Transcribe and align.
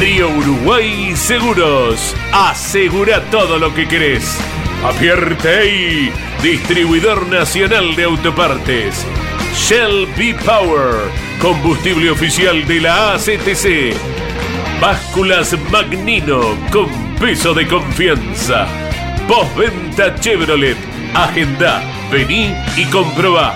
Río 0.00 0.30
Uruguay 0.30 1.14
Seguros. 1.14 2.16
Asegura 2.32 3.22
todo 3.30 3.58
lo 3.58 3.74
que 3.74 3.86
querés. 3.86 4.34
Apierte 4.82 6.10
distribuidor 6.42 7.26
nacional 7.26 7.94
de 7.94 8.04
autopartes. 8.04 9.06
Shell 9.54 10.06
B 10.16 10.34
Power, 10.42 10.94
combustible 11.38 12.10
oficial 12.10 12.66
de 12.66 12.80
la 12.80 13.12
ACTC. 13.12 13.94
Básculas 14.80 15.54
Magnino 15.70 16.56
con 16.72 16.88
peso 17.20 17.52
de 17.52 17.68
confianza. 17.68 18.66
Postventa 19.28 20.14
Chevrolet. 20.18 20.78
Agenda, 21.12 21.82
vení 22.10 22.54
y 22.74 22.86
comprobá. 22.86 23.54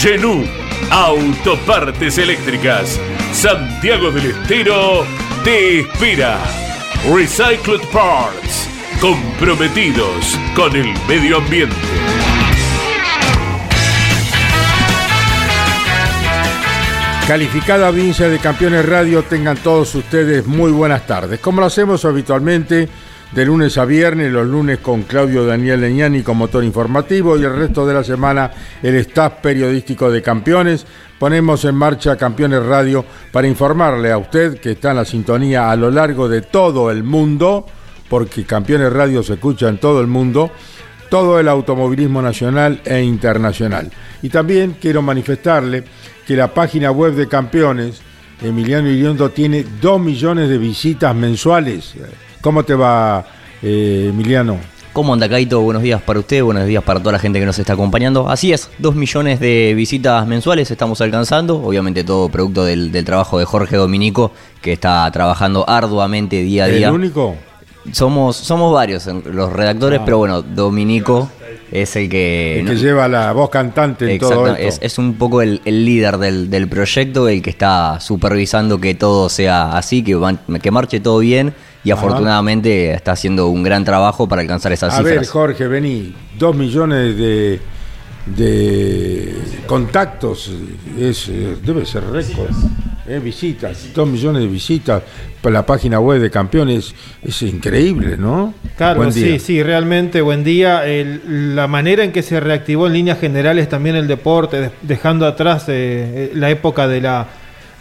Genú, 0.00 0.46
autopartes 0.90 2.16
eléctricas. 2.16 2.98
Santiago 3.34 4.10
del 4.10 4.30
Estero 4.30 5.04
te 5.44 5.80
espera. 5.80 6.38
Recycled 7.12 7.80
Parts, 7.92 8.68
comprometidos 9.00 10.38
con 10.54 10.74
el 10.76 10.86
medio 11.08 11.38
ambiente. 11.38 11.74
Calificada 17.26 17.88
audiencia 17.88 18.28
de 18.28 18.38
Campeones 18.38 18.84
Radio, 18.86 19.22
tengan 19.22 19.56
todos 19.56 19.94
ustedes 19.94 20.46
muy 20.46 20.70
buenas 20.70 21.06
tardes. 21.06 21.40
Como 21.40 21.60
lo 21.60 21.66
hacemos 21.66 22.04
habitualmente, 22.04 22.88
de 23.34 23.46
lunes 23.46 23.78
a 23.78 23.86
viernes, 23.86 24.30
los 24.30 24.46
lunes 24.46 24.78
con 24.78 25.02
Claudio 25.04 25.46
Daniel 25.46 25.80
Leñani 25.80 26.22
con 26.22 26.36
motor 26.36 26.62
informativo 26.62 27.38
y 27.38 27.44
el 27.44 27.56
resto 27.56 27.86
de 27.86 27.94
la 27.94 28.04
semana 28.04 28.50
el 28.82 28.94
staff 28.96 29.34
periodístico 29.40 30.10
de 30.10 30.20
Campeones. 30.20 30.84
Ponemos 31.18 31.64
en 31.64 31.74
marcha 31.74 32.16
Campeones 32.16 32.62
Radio 32.64 33.04
para 33.30 33.48
informarle 33.48 34.12
a 34.12 34.18
usted 34.18 34.58
que 34.60 34.72
está 34.72 34.90
en 34.90 34.98
la 34.98 35.04
sintonía 35.04 35.70
a 35.70 35.76
lo 35.76 35.90
largo 35.90 36.28
de 36.28 36.42
todo 36.42 36.90
el 36.90 37.04
mundo, 37.04 37.64
porque 38.08 38.44
Campeones 38.44 38.92
Radio 38.92 39.22
se 39.22 39.34
escucha 39.34 39.68
en 39.68 39.78
todo 39.78 40.02
el 40.02 40.08
mundo, 40.08 40.50
todo 41.08 41.40
el 41.40 41.48
automovilismo 41.48 42.20
nacional 42.20 42.82
e 42.84 43.00
internacional. 43.00 43.90
Y 44.20 44.28
también 44.28 44.76
quiero 44.78 45.00
manifestarle 45.00 45.84
que 46.26 46.36
la 46.36 46.52
página 46.52 46.90
web 46.90 47.14
de 47.14 47.28
Campeones, 47.28 48.02
Emiliano 48.42 48.90
Iriondo, 48.90 49.30
tiene 49.30 49.64
2 49.80 50.00
millones 50.00 50.50
de 50.50 50.58
visitas 50.58 51.14
mensuales. 51.14 51.94
¿Cómo 52.42 52.64
te 52.64 52.74
va, 52.74 53.24
eh, 53.62 54.08
Emiliano? 54.10 54.58
¿Cómo 54.92 55.14
anda, 55.14 55.26
Caito? 55.28 55.60
Buenos 55.62 55.82
días 55.82 56.02
para 56.02 56.18
usted, 56.18 56.42
buenos 56.42 56.66
días 56.66 56.82
para 56.82 57.00
toda 57.00 57.12
la 57.12 57.18
gente 57.18 57.40
que 57.40 57.46
nos 57.46 57.58
está 57.58 57.72
acompañando. 57.72 58.28
Así 58.28 58.52
es, 58.52 58.68
2 58.78 58.94
millones 58.94 59.40
de 59.40 59.72
visitas 59.74 60.26
mensuales 60.26 60.70
estamos 60.70 61.00
alcanzando, 61.00 61.62
obviamente 61.62 62.04
todo 62.04 62.28
producto 62.28 62.64
del, 62.64 62.92
del 62.92 63.04
trabajo 63.04 63.38
de 63.38 63.46
Jorge 63.46 63.76
Dominico, 63.76 64.32
que 64.60 64.72
está 64.74 65.10
trabajando 65.10 65.64
arduamente 65.66 66.42
día 66.42 66.64
a 66.64 66.68
día. 66.68 66.88
¿El 66.88 66.94
único? 66.94 67.36
Somos, 67.92 68.36
somos 68.36 68.72
varios 68.74 69.06
los 69.06 69.50
redactores, 69.52 70.00
Ah. 70.00 70.04
pero 70.04 70.18
bueno, 70.18 70.42
Dominico 70.42 71.30
es 71.70 71.96
el 71.96 72.08
que... 72.10 72.60
El 72.60 72.66
que 72.68 72.76
lleva 72.76 73.08
la 73.08 73.32
voz 73.32 73.48
cantante 73.48 74.12
en 74.12 74.18
todo 74.20 74.46
Exacto, 74.46 74.62
esto. 74.62 74.84
es, 74.84 74.92
es 74.92 74.98
un 74.98 75.14
poco 75.14 75.40
el, 75.40 75.62
el 75.64 75.84
líder 75.86 76.18
del, 76.18 76.50
del 76.50 76.68
proyecto, 76.68 77.28
el 77.28 77.40
que 77.40 77.48
está 77.50 77.98
supervisando 77.98 78.78
que 78.78 78.94
todo 78.94 79.28
sea 79.30 79.72
así, 79.76 80.02
que, 80.04 80.14
van- 80.16 80.38
que 80.60 80.70
marche 80.70 81.00
todo 81.00 81.18
bien 81.20 81.54
y 81.84 81.90
Ajá. 81.90 82.00
afortunadamente 82.00 82.92
está 82.92 83.12
haciendo 83.12 83.48
un 83.48 83.62
gran 83.62 83.84
trabajo 83.84 84.28
para 84.28 84.42
alcanzar 84.42 84.72
esas 84.72 84.94
A 84.94 84.98
cifras. 84.98 85.16
ver, 85.16 85.26
Jorge, 85.26 85.66
vení. 85.68 86.14
Dos 86.38 86.54
millones 86.56 87.16
de, 87.16 87.60
de 88.26 89.34
contactos. 89.66 90.50
Es, 90.98 91.28
eh, 91.28 91.56
debe 91.64 91.84
ser 91.86 92.04
récord. 92.10 92.50
Eh, 93.08 93.18
visitas. 93.18 93.88
Dos 93.92 94.08
millones 94.08 94.42
de 94.42 94.48
visitas 94.48 95.02
para 95.40 95.54
la 95.54 95.66
página 95.66 95.98
web 95.98 96.20
de 96.20 96.30
campeones. 96.30 96.94
Es 97.22 97.42
increíble, 97.42 98.16
¿no? 98.16 98.54
Claro, 98.76 98.98
Buen 99.00 99.12
día. 99.12 99.26
sí, 99.26 99.38
sí, 99.40 99.62
realmente 99.62 100.20
buen 100.20 100.44
día. 100.44 100.86
El- 100.86 101.56
la 101.56 101.66
manera 101.66 102.04
en 102.04 102.12
que 102.12 102.22
se 102.22 102.38
reactivó 102.38 102.86
en 102.86 102.92
líneas 102.92 103.18
generales 103.18 103.68
también 103.68 103.96
el 103.96 104.06
deporte, 104.06 104.60
de- 104.60 104.70
dejando 104.82 105.26
atrás 105.26 105.64
eh, 105.66 106.30
la 106.34 106.48
época 106.50 106.86
de 106.86 107.00
la, 107.00 107.26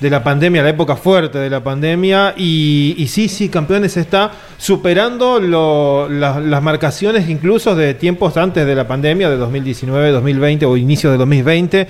de 0.02 0.10
la 0.10 0.22
pandemia, 0.24 0.64
la 0.64 0.70
época 0.70 0.96
fuerte 0.98 1.38
de 1.38 1.50
la 1.50 1.64
pandemia. 1.64 2.34
Y, 2.36 2.96
y 2.98 3.08
sí, 3.08 3.30
sí, 3.30 3.48
Campeones 3.50 3.96
está 3.96 4.32
superando 4.58 5.40
las 5.40 6.62
marcaciones 6.64 7.30
incluso 7.30 7.76
de 7.76 7.94
tiempos 7.94 8.36
antes 8.36 8.66
de 8.66 8.76
la 8.76 8.88
pandemia, 8.88 9.30
de 9.30 9.38
2019, 9.38 10.12
2020 10.12 10.66
o 10.66 10.76
inicio 10.76 11.12
de 11.12 11.18
2020 11.18 11.88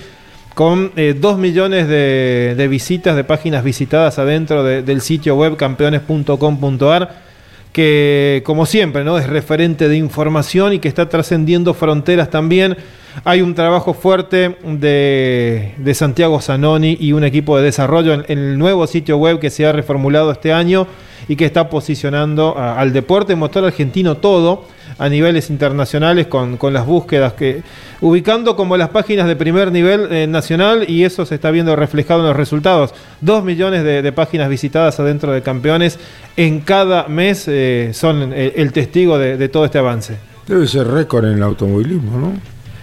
con 0.54 0.92
eh, 0.96 1.16
2 1.18 1.38
millones 1.38 1.88
de, 1.88 2.66
visitas, 2.68 3.16
de 3.16 3.24
páginas 3.24 3.64
visitadas 3.64 4.18
adentro 4.18 4.62
de- 4.62 4.82
del 4.82 5.00
sitio 5.00 5.34
web 5.34 5.56
campeones.com.ar, 5.56 7.31
que 7.72 8.42
como 8.44 8.66
siempre 8.66 9.02
¿no? 9.02 9.18
es 9.18 9.26
referente 9.26 9.88
de 9.88 9.96
información 9.96 10.74
y 10.74 10.78
que 10.78 10.88
está 10.88 11.08
trascendiendo 11.08 11.74
fronteras 11.74 12.30
también. 12.30 12.76
Hay 13.24 13.42
un 13.42 13.54
trabajo 13.54 13.94
fuerte 13.94 14.56
de, 14.62 15.74
de 15.76 15.94
Santiago 15.94 16.40
Zanoni 16.40 16.96
y 16.98 17.12
un 17.12 17.24
equipo 17.24 17.56
de 17.56 17.64
desarrollo 17.64 18.14
en, 18.14 18.24
en 18.28 18.38
el 18.38 18.58
nuevo 18.58 18.86
sitio 18.86 19.16
web 19.18 19.38
que 19.38 19.50
se 19.50 19.66
ha 19.66 19.72
reformulado 19.72 20.30
este 20.32 20.52
año 20.52 20.86
y 21.28 21.36
que 21.36 21.44
está 21.46 21.68
posicionando 21.68 22.56
a- 22.58 22.78
al 22.78 22.92
deporte 22.92 23.34
motor 23.36 23.64
argentino 23.64 24.16
todo 24.16 24.66
a 24.98 25.08
niveles 25.08 25.48
internacionales 25.50 26.26
con, 26.26 26.56
con 26.58 26.72
las 26.74 26.84
búsquedas 26.86 27.32
que 27.32 27.62
ubicando 28.00 28.56
como 28.56 28.76
las 28.76 28.90
páginas 28.90 29.26
de 29.26 29.36
primer 29.36 29.72
nivel 29.72 30.08
eh, 30.12 30.26
nacional 30.26 30.84
y 30.88 31.04
eso 31.04 31.24
se 31.24 31.34
está 31.36 31.50
viendo 31.50 31.74
reflejado 31.76 32.20
en 32.20 32.26
los 32.26 32.36
resultados. 32.36 32.94
Dos 33.20 33.42
millones 33.42 33.84
de, 33.84 34.02
de 34.02 34.12
páginas 34.12 34.48
visitadas 34.50 35.00
adentro 35.00 35.32
de 35.32 35.42
campeones 35.42 35.98
en 36.36 36.60
cada 36.60 37.08
mes 37.08 37.44
eh, 37.48 37.90
son 37.94 38.32
el, 38.32 38.52
el 38.54 38.72
testigo 38.72 39.18
de, 39.18 39.36
de 39.36 39.48
todo 39.48 39.64
este 39.64 39.78
avance. 39.78 40.16
Debe 40.46 40.66
ser 40.66 40.86
récord 40.88 41.24
en 41.26 41.34
el 41.38 41.42
automovilismo, 41.42 42.18
¿no? 42.18 42.32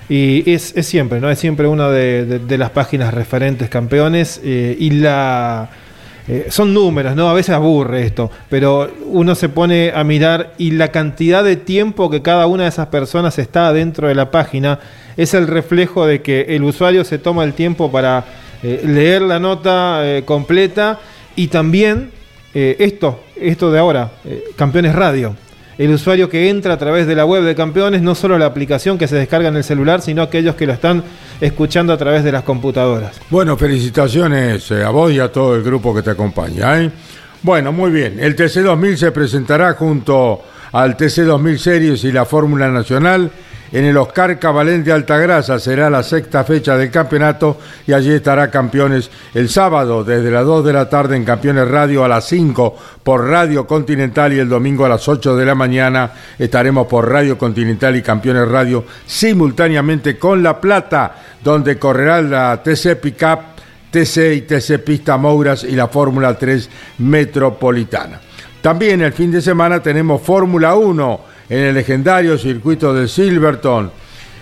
Y 0.09 0.49
es, 0.51 0.75
es 0.75 0.87
siempre, 0.87 1.19
¿no? 1.19 1.29
Es 1.29 1.37
siempre 1.37 1.67
una 1.67 1.89
de, 1.89 2.25
de- 2.25 2.39
de 2.39 2.57
las 2.57 2.71
páginas 2.71 3.13
referentes 3.13 3.69
campeones 3.69 4.41
eh, 4.43 4.75
y 4.79 4.89
la... 4.91 5.69
eh, 6.31 6.45
son 6.49 6.75
números, 6.75 7.15
¿no? 7.15 7.27
A 7.27 7.33
veces 7.33 7.55
aburre 7.55 8.05
esto, 8.05 8.29
pero 8.49 8.87
uno 9.05 9.33
se 9.33 9.49
pone 9.49 9.91
a 9.95 10.03
mirar 10.03 10.53
y 10.59 10.69
la 10.71 10.89
cantidad 10.89 11.43
de 11.43 11.55
tiempo 11.55 12.11
que 12.11 12.21
cada 12.21 12.45
una 12.45 12.63
de 12.63 12.69
esas 12.69 12.87
personas 12.87 13.39
está 13.39 13.73
dentro 13.73 14.07
de 14.07 14.13
la 14.13 14.29
página 14.29 14.79
es 15.17 15.33
el 15.33 15.47
reflejo 15.47 16.05
de 16.05 16.21
que 16.21 16.41
el 16.49 16.63
usuario 16.63 17.03
se 17.03 17.17
toma 17.17 17.43
el 17.45 17.53
tiempo 17.53 17.91
para 17.91 18.25
eh, 18.61 18.83
leer 18.85 19.23
la 19.23 19.39
nota 19.39 20.01
eh, 20.03 20.21
completa 20.23 20.99
y 21.35 21.47
también 21.47 22.11
esto, 22.53 23.19
esto 23.39 23.71
de 23.71 23.79
ahora, 23.79 24.11
Campeones 24.55 24.93
Radio. 24.95 25.35
El 25.79 25.91
usuario 25.91 26.27
que 26.27 26.49
entra 26.49 26.73
a 26.73 26.77
través 26.77 27.07
de 27.07 27.15
la 27.15 27.23
web 27.23 27.41
de 27.41 27.55
Campeones, 27.55 28.01
no 28.01 28.13
solo 28.13 28.37
la 28.37 28.47
aplicación 28.47 28.97
que 28.97 29.07
se 29.07 29.15
descarga 29.15 29.47
en 29.47 29.55
el 29.55 29.63
celular, 29.63 30.01
sino 30.01 30.21
aquellos 30.21 30.55
que 30.55 30.67
lo 30.67 30.73
están 30.73 31.05
escuchando 31.39 31.93
a 31.93 31.97
través 31.97 32.25
de 32.25 32.33
las 32.33 32.43
computadoras. 32.43 33.17
Bueno, 33.29 33.55
felicitaciones 33.55 34.69
eh, 34.71 34.83
a 34.83 34.89
vos 34.89 35.09
y 35.09 35.21
a 35.21 35.31
todo 35.31 35.55
el 35.55 35.63
grupo 35.63 35.95
que 35.95 36.01
te 36.01 36.09
acompaña. 36.09 36.81
¿eh? 36.81 36.91
Bueno, 37.43 37.71
muy 37.71 37.91
bien. 37.91 38.19
El 38.19 38.35
TC2000 38.35 38.95
se 38.97 39.11
presentará 39.13 39.71
junto 39.71 40.41
al 40.73 40.97
TC2000 40.97 41.57
Series 41.57 42.03
y 42.03 42.11
la 42.11 42.25
Fórmula 42.25 42.67
Nacional 42.67 43.31
en 43.71 43.85
el 43.85 43.97
Oscar 43.97 44.39
Cabalén 44.39 44.83
de 44.83 44.91
Altagrasa. 44.91 45.59
Será 45.59 45.89
la 45.89 46.03
sexta 46.03 46.43
fecha 46.43 46.77
del 46.77 46.91
campeonato 46.91 47.57
y 47.85 47.93
allí 47.93 48.11
estará 48.11 48.49
Campeones 48.49 49.09
el 49.33 49.49
sábado 49.49 50.03
desde 50.03 50.31
las 50.31 50.45
2 50.45 50.65
de 50.65 50.73
la 50.73 50.89
tarde 50.89 51.15
en 51.15 51.25
Campeones 51.25 51.67
Radio 51.67 52.03
a 52.03 52.07
las 52.07 52.25
5 52.25 52.75
por 53.03 53.27
Radio 53.27 53.65
Continental 53.67 54.33
y 54.33 54.39
el 54.39 54.49
domingo 54.49 54.85
a 54.85 54.89
las 54.89 55.07
8 55.07 55.35
de 55.35 55.45
la 55.45 55.55
mañana 55.55 56.11
estaremos 56.37 56.87
por 56.87 57.09
Radio 57.09 57.37
Continental 57.37 57.95
y 57.95 58.01
Campeones 58.01 58.47
Radio 58.47 58.85
simultáneamente 59.05 60.17
con 60.17 60.41
La 60.43 60.59
Plata, 60.59 61.15
donde 61.43 61.77
correrá 61.77 62.21
la 62.21 62.61
TC 62.63 62.95
Pickup 62.99 63.39
TC 63.91 64.35
y 64.35 64.41
TC 64.41 64.83
Pista 64.83 65.17
Mouras 65.17 65.63
y 65.63 65.71
la 65.71 65.87
Fórmula 65.87 66.37
3 66.37 66.69
Metropolitana. 66.99 68.21
También 68.61 69.01
el 69.01 69.13
fin 69.13 69.31
de 69.31 69.41
semana 69.41 69.81
tenemos 69.81 70.21
Fórmula 70.21 70.75
1 70.75 71.21
en 71.49 71.59
el 71.59 71.73
legendario 71.73 72.37
circuito 72.37 72.93
de 72.93 73.07
Silverton. 73.07 73.91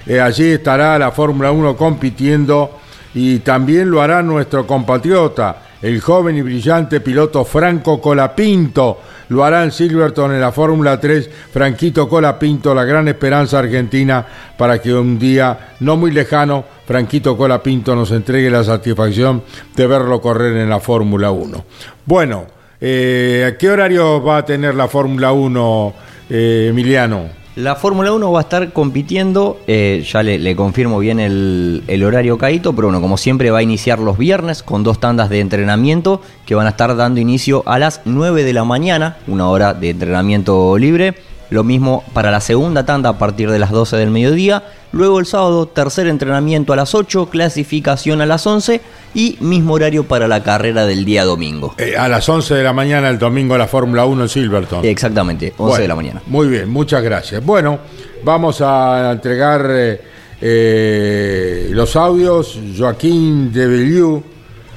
Eh, 0.06 0.20
allí 0.20 0.52
estará 0.52 1.00
la 1.00 1.12
Fórmula 1.12 1.52
1 1.52 1.76
compitiendo 1.76 2.80
y 3.14 3.40
también 3.40 3.90
lo 3.90 4.02
hará 4.02 4.22
nuestro 4.22 4.68
compatriota, 4.68 5.64
el 5.82 6.02
joven 6.02 6.38
y 6.38 6.42
brillante 6.42 7.00
piloto 7.00 7.46
Franco 7.46 8.02
Colapinto. 8.02 9.00
Lo 9.30 9.44
hará 9.44 9.64
en 9.64 9.72
Silverton 9.72 10.34
en 10.34 10.42
la 10.42 10.52
Fórmula 10.52 11.00
3. 11.00 11.30
Franquito 11.52 12.08
Colapinto, 12.08 12.74
la 12.74 12.86
gran 12.86 13.08
esperanza 13.08 13.60
argentina 13.60 14.26
para 14.58 14.80
que 14.82 14.94
un 14.94 15.20
día 15.20 15.76
no 15.82 15.98
muy 15.98 16.12
lejano 16.12 16.64
Franquito 16.86 17.36
Colapinto 17.36 17.94
nos 17.96 18.12
entregue 18.12 18.50
la 18.50 18.64
satisfacción 18.64 19.44
de 19.76 19.88
verlo 19.88 20.22
correr 20.22 20.56
en 20.56 20.70
la 20.70 20.80
Fórmula 20.80 21.32
1. 21.32 21.66
Bueno, 22.06 22.46
eh, 22.80 23.46
¿a 23.46 23.58
qué 23.58 23.70
horario 23.70 24.24
va 24.24 24.38
a 24.38 24.46
tener 24.46 24.74
la 24.74 24.88
Fórmula 24.88 25.34
1, 25.34 25.94
eh, 26.30 26.68
Emiliano? 26.70 27.30
La 27.58 27.76
Fórmula 27.76 28.12
1 28.12 28.32
va 28.32 28.40
a 28.40 28.44
estar 28.44 28.72
compitiendo, 28.72 29.60
eh, 29.66 30.06
ya 30.08 30.22
le, 30.22 30.56
confirmo 30.56 31.00
bien 31.00 31.20
el, 31.20 32.04
horario 32.06 32.38
caído, 32.38 32.76
pero 32.76 32.90
bueno, 32.90 33.02
como 33.02 33.18
siempre 33.18 33.50
va 33.50 33.58
a 33.58 33.64
iniciar 33.64 33.98
los 33.98 34.16
viernes 34.16 34.62
con 34.62 34.84
dos 34.84 35.00
tandas 35.00 35.30
de 35.30 35.40
entrenamiento 35.40 36.22
que 36.46 36.54
van 36.54 36.68
a 36.68 36.70
estar 36.70 36.96
dando 36.96 37.20
inicio 37.20 37.64
a 37.66 37.80
las 37.80 38.02
9 38.06 38.44
de 38.44 38.54
la 38.54 38.64
mañana, 38.64 39.18
una 39.26 39.50
hora 39.50 39.74
de 39.74 39.90
entrenamiento 39.90 40.78
libre. 40.78 41.16
Lo 41.50 41.64
mismo 41.64 42.04
para 42.14 42.30
la 42.30 42.42
segunda 42.42 42.86
tanda 42.86 43.10
a 43.10 43.18
partir 43.18 43.50
de 43.50 43.58
las 43.58 43.72
12 43.72 43.98
del 43.98 44.12
mediodía. 44.12 44.64
Luego 44.92 45.20
el 45.20 45.26
sábado, 45.26 45.68
tercer 45.68 46.08
entrenamiento 46.08 46.72
a 46.72 46.76
las 46.76 46.96
8, 46.96 47.30
clasificación 47.30 48.22
a 48.22 48.26
las 48.26 48.48
11 48.48 48.82
y 49.14 49.38
mismo 49.42 49.74
horario 49.74 50.06
para 50.06 50.28
la 50.28 50.44
carrera 50.44 50.86
del 50.86 51.04
día 51.04 51.26
domingo. 51.26 51.76
Eh, 51.78 51.98
a 51.98 52.08
las 52.08 52.28
11 52.28 52.56
de 52.56 52.64
la 52.64 52.74
mañana 52.74 53.10
el 53.10 53.20
domingo 53.20 53.58
la 53.58 53.68
Fórmula 53.68 54.06
1 54.06 54.24
en 54.24 54.30
Silverton. 54.30 54.86
Exactamente, 54.86 55.54
11 55.58 55.82
de 55.82 55.88
la 55.88 55.96
mañana. 55.96 56.22
Muy 56.28 56.48
bien, 56.48 56.70
muchas 56.70 57.04
gracias. 57.04 57.44
Bueno, 57.44 57.80
vamos 58.24 58.62
a 58.62 59.12
entregar 59.12 59.68
eh, 59.70 60.02
eh, 60.40 61.68
los 61.72 61.96
audios. 61.98 62.58
Joaquín 62.78 63.52
de 63.52 63.68
Belliu, 63.68 64.24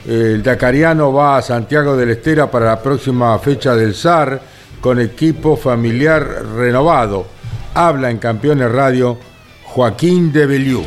el 0.09 0.43
dacariano, 0.43 1.13
va 1.13 1.37
a 1.37 1.43
Santiago 1.43 1.97
del 1.97 2.11
Estera 2.11 2.51
para 2.51 2.67
la 2.67 2.83
próxima 2.83 3.39
fecha 3.39 3.77
del 3.77 3.95
SAR 3.95 4.41
con 4.81 4.99
equipo 5.01 5.57
familiar 5.57 6.27
renovado. 6.57 7.27
Habla 7.75 8.11
en 8.11 8.19
Campeones 8.19 8.73
Radio 8.73 9.30
Joaquín 9.75 10.33
de 10.33 10.47
Beliú. 10.47 10.83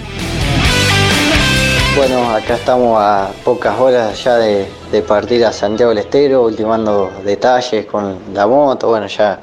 Bueno, 1.95 2.29
acá 2.31 2.55
estamos 2.55 2.97
a 2.99 3.31
pocas 3.45 3.79
horas 3.79 4.21
ya 4.21 4.35
de, 4.35 4.67
partir 5.07 5.45
a 5.45 5.53
Santiago 5.53 5.91
del 5.91 5.99
Estero, 5.99 6.43
ultimando 6.43 7.09
detalles 7.23 7.85
con 7.85 8.17
la 8.33 8.45
moto, 8.45 8.89
bueno, 8.89 9.07
ya 9.07 9.39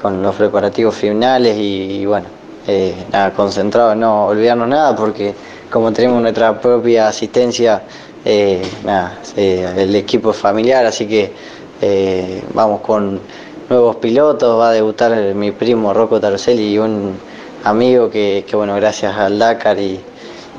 con 0.00 0.22
los 0.22 0.34
preparativos 0.36 0.94
finales 0.94 1.54
y, 1.58 2.06
bueno, 2.06 2.26
eh, 2.66 2.94
nada, 3.12 3.34
concentrado, 3.34 3.94
no 3.94 4.28
olvidarnos 4.28 4.68
nada 4.68 4.96
porque 4.96 5.34
como 5.70 5.92
tenemos 5.92 6.22
nuestra 6.22 6.58
propia 6.58 7.08
asistencia, 7.08 7.82
eh, 8.24 8.62
nada, 8.84 9.18
eh, 9.36 9.70
el 9.76 9.94
equipo 9.94 10.30
es 10.30 10.38
familiar, 10.38 10.86
así 10.86 11.06
que 11.06 11.30
vamos 12.54 12.80
con 12.80 13.20
nuevos 13.68 13.96
pilotos, 13.96 14.58
va 14.58 14.70
a 14.70 14.72
debutar 14.72 15.34
mi 15.34 15.50
primo 15.50 15.92
Rocco 15.92 16.18
Tarcelli 16.18 16.72
y 16.72 16.78
un 16.78 17.31
amigo 17.64 18.10
que, 18.10 18.44
bueno, 18.52 18.74
gracias 18.76 19.16
al 19.16 19.38
Dakar 19.38 19.78
y, 19.78 20.00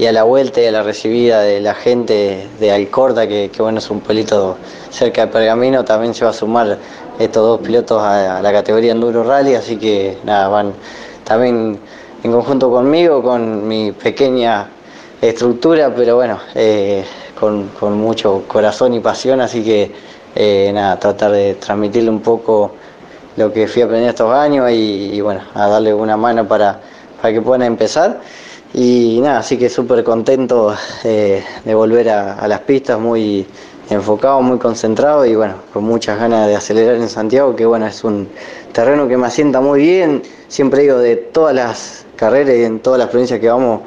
a 0.05 0.11
la 0.11 0.23
vuelta 0.23 0.61
y 0.61 0.65
a 0.65 0.71
la 0.71 0.83
recibida 0.83 1.41
de 1.41 1.61
la 1.61 1.75
gente 1.75 2.47
de 2.59 2.71
Alcorta, 2.71 3.27
que, 3.27 3.51
bueno, 3.59 3.79
es 3.79 3.89
un 3.89 4.00
pueblito 4.00 4.57
cerca 4.89 5.25
de 5.25 5.31
Pergamino, 5.31 5.83
también 5.83 6.13
se 6.13 6.25
va 6.25 6.31
a 6.31 6.33
sumar 6.33 6.77
estos 7.19 7.44
dos 7.44 7.61
pilotos 7.61 8.01
a, 8.01 8.41
la 8.41 8.51
categoría 8.51 8.91
Enduro 8.91 9.23
Rally, 9.23 9.55
así 9.55 9.77
que 9.77 10.17
nada, 10.23 10.47
van 10.47 10.73
también 11.23 11.79
en 12.23 12.31
conjunto 12.31 12.71
conmigo, 12.71 13.21
con 13.21 13.67
mi 13.67 13.91
pequeña 13.91 14.67
estructura, 15.21 15.94
pero 15.95 16.15
bueno, 16.15 16.39
eh, 16.55 17.03
con, 17.39 17.69
mucho 17.97 18.44
corazón 18.47 18.94
y 18.94 19.00
pasión, 19.00 19.41
así 19.41 19.63
que 19.63 19.91
eh, 20.35 20.71
nada, 20.73 20.97
tratar 20.97 21.31
de 21.31 21.55
transmitirle 21.55 22.09
un 22.09 22.21
poco 22.21 22.71
lo 23.35 23.51
que 23.51 23.67
fui 23.67 23.81
aprendiendo 23.81 24.11
estos 24.11 24.33
años 24.33 24.71
y, 24.71 25.19
bueno, 25.21 25.41
a 25.53 25.67
darle 25.67 25.94
una 25.94 26.17
mano 26.17 26.47
para, 26.47 26.79
para 27.24 27.34
que 27.34 27.42
puedan 27.42 27.62
empezar. 27.62 28.20
Y 28.74 29.22
nada, 29.22 29.40
así 29.40 29.58
que 29.58 29.70
súper 29.70 30.04
contento 30.04 30.75
eh, 31.06 31.42
de 31.64 31.74
volver 31.74 32.10
a, 32.10 32.46
las 32.50 32.60
pistas, 32.62 33.00
muy 33.00 33.48
enfocado, 33.90 34.42
muy 34.42 34.58
concentrado 34.58 35.25
y 35.25 35.34
bueno, 35.34 35.54
con 35.72 35.86
muchas 35.86 36.20
ganas 36.20 36.48
de 36.48 36.56
acelerar 36.58 36.96
en 36.96 37.08
Santiago, 37.08 37.56
que 37.56 37.66
bueno, 37.66 37.88
es 37.88 38.04
un 38.04 38.28
terreno 38.74 39.08
que 39.08 39.16
me 39.16 39.28
asienta 39.28 39.62
muy 39.62 39.80
bien. 39.80 40.22
Siempre 40.50 40.81
digo, 40.81 40.98
de 40.98 41.16
todas 41.16 41.56
las 41.56 42.06
carreras 42.18 42.58
y 42.58 42.64
en 42.64 42.81
todas 42.81 43.00
las 43.00 43.08
provincias 43.08 43.40
que 43.40 43.48
vamos, 43.48 43.84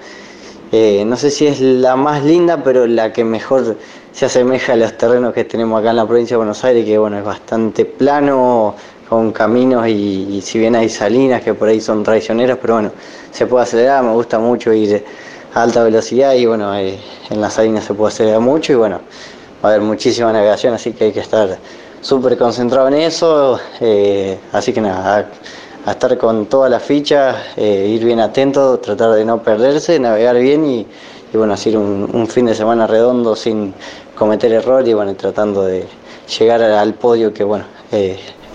eh, 0.73 1.05
no 1.05 1.17
sé 1.17 1.31
si 1.31 1.47
es 1.47 1.61
la 1.61 1.94
más 1.94 2.25
linda, 2.25 2.62
pero 2.65 2.87
la 2.87 3.12
que 3.12 3.23
mejor 3.23 3.77
se 4.12 4.25
asemeja 4.25 4.73
a 4.73 4.77
los 4.77 4.97
terrenos 4.97 5.35
que 5.35 5.44
tenemos 5.44 5.79
acá 5.79 5.91
en 5.91 5.97
la 5.97 6.06
provincia 6.06 6.37
de 6.37 6.38
Buenos 6.38 6.65
Aires, 6.65 6.87
que 6.87 6.97
bueno, 6.97 7.19
es 7.19 7.25
bastante 7.25 7.85
plano, 7.85 8.75
con 9.08 9.32
caminos 9.32 9.87
y, 9.88 10.41
si 10.43 10.58
bien 10.58 10.75
hay 10.75 10.88
salinas 10.88 11.43
que 11.43 11.55
por 11.55 11.69
ahí 11.69 11.81
son 11.81 12.03
traicioneras, 12.03 12.58
pero 12.61 12.75
bueno, 12.75 12.91
se 13.31 13.47
puede 13.47 13.64
acelerar, 13.64 14.03
me 14.03 14.12
gusta 14.12 14.38
mucho 14.38 14.73
ir 14.73 15.05
a 15.55 15.62
alta 15.62 15.85
velocidad 15.85 16.35
y 16.35 16.47
bueno, 16.47 16.76
eh, 16.76 16.99
en 17.31 17.41
las 17.41 17.55
salinas 17.55 17.85
se 17.85 17.94
puede 17.94 18.12
acelerar 18.12 18.41
mucho 18.41 18.73
y 18.73 18.76
bueno, 18.76 19.00
va 19.64 19.70
a 19.70 19.73
haber 19.73 19.82
muchísima 19.82 20.32
navegación, 20.32 20.75
así 20.75 20.93
que 20.93 21.05
hay 21.05 21.12
que 21.12 21.20
estar 21.20 21.56
súper 22.00 22.37
concentrado 22.37 22.88
en 22.88 22.94
eso, 22.94 23.61
eh, 23.81 24.38
así 24.53 24.73
que 24.73 24.81
nada, 24.81 25.31
a, 25.85 25.91
estar 25.91 26.19
con 26.19 26.47
todas 26.47 26.69
las 26.70 26.82
fichas, 26.82 27.37
eh, 27.56 27.87
ir 27.88 28.05
bien 28.05 28.19
atento, 28.19 28.79
tratar 28.81 29.12
de 29.12 29.25
no 29.25 29.41
perderse, 29.41 30.00
navegar 30.00 30.37
bien 30.37 30.64
y, 30.69 30.87
bueno, 31.32 31.52
hacer 31.52 31.76
un, 31.76 32.09
un, 32.12 32.26
fin 32.26 32.47
de 32.47 32.55
semana 32.55 32.87
redondo 32.87 33.37
sin 33.37 33.75
cometer 34.17 34.50
errores 34.52 34.88
y 34.88 34.94
bueno, 34.94 35.14
tratando 35.14 35.64
de 35.64 35.85
llegar 36.38 36.62
al 36.62 36.94
podio 36.94 37.35
que 37.35 37.44
bueno, 37.44 37.67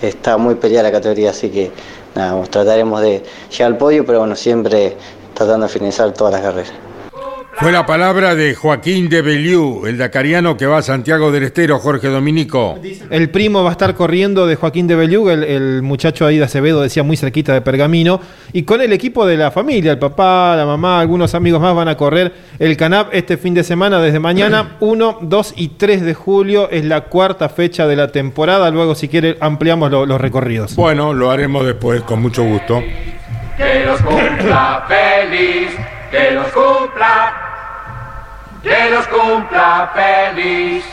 está 0.02 0.36
muy 0.36 0.56
peleada 0.56 0.84
la 0.88 0.92
categoría, 0.92 1.30
así 1.30 1.48
que 1.50 1.70
nada, 2.14 2.42
trataremos 2.44 3.00
de 3.00 3.22
llegar 3.50 3.72
al 3.72 3.78
podio, 3.78 4.04
pero 4.04 4.20
bueno, 4.20 4.36
siempre 4.36 4.96
tratando 5.34 5.66
de 5.66 5.72
finalizar 5.72 6.12
todas 6.12 6.32
las 6.34 6.42
carreras. 6.42 6.72
Fue 7.54 7.70
la 7.70 7.84
palabra 7.84 8.34
de 8.34 8.54
Joaquín 8.54 9.08
de 9.08 9.20
Beliú, 9.20 9.86
el 9.86 9.98
dacariano 9.98 10.56
que 10.56 10.66
va 10.66 10.78
a 10.78 10.82
Santiago 10.82 11.30
del 11.30 11.44
Estero, 11.44 11.78
Jorge 11.78 12.08
Dominico. 12.08 12.78
El 13.10 13.30
primo 13.30 13.62
va 13.62 13.68
a 13.68 13.72
estar 13.72 13.94
corriendo 13.94 14.46
de 14.46 14.56
Joaquín 14.56 14.86
de 14.86 14.96
Beliú, 14.96 15.28
el, 15.28 15.82
muchacho 15.82 16.26
ahí 16.26 16.38
de 16.38 16.44
Acevedo 16.44 16.80
decía 16.80 17.02
muy 17.02 17.16
cerquita 17.16 17.52
de 17.52 17.60
Pergamino, 17.60 18.20
y 18.52 18.62
con 18.62 18.80
el 18.80 18.92
equipo 18.92 19.26
de 19.26 19.36
la 19.36 19.50
familia, 19.50 19.92
el 19.92 19.98
papá, 19.98 20.56
la 20.56 20.64
mamá, 20.64 20.98
algunos 20.98 21.34
amigos 21.34 21.60
más 21.60 21.74
van 21.74 21.88
a 21.88 21.96
correr 21.96 22.32
el 22.58 22.76
Canap 22.76 23.10
este 23.12 23.36
fin 23.36 23.54
de 23.54 23.64
semana 23.64 24.00
desde 24.00 24.18
mañana, 24.18 24.76
1, 24.80 25.18
2 25.20 25.54
y 25.56 25.68
3 25.68 26.02
de 26.02 26.14
julio, 26.14 26.70
es 26.70 26.84
la 26.84 27.02
cuarta 27.02 27.48
fecha 27.48 27.86
de 27.86 27.96
la 27.96 28.08
temporada, 28.08 28.70
luego 28.70 28.94
si 28.94 29.08
quiere 29.08 29.36
ampliamos 29.40 29.90
los 29.90 30.20
recorridos. 30.20 30.74
Bueno, 30.74 31.12
lo 31.12 31.30
haremos 31.30 31.66
después, 31.66 32.02
con 32.02 32.22
mucho 32.22 32.44
gusto. 32.44 32.82
Que 33.56 33.84
los 33.84 34.00
cumpla 34.00 34.86
feliz 34.88 35.70
que 36.12 36.30
los 36.32 36.46
cumpla, 36.48 37.41
que 38.62 38.90
los 38.90 39.06
cumpla 39.08 39.92
feliz. 39.94 40.84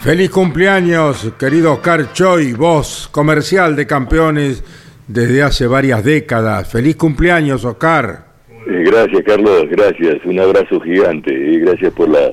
Feliz 0.00 0.30
cumpleaños, 0.30 1.32
querido 1.38 1.74
Oscar 1.74 2.12
Choi, 2.12 2.54
voz 2.54 3.08
comercial 3.12 3.76
de 3.76 3.86
campeones 3.86 4.64
desde 5.06 5.42
hace 5.42 5.66
varias 5.66 6.02
décadas. 6.02 6.68
Feliz 6.70 6.96
cumpleaños, 6.96 7.64
Oscar. 7.64 8.24
Eh, 8.66 8.84
gracias, 8.86 9.22
Carlos, 9.26 9.66
gracias. 9.70 10.24
Un 10.24 10.40
abrazo 10.40 10.80
gigante 10.80 11.32
y 11.32 11.60
gracias 11.60 11.92
por 11.92 12.08
la, 12.08 12.32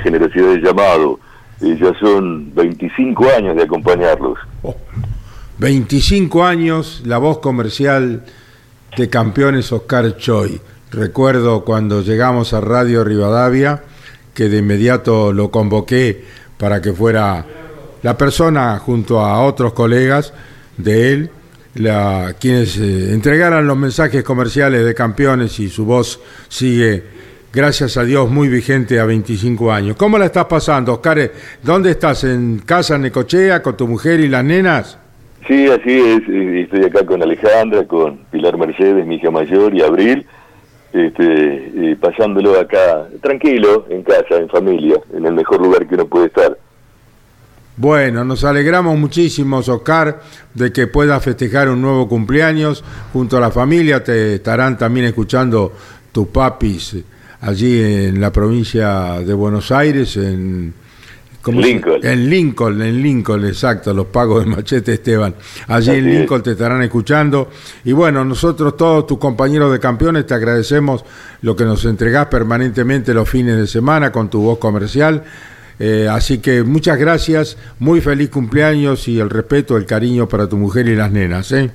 generosidad 0.00 0.48
del 0.48 0.62
llamado. 0.62 1.20
ya 1.60 1.92
son 2.00 2.52
25 2.54 3.26
años 3.36 3.56
de 3.56 3.62
acompañarlos. 3.62 4.38
Oh. 4.62 4.74
25 5.58 6.44
años, 6.44 7.02
la 7.04 7.18
voz 7.18 7.38
comercial 7.38 8.24
de 8.96 9.08
campeones 9.08 9.72
Oscar 9.72 10.16
Choi. 10.16 10.60
Recuerdo 10.90 11.64
cuando 11.64 12.02
llegamos 12.02 12.52
a 12.52 12.60
Radio 12.60 13.04
Rivadavia 13.04 13.82
que 14.34 14.48
de 14.48 14.58
inmediato 14.58 15.32
lo 15.32 15.50
convoqué 15.50 16.24
para 16.58 16.80
que 16.82 16.92
fuera 16.92 17.44
la 18.02 18.18
persona 18.18 18.78
junto 18.78 19.20
a 19.20 19.42
otros 19.42 19.72
colegas 19.72 20.32
de 20.76 21.12
él, 21.12 21.30
la, 21.74 22.34
quienes 22.38 22.76
eh, 22.76 23.12
entregaran 23.12 23.66
los 23.66 23.76
mensajes 23.76 24.22
comerciales 24.22 24.84
de 24.84 24.94
campeones 24.94 25.58
y 25.60 25.70
su 25.70 25.86
voz 25.86 26.20
sigue, 26.48 27.02
gracias 27.52 27.96
a 27.96 28.04
Dios, 28.04 28.30
muy 28.30 28.48
vigente 28.48 29.00
a 29.00 29.06
25 29.06 29.72
años. 29.72 29.96
¿Cómo 29.96 30.18
la 30.18 30.26
estás 30.26 30.46
pasando, 30.46 30.94
Oscar? 30.94 31.32
¿Dónde 31.62 31.92
estás? 31.92 32.24
¿En 32.24 32.58
casa, 32.58 32.96
en 32.96 33.02
Necochea, 33.02 33.62
con 33.62 33.76
tu 33.76 33.88
mujer 33.88 34.20
y 34.20 34.28
las 34.28 34.44
nenas? 34.44 34.98
Sí, 35.46 35.66
así 35.66 35.98
es. 35.98 36.22
Estoy 36.28 36.84
acá 36.84 37.04
con 37.04 37.22
Alejandra, 37.22 37.84
con 37.86 38.18
Pilar 38.30 38.56
Mercedes, 38.56 39.06
mi 39.06 39.16
hija 39.16 39.30
mayor, 39.30 39.74
y 39.74 39.82
Abril, 39.82 40.26
este, 40.92 41.96
pasándolo 42.00 42.58
acá 42.58 43.08
tranquilo, 43.20 43.86
en 43.90 44.02
casa, 44.02 44.36
en 44.36 44.48
familia, 44.48 44.96
en 45.12 45.26
el 45.26 45.32
mejor 45.32 45.60
lugar 45.60 45.86
que 45.86 45.94
uno 45.94 46.06
puede 46.06 46.26
estar. 46.26 46.56
Bueno, 47.76 48.22
nos 48.24 48.44
alegramos 48.44 48.98
muchísimo, 48.98 49.58
Oscar, 49.58 50.20
de 50.54 50.72
que 50.72 50.86
puedas 50.86 51.24
festejar 51.24 51.70
un 51.70 51.80
nuevo 51.80 52.06
cumpleaños 52.06 52.84
junto 53.12 53.38
a 53.38 53.40
la 53.40 53.50
familia. 53.50 54.04
Te 54.04 54.34
estarán 54.34 54.76
también 54.76 55.06
escuchando 55.06 55.72
tus 56.12 56.28
papis 56.28 56.96
allí 57.40 57.80
en 57.82 58.20
la 58.20 58.30
provincia 58.30 59.20
de 59.20 59.34
Buenos 59.34 59.72
Aires, 59.72 60.16
en 60.18 60.74
¿cómo 61.42 61.60
se- 61.62 61.68
Lincoln. 61.68 62.00
En 62.06 62.30
Lincoln, 62.30 62.82
en 62.82 63.02
Lincoln, 63.02 63.44
exacto, 63.44 63.92
los 63.92 64.06
pagos 64.06 64.44
de 64.44 64.50
Machete 64.50 64.94
Esteban. 64.94 65.34
Allí 65.68 65.90
en 65.90 65.96
Así 65.98 66.08
es. 66.08 66.18
Lincoln 66.18 66.42
te 66.42 66.52
estarán 66.52 66.82
escuchando. 66.82 67.50
Y 67.84 67.92
bueno, 67.92 68.24
nosotros 68.24 68.76
todos 68.76 69.06
tus 69.06 69.18
compañeros 69.18 69.72
de 69.72 69.78
campeones 69.80 70.26
te 70.26 70.34
agradecemos 70.34 71.04
lo 71.42 71.54
que 71.56 71.64
nos 71.64 71.84
entregás 71.84 72.26
permanentemente 72.26 73.12
los 73.12 73.28
fines 73.28 73.56
de 73.56 73.66
semana 73.66 74.10
con 74.12 74.30
tu 74.30 74.40
voz 74.42 74.58
comercial. 74.58 75.24
Eh, 75.78 76.06
así 76.08 76.38
que 76.38 76.62
muchas 76.62 76.96
gracias, 76.98 77.58
muy 77.80 78.00
feliz 78.00 78.30
cumpleaños 78.30 79.08
y 79.08 79.18
el 79.18 79.28
respeto, 79.30 79.76
el 79.76 79.84
cariño 79.86 80.28
para 80.28 80.48
tu 80.48 80.56
mujer 80.56 80.86
y 80.88 80.94
las 80.94 81.10
nenas. 81.10 81.50
¿eh? 81.52 81.70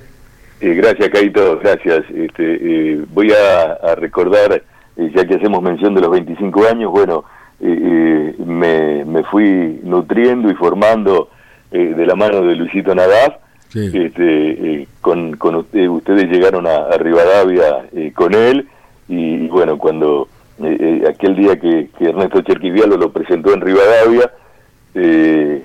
Eh, 0.60 0.74
gracias, 0.74 1.10
Caito, 1.10 1.58
gracias. 1.58 2.04
Este, 2.14 2.92
eh, 2.92 3.04
voy 3.12 3.30
a, 3.32 3.72
a 3.92 3.94
recordar, 3.96 4.62
eh, 4.96 5.12
ya 5.14 5.26
que 5.26 5.34
hacemos 5.34 5.62
mención 5.62 5.94
de 5.94 6.00
los 6.00 6.10
25 6.10 6.66
años, 6.68 6.90
bueno, 6.90 7.24
eh, 7.60 8.34
eh, 8.38 8.42
me, 8.44 9.04
me 9.04 9.22
fui 9.24 9.80
nutriendo 9.82 10.50
y 10.50 10.54
formando 10.54 11.30
eh, 11.70 11.94
de 11.96 12.06
la 12.06 12.14
mano 12.14 12.42
de 12.42 12.54
Luisito 12.56 12.94
Nadaf. 12.94 13.34
Sí. 13.68 13.90
Este, 13.92 14.22
eh, 14.82 14.88
con, 15.02 15.36
con 15.36 15.56
usted- 15.56 15.88
ustedes 15.88 16.30
llegaron 16.30 16.66
a, 16.66 16.74
a 16.90 16.96
Rivadavia 16.96 17.86
eh, 17.94 18.12
con 18.14 18.32
él 18.34 18.66
y, 19.08 19.46
bueno, 19.48 19.76
cuando 19.76 20.26
eh, 20.62 20.76
eh, 20.80 21.08
aquel 21.08 21.36
día 21.36 21.56
que, 21.60 21.88
que 21.98 22.06
Ernesto 22.08 22.40
Cherquivialo 22.40 22.96
lo 22.96 23.12
presentó 23.12 23.52
en 23.52 23.60
Rivadavia, 23.60 24.30
eh, 24.94 25.62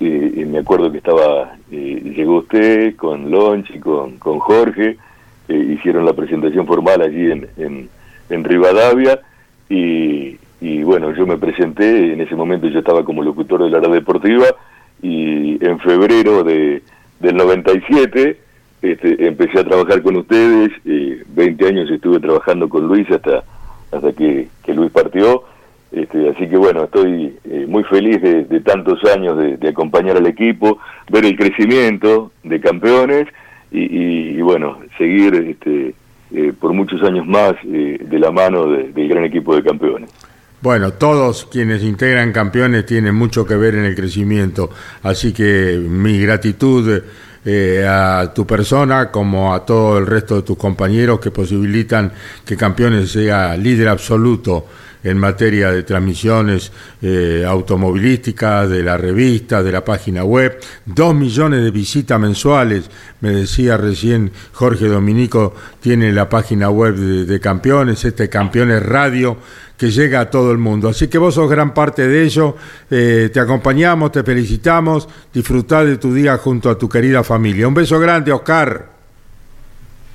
eh, 0.00 0.32
y 0.36 0.44
me 0.46 0.58
acuerdo 0.58 0.90
que 0.90 0.98
estaba, 0.98 1.54
eh, 1.70 2.12
llegó 2.16 2.38
usted 2.38 2.96
con 2.96 3.30
Lonchi, 3.30 3.78
con, 3.78 4.18
con 4.18 4.40
Jorge, 4.40 4.96
eh, 5.48 5.54
hicieron 5.78 6.04
la 6.04 6.12
presentación 6.12 6.66
formal 6.66 7.02
allí 7.02 7.30
en, 7.30 7.46
en, 7.56 7.88
en 8.30 8.44
Rivadavia 8.44 9.20
y, 9.68 10.36
y 10.62 10.82
bueno, 10.84 11.12
yo 11.14 11.26
me 11.26 11.36
presenté, 11.38 12.12
en 12.12 12.20
ese 12.20 12.36
momento 12.36 12.68
yo 12.68 12.78
estaba 12.78 13.04
como 13.04 13.22
locutor 13.22 13.64
de 13.64 13.70
la 13.70 13.80
red 13.80 13.90
deportiva 13.92 14.46
y 15.02 15.58
en 15.64 15.78
febrero 15.80 16.44
de, 16.44 16.82
del 17.20 17.36
97 17.36 18.38
este, 18.82 19.26
empecé 19.26 19.58
a 19.58 19.64
trabajar 19.64 20.02
con 20.02 20.16
ustedes, 20.16 20.70
eh, 20.84 21.22
20 21.34 21.66
años 21.66 21.90
estuve 21.90 22.20
trabajando 22.20 22.68
con 22.68 22.86
Luis 22.86 23.10
hasta, 23.10 23.42
hasta 23.90 24.12
que, 24.12 24.48
Luis 24.68 24.90
partió. 24.92 25.44
Este, 25.90 26.30
así 26.30 26.48
que 26.48 26.56
bueno, 26.56 26.84
estoy 26.84 27.36
eh, 27.44 27.66
muy 27.68 27.84
feliz 27.84 28.22
de, 28.22 28.44
de 28.44 28.60
tantos 28.60 29.04
años 29.14 29.36
de, 29.36 29.56
de 29.58 29.68
acompañar 29.68 30.16
al 30.16 30.26
equipo, 30.26 30.78
ver 31.10 31.24
el 31.26 31.36
crecimiento 31.36 32.32
de 32.44 32.60
campeones 32.60 33.26
y, 33.70 34.36
y- 34.38 34.40
bueno, 34.42 34.78
seguir 34.96 35.34
este, 35.34 35.94
eh, 36.32 36.52
por 36.58 36.72
muchos 36.72 37.02
años 37.02 37.26
más 37.26 37.52
eh, 37.64 37.98
de 38.00 38.18
la 38.18 38.30
mano 38.30 38.66
de- 38.68 38.90
del 38.92 39.08
gran 39.08 39.24
equipo 39.24 39.54
de 39.54 39.62
campeones. 39.62 40.10
Bueno, 40.62 40.92
todos 40.92 41.48
quienes 41.50 41.82
integran 41.82 42.32
campeones 42.32 42.86
tienen 42.86 43.16
mucho 43.16 43.44
que 43.44 43.56
ver 43.56 43.74
en 43.74 43.84
el 43.84 43.96
crecimiento, 43.96 44.70
así 45.02 45.32
que 45.32 45.76
mi 45.84 46.20
gratitud 46.20 47.02
eh, 47.44 47.84
a 47.84 48.32
tu 48.32 48.46
persona 48.46 49.10
como 49.10 49.52
a 49.52 49.66
todo 49.66 49.98
el 49.98 50.06
resto 50.06 50.36
de 50.36 50.42
tus 50.42 50.56
compañeros 50.56 51.18
que 51.18 51.32
posibilitan 51.32 52.12
que 52.44 52.56
campeones 52.56 53.10
sea 53.10 53.56
líder 53.56 53.88
absoluto 53.88 54.66
en 55.04 55.18
materia 55.18 55.70
de 55.70 55.82
transmisiones 55.82 56.72
eh, 57.00 57.44
automovilísticas, 57.46 58.68
de 58.68 58.82
la 58.82 58.96
revista, 58.96 59.62
de 59.62 59.72
la 59.72 59.84
página 59.84 60.24
web, 60.24 60.58
dos 60.86 61.14
millones 61.14 61.62
de 61.62 61.70
visitas 61.70 62.18
mensuales, 62.20 62.90
me 63.20 63.30
decía 63.30 63.76
recién 63.76 64.32
Jorge 64.52 64.86
Dominico, 64.86 65.54
tiene 65.80 66.12
la 66.12 66.28
página 66.28 66.70
web 66.70 66.94
de, 66.94 67.40
campeones, 67.40 68.04
este 68.04 68.28
Campeones 68.28 68.82
Radio, 68.84 69.36
que 69.76 69.90
llega 69.90 70.20
a 70.20 70.30
todo 70.30 70.52
el 70.52 70.58
mundo. 70.58 70.88
Así 70.88 71.08
que 71.08 71.18
vos 71.18 71.34
sos 71.34 71.50
gran 71.50 71.74
parte 71.74 72.06
de 72.06 72.22
ello, 72.22 72.56
eh, 72.90 73.30
te 73.32 73.40
acompañamos, 73.40 74.12
te 74.12 74.22
felicitamos, 74.22 75.08
disfrutá 75.32 75.84
de 75.84 75.98
tu 75.98 76.14
día 76.14 76.36
junto 76.38 76.70
a 76.70 76.78
tu 76.78 76.88
querida 76.88 77.24
familia. 77.24 77.66
Un 77.66 77.74
beso 77.74 77.98
grande, 77.98 78.30
Oscar. 78.30 78.91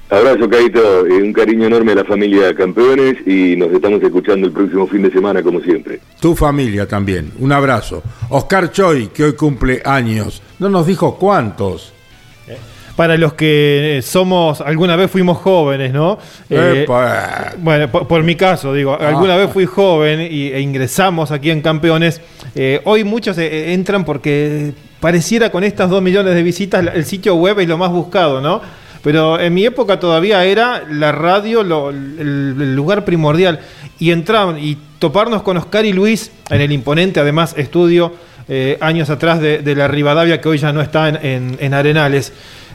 Abrazo, 0.10 0.50
Caito, 0.50 1.06
eh, 1.06 1.22
un 1.22 1.34
cariño 1.34 1.66
enorme 1.68 1.92
a 1.92 1.96
la 1.96 2.06
familia 2.06 2.56
Campeones 2.56 3.18
y 3.28 3.58
nos 3.58 3.72
estamos 3.74 4.02
escuchando 4.02 4.48
el 4.48 4.54
próximo 4.54 4.88
fin 4.88 5.02
de 5.04 5.12
semana, 5.12 5.44
como 5.44 5.60
siempre. 5.60 6.00
Tu 6.22 6.34
familia 6.34 6.88
también. 6.88 7.34
Un 7.40 7.52
abrazo. 7.52 8.02
Oscar 8.30 8.72
Choi, 8.72 9.08
que 9.08 9.26
hoy 9.26 9.34
cumple 9.34 9.82
años. 9.84 10.42
No 10.60 10.70
nos 10.70 10.88
dijo 10.88 11.18
cuántos. 11.18 11.92
Para 12.96 13.16
los 13.18 13.34
que 13.34 13.98
eh, 13.98 14.02
somos, 14.02 14.60
alguna 14.62 14.96
vez 14.96 15.12
fuimos 15.12 15.38
jóvenes, 15.38 15.94
¿no? 15.94 16.18
Eh, 16.50 16.84
bueno, 17.60 17.92
por, 17.92 18.08
por 18.08 18.24
mi 18.24 18.36
caso, 18.36 18.74
digo, 18.74 18.98
alguna 19.00 19.36
Ah. 19.36 19.38
vez 19.38 19.52
fui 19.52 19.66
joven 19.68 20.22
y, 20.32 20.48
e 20.48 20.60
ingresamos 20.62 21.30
aquí 21.32 21.52
en 21.52 21.62
Campeones. 21.62 22.22
Eh, 22.56 22.82
hoy 22.86 23.04
muchos 23.04 23.38
eh, 23.38 23.74
entran 23.74 24.04
porque 24.04 24.72
pareciera 25.00 25.52
con 25.52 25.64
estas 25.64 25.92
dos 25.92 26.02
millones 26.02 26.34
de 26.34 26.42
visitas 26.42 26.84
el 26.92 27.06
sitio 27.06 27.36
web 27.36 27.60
es 27.60 27.68
lo 27.68 27.78
más 27.78 27.92
buscado, 27.92 28.42
¿no? 28.42 28.62
Pero 29.04 29.39
en 29.39 29.54
mi 29.54 29.66
época 29.66 30.00
todavía 30.00 30.44
era 30.46 30.84
la 30.89 31.12
radio 31.12 31.63
lo- 31.63 31.89
el, 31.92 32.56
el 32.60 32.75
lugar 32.75 33.06
primordial. 33.06 33.60
Y 34.00 34.12
entraban 34.12 34.58
y 34.60 34.77
toparnos 35.00 35.42
con 35.42 35.58
Oscar 35.58 35.86
y 35.86 35.94
Luis 35.94 36.32
en 36.50 36.62
el 36.62 36.72
imponente, 36.72 37.20
además, 37.20 37.54
estudio 37.58 38.13
eh, 38.50 38.77
años 38.80 39.10
atrás 39.10 39.39
de, 39.42 39.60
de 39.60 39.75
la 39.75 39.88
Rivadavia, 39.88 40.39
que 40.39 40.48
hoy 40.50 40.58
ya 40.58 40.72
no 40.72 40.82
está 40.82 41.10
en, 41.10 41.16
en- 41.25 41.58
en 41.60 41.74
Arenales. 41.74 42.32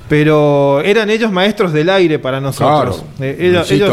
Pero 0.09 0.81
eran 0.83 1.09
ellos 1.11 1.31
maestros 1.33 1.73
del 1.73 1.89
aire 1.89 2.19
para 2.19 2.41
nosotros. 2.41 2.97
Claro. 3.17 3.33
Eh, 3.33 3.37
ellos- 3.77 3.89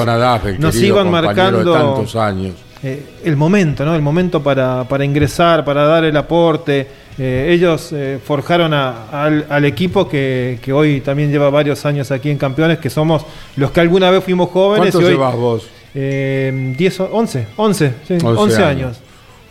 nos 0.60 0.76
iban 0.88 1.06
marcando 1.12 1.60
de 1.60 1.66
tantos 1.96 2.16
años. 2.16 2.56
eh, 2.84 3.04
el 3.26 3.36
momento, 3.38 3.86
¿no? 3.86 3.96
El 3.96 4.02
momento 4.02 4.42
para, 4.42 4.84
para 4.86 5.06
ingresar, 5.06 5.64
para 5.64 5.84
dar 5.86 6.04
el 6.06 6.16
aporte. 6.18 6.88
Eh, 7.20 7.50
ellos 7.52 7.90
eh, 7.92 8.18
forjaron 8.24 8.74
a- 8.74 9.10
al, 9.12 9.46
al 9.50 9.66
equipo 9.66 10.08
que, 10.08 10.58
que 10.62 10.72
hoy 10.72 11.02
también 11.02 11.30
lleva 11.32 11.50
varios 11.50 11.86
años 11.86 12.12
aquí 12.12 12.30
en 12.30 12.38
Campeones, 12.38 12.80
que 12.80 12.90
somos 12.90 13.26
los 13.58 13.72
que 13.72 13.82
alguna 13.82 14.10
vez 14.10 14.24
fuimos 14.24 14.50
jóvenes 14.50 14.92
¿Cuánto 14.92 15.02
y 15.02 15.04
hoy... 15.06 15.12
llevas 15.18 15.36
vos? 15.36 15.68
Eh, 15.96 16.74
10, 16.78 17.00
o- 17.02 17.10
11, 17.12 17.48
11, 17.58 17.94
sí, 18.08 18.14
11, 18.14 18.26
11 18.28 18.64
años. 18.64 18.98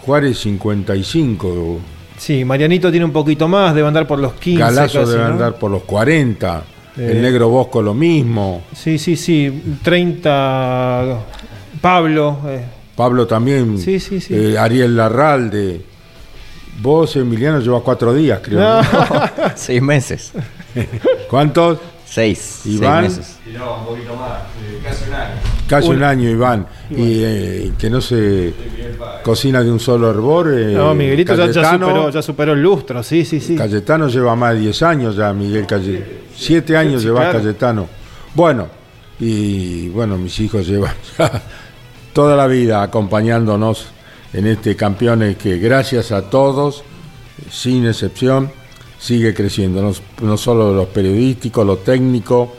Juárez 0.01 0.39
55. 0.39 1.79
Sí, 2.17 2.45
Marianito 2.45 2.91
tiene 2.91 3.05
un 3.05 3.13
poquito 3.13 3.47
más, 3.49 3.75
debe 3.75 3.87
andar 3.89 4.07
por 4.07 4.19
los 4.19 4.33
15. 4.35 4.61
Galazo 4.61 5.01
casi, 5.01 5.11
debe 5.13 5.25
¿no? 5.25 5.31
andar 5.33 5.57
por 5.59 5.71
los 5.71 5.83
40. 5.83 6.63
Eh. 6.97 7.11
El 7.13 7.23
negro 7.23 7.49
Bosco 7.49 7.83
lo 7.83 7.93
mismo. 7.95 8.63
Sí, 8.75 8.99
sí, 8.99 9.15
sí, 9.17 9.63
30. 9.83 11.19
Pablo. 11.81 12.39
eh, 12.47 12.65
Pablo 12.97 13.27
también. 13.27 13.79
Sí, 13.79 14.01
sí, 14.01 14.21
sí. 14.21 14.35
Eh, 14.35 14.59
Ariel 14.59 14.97
Larralde. 14.97 15.81
Vos, 16.81 17.17
Emiliano, 17.17 17.61
llevas 17.61 17.83
cuatro 17.83 18.15
días, 18.15 18.41
creo. 18.43 18.59
No. 18.61 18.83
¿no? 18.83 18.87
Seis 19.57 19.83
meses. 19.83 20.33
¿Cuántos? 21.29 21.79
Seis. 22.07 22.63
Iván. 22.65 23.05
Seis 23.11 23.19
meses. 23.19 23.39
Casi 25.69 25.89
un, 25.89 25.97
Un- 25.97 26.03
año, 26.05 26.31
Iván. 26.31 26.67
Y 26.91 27.21
eh, 27.23 27.73
que 27.79 27.91
no 27.91 28.01
se 28.01 28.55
cocina 29.23 29.63
de 29.63 29.71
un 29.71 29.81
solo 29.81 30.09
hervor. 30.11 30.53
eh, 30.57 30.73
no, 30.75 30.95
Miguelito 30.95 31.35
ya, 31.35 31.53
superó, 31.53 32.09
ya 32.11 32.23
superó 32.23 32.53
el 32.55 32.63
lustro, 32.63 33.03
sí, 33.03 33.25
sí, 33.25 33.41
sí. 33.41 33.55
Cayetano 33.57 34.09
lleva 34.09 34.35
más 34.35 34.55
de 34.55 34.61
10 34.61 34.83
años 34.83 35.17
ya, 35.17 35.33
Miguel 35.35 35.67
Cayetano. 35.67 36.07
Siete 36.35 36.77
años 36.77 37.03
Sí, 37.03 37.09
lleva 37.09 37.21
claro. 37.23 37.39
Cayetano. 37.41 37.89
Bueno, 38.35 38.69
y 39.21 39.89
bueno, 39.89 40.17
mis 40.17 40.39
hijos 40.41 40.67
llevan 40.67 40.95
ya 41.19 41.43
toda 42.15 42.35
la 42.37 42.47
vida 42.47 42.83
acompañándonos 42.83 43.89
en 44.33 44.47
este 44.47 44.77
campeones 44.77 45.37
que 45.37 45.59
gracias 45.59 46.13
a 46.13 46.31
todos, 46.31 46.85
sin 47.51 47.87
excepción, 47.87 48.51
sigue 48.99 49.35
creciendo. 49.35 49.83
No, 49.83 49.93
no 50.23 50.37
solo 50.37 50.75
lo 50.75 50.87
periodístico, 50.89 51.65
lo 51.65 51.79
técnico, 51.79 52.53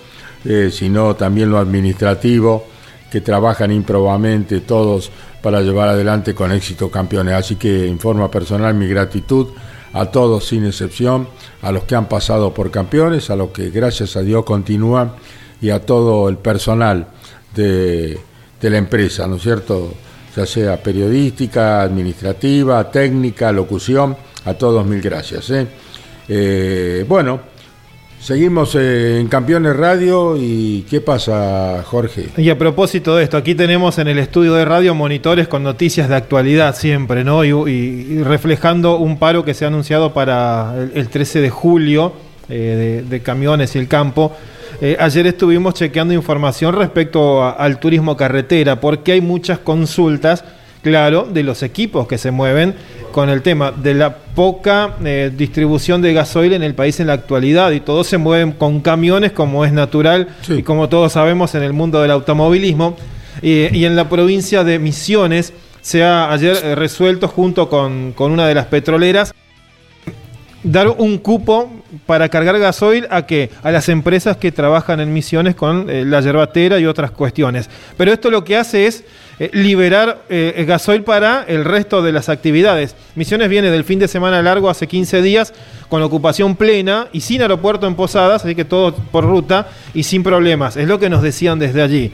eh, 0.46 0.70
sino 0.72 1.16
también 1.16 1.50
lo 1.50 1.58
administrativo, 1.58 2.66
que 3.12 3.22
trabajan 3.22 3.72
improbamente 3.72 4.62
todos 4.62 5.12
para 5.42 5.62
llevar 5.62 5.90
adelante 5.90 6.34
con 6.34 6.52
éxito 6.52 6.90
campeones. 6.90 7.34
Así 7.34 7.56
que 7.56 7.88
en 7.88 8.00
forma 8.00 8.30
personal 8.30 8.74
mi 8.74 8.88
gratitud 8.88 9.48
a 9.94 10.06
todos 10.06 10.46
sin 10.46 10.66
excepción, 10.66 11.28
a 11.62 11.72
los 11.72 11.84
que 11.84 11.96
han 11.96 12.08
pasado 12.08 12.54
por 12.54 12.70
campeones, 12.72 13.30
a 13.30 13.36
los 13.36 13.50
que 13.50 13.70
gracias 13.72 14.16
a 14.16 14.22
Dios 14.22 14.46
continúan 14.46 15.14
y 15.62 15.72
a 15.72 15.86
todo 15.86 16.30
el 16.30 16.38
personal 16.38 17.08
de, 17.56 18.20
de 18.62 18.70
la 18.70 18.78
empresa, 18.78 19.28
¿no 19.28 19.38
es 19.38 19.42
cierto? 19.42 19.94
Ya 20.36 20.46
sea 20.46 20.78
periodística, 20.78 21.82
administrativa, 21.82 22.90
técnica, 22.92 23.52
locución, 23.52 24.16
a 24.46 24.54
todos 24.54 24.86
mil 24.86 25.02
gracias. 25.02 25.50
¿eh? 25.50 25.68
Eh, 26.28 27.06
bueno, 27.08 27.40
seguimos 28.20 28.76
eh, 28.76 29.20
en 29.20 29.28
Campeones 29.28 29.76
Radio 29.76 30.38
y 30.38 30.86
¿qué 30.90 31.02
pasa, 31.02 31.84
Jorge? 31.84 32.30
Y 32.38 32.50
a 32.50 32.58
propósito 32.58 33.16
de 33.16 33.24
esto, 33.24 33.38
aquí 33.38 33.56
tenemos 33.56 33.98
en 33.98 34.08
el 34.08 34.20
estudio 34.20 34.54
de 34.54 34.66
radio 34.66 34.94
monitores 34.94 35.48
con 35.48 35.64
noticias 35.64 36.08
de 36.08 36.16
actualidad 36.16 36.76
siempre, 36.76 37.24
¿no? 37.24 37.44
Y, 37.44 38.24
reflejando 38.24 38.98
un 38.98 39.18
paro 39.18 39.44
que 39.44 39.54
se 39.54 39.66
ha 39.66 39.70
anunciado 39.70 40.14
para 40.14 40.76
el, 40.78 40.92
el 40.94 41.10
13 41.10 41.42
de 41.42 41.50
julio 41.50 42.14
eh, 42.52 43.04
de 43.08 43.20
camiones 43.22 43.76
y 43.76 43.80
el 43.80 43.88
campo. 43.88 44.36
Eh, 44.82 44.96
ayer 45.00 45.28
estuvimos 45.28 45.74
chequeando 45.74 46.14
información 46.14 46.76
respecto 46.76 47.44
a- 47.44 47.52
al 47.52 47.80
turismo 47.80 48.16
carretera, 48.16 48.80
porque 48.80 49.14
hay 49.14 49.22
muchas 49.22 49.60
consultas, 49.60 50.44
claro, 50.82 51.28
de 51.32 51.44
los 51.44 51.64
equipos 51.64 52.08
que 52.08 52.18
se 52.18 52.32
mueven 52.32 52.76
con 53.12 53.30
el 53.30 53.42
tema 53.42 53.72
de 53.72 53.94
la 53.96 54.16
poca 54.16 54.96
eh, 55.04 55.32
distribución 55.36 56.02
de 56.02 56.14
gasoil 56.14 56.54
en 56.54 56.64
el 56.64 56.76
país 56.76 57.00
en 57.00 57.08
la 57.08 57.14
actualidad 57.14 57.72
y 57.72 57.80
todos 57.80 58.08
se 58.08 58.18
mueven 58.18 58.52
con 58.54 58.80
camiones 58.82 59.32
como 59.32 59.66
es 59.66 59.74
natural 59.74 60.30
Sí. 60.42 60.54
y 60.60 60.64
como 60.64 60.88
todos 60.90 61.14
sabemos 61.14 61.56
en 61.56 61.64
el 61.64 61.74
mundo 61.74 62.02
del 62.02 62.12
automovilismo. 62.12 62.96
Eh, 63.42 63.70
y 63.74 63.86
en 63.86 63.96
la 63.96 64.10
provincia 64.10 64.64
de 64.64 64.80
Misiones 64.80 65.54
se 65.82 66.04
ha 66.04 66.32
ayer 66.32 66.58
eh, 66.64 66.76
resuelto 66.76 67.28
junto 67.28 67.70
con, 67.70 68.12
con 68.14 68.32
una 68.32 68.46
de 68.48 68.54
las 68.54 68.66
petroleras 68.68 69.34
dar 70.64 70.90
un 70.90 71.18
cupo 71.18 71.72
para 72.06 72.30
cargar 72.30 72.60
gasoil 72.60 73.08
a 73.10 73.26
que 73.26 73.50
a 73.64 73.72
las 73.72 73.90
empresas 73.90 74.38
que 74.38 74.52
trabajan 74.52 75.00
en 75.00 75.14
misiones 75.14 75.56
con 75.56 75.90
eh, 75.90 76.06
la 76.06 76.22
yerbatera 76.22 76.80
y 76.80 76.86
otras 76.86 77.12
cuestiones. 77.12 77.70
Pero 77.98 78.12
esto 78.12 78.30
lo 78.30 78.44
que 78.44 78.58
hace 78.58 78.86
es 78.86 79.04
eh, 79.40 79.50
liberar 79.54 80.24
eh, 80.30 80.66
gasoil 80.68 81.04
para 81.04 81.44
el 81.44 81.66
resto 81.66 82.02
de 82.02 82.12
las 82.12 82.30
actividades. 82.30 82.96
Misiones 83.16 83.50
viene 83.50 83.72
del 83.72 83.84
fin 83.84 84.00
de 84.00 84.08
semana 84.08 84.42
largo 84.42 84.70
hace 84.70 84.88
15 84.88 85.22
días 85.22 85.54
con 85.88 86.02
ocupación 86.04 86.56
plena 86.56 87.08
y 87.14 87.22
sin 87.22 87.42
aeropuerto 87.42 87.88
en 87.88 87.96
Posadas, 87.96 88.44
así 88.44 88.54
que 88.54 88.66
todo 88.66 88.94
por 88.94 89.26
ruta 89.26 89.70
y 89.94 90.04
sin 90.04 90.24
problemas. 90.24 90.78
Es 90.78 90.88
lo 90.88 91.00
que 91.00 91.10
nos 91.10 91.22
decían 91.22 91.58
desde 91.58 91.82
allí. 91.82 92.12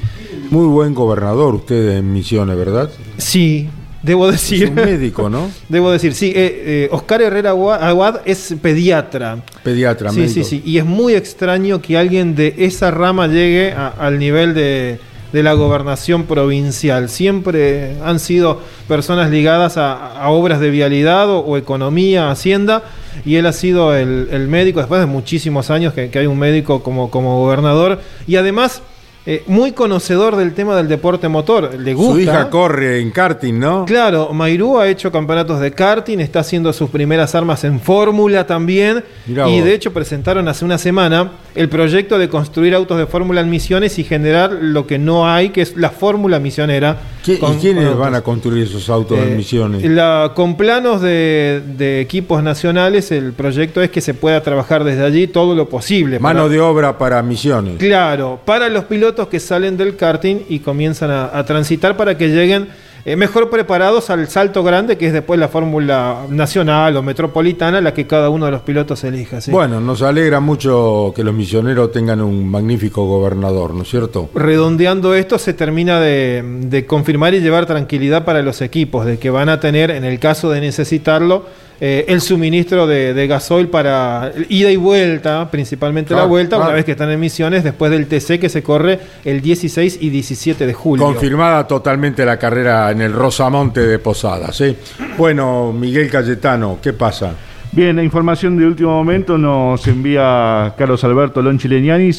Muy 0.51 0.67
buen 0.67 0.93
gobernador 0.93 1.55
usted 1.55 1.97
en 1.97 2.13
Misiones, 2.13 2.55
¿verdad? 2.55 2.89
Sí, 3.17 3.69
debo 4.05 4.29
Es 4.29 4.33
decir. 4.33 4.69
un 4.69 4.75
médico, 4.75 5.29
¿no? 5.29 5.49
Debo 5.69 5.91
decir, 5.91 6.13
sí, 6.13 6.27
eh, 6.35 6.63
eh, 6.85 6.89
Oscar 6.91 7.21
Herrera 7.21 7.49
Agua- 7.51 7.77
Aguad 7.77 8.21
es 8.25 8.55
pediatra. 8.61 9.37
Pediatra, 9.63 10.11
Sí, 10.11 10.19
médico. 10.21 10.33
sí, 10.33 10.43
sí. 10.43 10.61
Y 10.65 10.77
es 10.77 10.85
muy 10.85 11.13
extraño 11.15 11.81
que 11.81 11.97
alguien 11.97 12.35
de 12.35 12.53
esa 12.59 12.91
rama 12.91 13.27
llegue 13.27 13.71
a- 13.73 13.87
al 13.87 14.19
nivel 14.19 14.53
de, 14.53 14.99
de 15.33 15.43
la 15.43 15.53
gobernación 15.53 16.23
provincial. 16.25 17.09
Siempre 17.09 17.95
han 18.03 18.19
sido 18.19 18.61
personas 18.87 19.29
ligadas 19.31 19.77
a, 19.77 20.21
a 20.21 20.29
obras 20.29 20.59
de 20.59 20.69
vialidad 20.69 21.29
o, 21.29 21.39
o 21.39 21.57
economía, 21.57 22.29
hacienda, 22.31 22.83
y 23.25 23.35
él 23.35 23.45
ha 23.45 23.53
sido 23.53 23.95
el, 23.95 24.27
el 24.31 24.47
médico, 24.47 24.79
después 24.79 25.01
de 25.01 25.07
muchísimos 25.07 25.69
años 25.71 25.93
que, 25.93 26.09
que 26.09 26.19
hay 26.19 26.27
un 26.27 26.37
médico 26.37 26.83
como, 26.83 27.09
como 27.09 27.39
gobernador, 27.39 27.99
y 28.27 28.35
además 28.35 28.81
eh, 29.25 29.43
muy 29.47 29.71
conocedor 29.71 30.35
del 30.35 30.53
tema 30.53 30.75
del 30.75 30.87
deporte 30.87 31.27
motor. 31.27 31.71
Le 31.79 31.93
gusta. 31.93 32.13
Su 32.13 32.19
hija 32.19 32.49
corre 32.49 32.99
en 32.99 33.11
karting, 33.11 33.59
¿no? 33.59 33.85
Claro, 33.85 34.31
Mairú 34.33 34.77
ha 34.79 34.87
hecho 34.87 35.11
campeonatos 35.11 35.59
de 35.59 35.71
karting, 35.71 36.19
está 36.19 36.41
haciendo 36.41 36.71
sus 36.73 36.89
primeras 36.89 37.33
armas 37.35 37.63
en 37.63 37.79
fórmula 37.79 38.45
también. 38.45 39.03
Mirá 39.25 39.47
y 39.49 39.55
vos. 39.57 39.65
de 39.65 39.73
hecho 39.73 39.91
presentaron 39.93 40.47
hace 40.47 40.63
una 40.65 40.77
semana 40.77 41.31
el 41.55 41.69
proyecto 41.69 42.17
de 42.19 42.29
construir 42.29 42.75
autos 42.75 42.97
de 42.97 43.05
fórmula 43.07 43.41
en 43.41 43.49
misiones 43.49 43.97
y 43.97 44.03
generar 44.03 44.51
lo 44.61 44.85
que 44.85 44.99
no 44.99 45.27
hay, 45.27 45.49
que 45.49 45.61
es 45.61 45.75
la 45.77 45.89
fórmula 45.89 46.39
misionera. 46.39 46.97
¿Qui- 47.25 47.39
con- 47.39 47.55
¿Y 47.55 47.57
quiénes 47.57 47.97
van 47.97 48.13
a 48.13 48.21
construir 48.21 48.63
esos 48.65 48.89
autos 48.89 49.17
Eh, 49.17 49.23
en 49.23 49.37
Misiones? 49.37 49.83
la- 49.89 50.33
con 50.35 50.57
planos 50.57 51.01
de, 51.01 51.61
de 51.77 52.01
equipos 52.01 52.43
nacionales, 52.43 53.11
el 53.11 53.31
proyecto 53.33 53.81
es 53.81 53.89
que 53.89 54.01
se 54.01 54.13
pueda 54.13 54.41
trabajar 54.43 54.83
desde 54.83 55.03
allí 55.03 55.27
todo 55.27 55.55
lo 55.55 55.67
posible. 55.69 56.19
Mano 56.19 56.41
para- 56.41 56.49
de 56.49 56.59
obra 56.59 56.97
para 56.97 57.23
Misiones. 57.23 57.77
Claro, 57.77 58.39
para 58.45 58.67
los 58.69 58.83
pilotos 58.83 59.14
que 59.29 59.39
salen 59.39 59.77
del 59.77 59.95
karting 59.95 60.41
y 60.49 60.59
comienzan 60.59 61.11
a, 61.11 61.37
a 61.37 61.45
transitar 61.45 61.97
para 61.97 62.17
que 62.17 62.29
lleguen 62.29 62.67
eh, 63.07 63.15
mejor 63.15 63.51
preparados 63.51 64.09
al 64.09 64.27
salto 64.27 64.63
grande, 64.63 64.97
que 64.97 65.05
es 65.05 65.13
después 65.13 65.39
la 65.39 65.47
fórmula 65.47 66.25
nacional 66.27 66.97
o 66.97 67.03
metropolitana, 67.03 67.79
la 67.79 67.93
que 67.93 68.07
cada 68.07 68.31
uno 68.31 68.45
de 68.45 68.51
los 68.51 68.61
pilotos 68.61 69.03
elija. 69.03 69.41
¿sí? 69.41 69.51
Bueno, 69.51 69.79
nos 69.79 70.01
alegra 70.01 70.39
mucho 70.39 71.13
que 71.15 71.23
los 71.23 71.31
misioneros 71.35 71.91
tengan 71.91 72.19
un 72.19 72.49
magnífico 72.49 73.05
gobernador, 73.05 73.75
¿no 73.75 73.83
es 73.83 73.89
cierto? 73.89 74.31
Redondeando 74.33 75.13
esto, 75.13 75.37
se 75.37 75.53
termina 75.53 75.99
de, 75.99 76.43
de 76.61 76.87
confirmar 76.87 77.35
y 77.35 77.41
llevar 77.41 77.67
tranquilidad 77.67 78.25
para 78.25 78.41
los 78.41 78.63
equipos, 78.63 79.05
de 79.05 79.19
que 79.19 79.29
van 79.29 79.49
a 79.49 79.59
tener, 79.59 79.91
en 79.91 80.03
el 80.03 80.17
caso 80.17 80.49
de 80.49 80.61
necesitarlo, 80.61 81.45
eh, 81.81 82.05
el 82.07 82.21
suministro 82.21 82.87
de, 82.87 83.13
de 83.13 83.27
gasoil 83.27 83.67
para 83.67 84.31
ida 84.49 84.71
y 84.71 84.75
vuelta, 84.77 85.49
principalmente 85.51 86.11
la 86.13 86.19
Claro, 86.21 86.29
vuelta, 86.29 86.55
una 86.55 86.65
claro. 86.65 86.75
vez 86.77 86.85
que 86.85 86.91
están 86.91 87.11
en 87.11 87.19
misiones, 87.19 87.63
después 87.63 87.91
del 87.91 88.07
TC 88.07 88.39
que 88.39 88.49
se 88.49 88.63
corre 88.63 88.99
el 89.25 89.41
16 89.41 89.97
y 90.01 90.09
17 90.09 90.65
de 90.65 90.73
julio. 90.73 91.05
Confirmada 91.05 91.67
totalmente 91.67 92.25
la 92.25 92.37
carrera 92.37 92.91
en 92.91 93.01
el 93.01 93.11
Rosamonte 93.13 93.81
de 93.81 93.99
Posadas. 93.99 94.55
¿sí? 94.55 94.75
Bueno, 95.17 95.73
Miguel 95.73 96.09
Cayetano, 96.09 96.79
¿qué 96.81 96.93
pasa? 96.93 97.33
Bien, 97.71 97.93
la 97.97 98.03
información 98.03 98.57
de 98.57 98.65
último 98.65 98.91
momento 98.91 99.37
nos 99.37 99.85
envía 99.87 100.73
Carlos 100.77 101.03
Alberto 101.03 101.41
Lonchi 101.41 101.67
Legnani. 101.67 102.13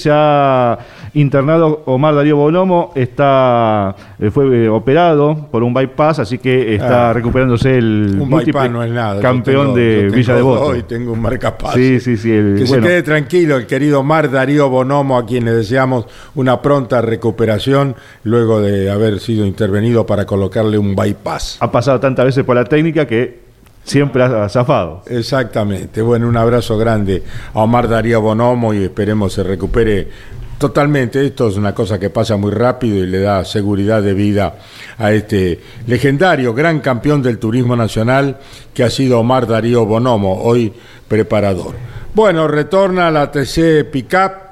Internado 1.17 1.83
Omar 1.87 2.15
Darío 2.15 2.37
Bonomo, 2.37 2.93
está, 2.95 3.97
eh, 4.19 4.31
fue 4.31 4.65
eh, 4.65 4.69
operado 4.69 5.49
por 5.51 5.63
un 5.63 5.73
bypass, 5.73 6.19
así 6.19 6.39
que 6.39 6.75
está 6.75 7.11
Ah. 7.11 7.13
recuperándose 7.15 7.79
el 7.79 8.19
Un 8.21 8.29
múltiple 8.29 8.53
bypass 8.61 8.71
no 8.71 8.83
es 8.85 8.91
nada. 8.93 9.15
yo 9.17 9.23
campeón 9.23 9.67
tengo- 9.69 9.77
de 9.77 10.09
Villa 10.11 10.35
dos 10.35 10.61
Devoto. 10.61 10.77
Y 10.77 10.83
tengo 10.83 11.13
un 11.13 11.23
marcapaz. 11.23 11.73
Sí, 11.75 12.01
sí, 12.01 12.17
sí. 12.19 12.31
el- 12.31 12.57
Que 12.59 12.65
bueno, 12.65 12.83
se 12.85 12.89
quede 12.89 13.03
tranquilo 13.03 13.57
el 13.57 13.67
querido 13.67 14.03
Mar 14.03 14.31
Darío 14.31 14.69
Bonomo, 14.69 15.17
a 15.17 15.25
quien 15.25 15.47
le 15.47 15.53
deseamos 15.53 16.07
una 16.35 16.61
pronta 16.61 17.01
recuperación 17.01 17.97
luego 18.25 18.61
de 18.61 18.91
haber 18.91 19.19
sido 19.21 19.47
intervenido 19.47 20.05
para 20.05 20.27
colocarle 20.27 20.77
un 20.79 20.95
bypass. 20.95 21.57
ha 21.61 21.71
pasado 21.73 21.99
tantas 21.99 22.27
veces 22.27 22.45
por 22.45 22.57
la 22.57 22.65
técnica 22.65 23.07
que 23.07 23.41
siempre 23.85 24.23
ha 24.23 24.49
zafado. 24.49 25.03
Exactamente. 25.07 26.03
Bueno, 26.03 26.29
un 26.29 26.37
abrazo 26.37 26.77
grande 26.77 27.23
a 27.55 27.61
Omar 27.61 27.89
Darío 27.89 28.21
Bonomo 28.21 28.75
y 28.75 28.83
esperemos 28.85 29.33
se 29.33 29.43
recupere 29.45 30.09
totalmente. 30.59 31.25
Esto 31.25 31.49
es 31.49 31.57
una 31.57 31.75
cosa 31.75 31.99
que 31.99 32.11
pasa 32.11 32.37
muy 32.37 32.51
rápido 32.53 32.97
y 32.97 33.07
le 33.07 33.21
da 33.21 33.45
seguridad 33.45 34.03
de 34.03 34.15
vida 34.15 34.55
a 34.99 35.13
este 35.13 35.61
legendario 35.87 36.55
gran 36.55 36.81
campeón 36.81 37.23
del 37.23 37.39
turismo 37.39 37.77
nacional 37.77 38.37
que 38.75 38.85
ha 38.85 38.91
sido 38.91 39.21
Omar 39.21 39.47
Darío 39.47 39.85
Bonomo, 39.85 40.43
hoy 40.43 40.73
preparador. 41.09 41.75
Bueno, 42.15 42.49
retorna 42.49 43.09
a 43.09 43.11
la 43.11 43.31
TC 43.31 43.85
Pickup. 43.91 44.47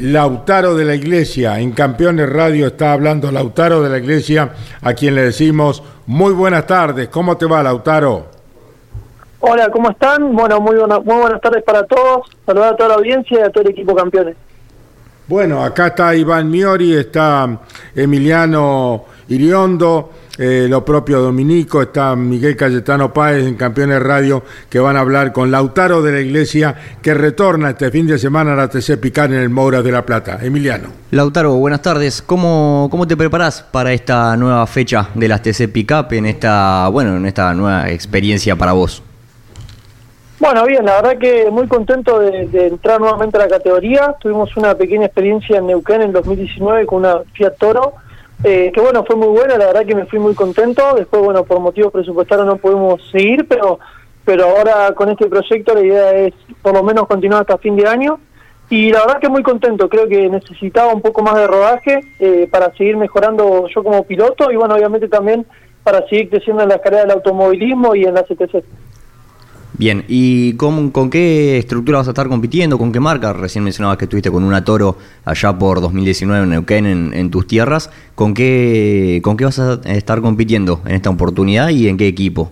Lautaro 0.00 0.76
de 0.76 0.84
la 0.84 0.94
Iglesia, 0.94 1.58
en 1.58 1.72
Campeones 1.72 2.28
Radio 2.30 2.68
está 2.68 2.92
hablando 2.92 3.32
Lautaro 3.32 3.82
de 3.82 3.88
la 3.90 3.98
Iglesia, 3.98 4.52
a 4.80 4.94
quien 4.94 5.16
le 5.16 5.22
decimos 5.22 5.82
muy 6.06 6.32
buenas 6.34 6.68
tardes. 6.68 7.08
¿Cómo 7.08 7.36
te 7.36 7.46
va, 7.46 7.64
Lautaro? 7.64 8.26
Hola, 9.40 9.68
¿cómo 9.72 9.90
están? 9.90 10.36
Bueno, 10.36 10.60
muy, 10.60 10.76
buena- 10.76 11.00
muy 11.00 11.16
buenas 11.16 11.40
tardes 11.40 11.64
para 11.64 11.82
todos. 11.84 12.28
Saludar 12.46 12.74
a 12.74 12.76
toda 12.76 12.90
la 12.90 12.94
audiencia 12.94 13.40
y 13.40 13.42
a 13.42 13.50
todo 13.50 13.64
el 13.64 13.70
equipo 13.70 13.92
campeones. 13.96 14.36
Bueno, 15.28 15.62
acá 15.62 15.88
está 15.88 16.16
Iván 16.16 16.50
Miori, 16.50 16.94
está 16.94 17.60
Emiliano 17.94 19.04
Iriondo, 19.28 20.10
eh, 20.38 20.66
lo 20.70 20.82
propio 20.82 21.20
Dominico, 21.20 21.82
está 21.82 22.16
Miguel 22.16 22.56
Cayetano 22.56 23.12
Páez 23.12 23.46
en 23.46 23.54
Campeones 23.54 24.02
Radio, 24.02 24.42
que 24.70 24.78
van 24.78 24.96
a 24.96 25.00
hablar 25.00 25.34
con 25.34 25.50
Lautaro 25.50 26.00
de 26.00 26.12
la 26.12 26.20
Iglesia, 26.20 26.74
que 27.02 27.12
retorna 27.12 27.70
este 27.70 27.90
fin 27.90 28.06
de 28.06 28.18
semana 28.18 28.54
a 28.54 28.56
la 28.56 28.68
TC 28.68 28.96
Picar 28.96 29.30
en 29.30 29.40
el 29.40 29.50
Moura 29.50 29.82
de 29.82 29.92
la 29.92 30.06
Plata. 30.06 30.38
Emiliano. 30.40 30.88
Lautaro, 31.10 31.56
buenas 31.56 31.82
tardes. 31.82 32.22
¿Cómo, 32.22 32.88
cómo 32.90 33.06
te 33.06 33.14
preparás 33.14 33.60
para 33.62 33.92
esta 33.92 34.34
nueva 34.34 34.66
fecha 34.66 35.10
de 35.14 35.28
las 35.28 35.42
TC 35.42 35.70
Pickup 35.70 36.10
en 36.12 36.24
esta, 36.24 36.88
bueno, 36.88 37.18
en 37.18 37.26
esta 37.26 37.52
nueva 37.52 37.90
experiencia 37.90 38.56
para 38.56 38.72
vos? 38.72 39.02
Bueno, 40.40 40.64
bien, 40.66 40.84
la 40.84 41.02
verdad 41.02 41.18
que 41.18 41.50
muy 41.50 41.66
contento 41.66 42.20
de, 42.20 42.68
entrar 42.68 43.00
nuevamente 43.00 43.36
a 43.36 43.40
la 43.40 43.48
categoría. 43.48 44.14
Tuvimos 44.20 44.56
una 44.56 44.76
pequeña 44.76 45.06
experiencia 45.06 45.58
en 45.58 45.66
Neuquén 45.66 46.00
en 46.00 46.12
2019 46.12 46.86
con 46.86 46.98
una 46.98 47.22
Fiat 47.32 47.56
Toro, 47.58 47.94
eh, 48.44 48.70
que 48.72 48.80
bueno, 48.80 49.04
fue 49.04 49.16
muy 49.16 49.28
buena, 49.28 49.58
la 49.58 49.66
verdad 49.66 49.84
que 49.84 49.96
me 49.96 50.06
fui 50.06 50.20
muy 50.20 50.34
contento. 50.34 50.94
Después, 50.94 51.22
bueno, 51.22 51.42
por 51.42 51.58
motivos 51.58 51.92
presupuestarios 51.92 52.46
no 52.46 52.56
pudimos 52.56 53.02
seguir, 53.10 53.48
pero, 53.48 53.80
pero 54.24 54.44
ahora 54.44 54.92
con 54.94 55.08
este 55.08 55.26
proyecto 55.26 55.74
la 55.74 55.80
idea 55.80 56.12
es 56.12 56.34
por 56.62 56.72
lo 56.72 56.84
menos 56.84 57.08
continuar 57.08 57.40
hasta 57.40 57.58
fin 57.58 57.74
de 57.74 57.88
año. 57.88 58.20
Y 58.70 58.92
la 58.92 59.00
verdad 59.00 59.18
que 59.18 59.28
muy 59.28 59.42
contento, 59.42 59.88
creo 59.88 60.06
que 60.06 60.28
necesitaba 60.28 60.94
un 60.94 61.02
poco 61.02 61.20
más 61.22 61.34
de 61.34 61.48
rodaje 61.48 62.00
eh, 62.20 62.46
para 62.48 62.72
seguir 62.76 62.96
mejorando 62.96 63.66
yo 63.74 63.82
como 63.82 64.04
piloto 64.04 64.52
y 64.52 64.56
bueno, 64.56 64.76
obviamente 64.76 65.08
también 65.08 65.44
para 65.82 66.06
seguir 66.06 66.28
creciendo 66.28 66.62
en 66.62 66.68
la 66.68 66.78
carrera 66.78 67.02
del 67.02 67.12
automovilismo 67.12 67.96
y 67.96 68.04
en 68.04 68.14
la 68.14 68.22
CTC. 68.22 68.62
Bien, 69.76 70.04
¿y 70.08 70.54
con, 70.54 70.90
qué 71.10 71.58
estructura 71.58 71.98
vas 71.98 72.08
a 72.08 72.10
estar 72.10 72.28
compitiendo? 72.28 72.78
¿Con 72.78 72.90
qué 72.90 73.00
marca? 73.00 73.32
Recién 73.32 73.62
mencionabas 73.62 73.98
que 73.98 74.06
estuviste 74.06 74.30
con 74.30 74.42
una 74.42 74.64
Toro 74.64 74.96
allá 75.24 75.56
por 75.56 75.80
2019 75.80 76.44
en 76.44 76.50
Neuquén, 76.50 76.86
en, 77.14 77.30
tus 77.30 77.46
tierras. 77.46 77.90
¿Con 78.14 78.34
qué, 78.34 79.20
¿Con 79.22 79.36
qué 79.36 79.44
vas 79.44 79.58
a 79.58 79.74
estar 79.84 80.20
compitiendo 80.20 80.80
en 80.86 80.94
esta 80.94 81.10
oportunidad 81.10 81.68
y 81.68 81.88
en 81.88 81.96
qué 81.96 82.08
equipo? 82.08 82.50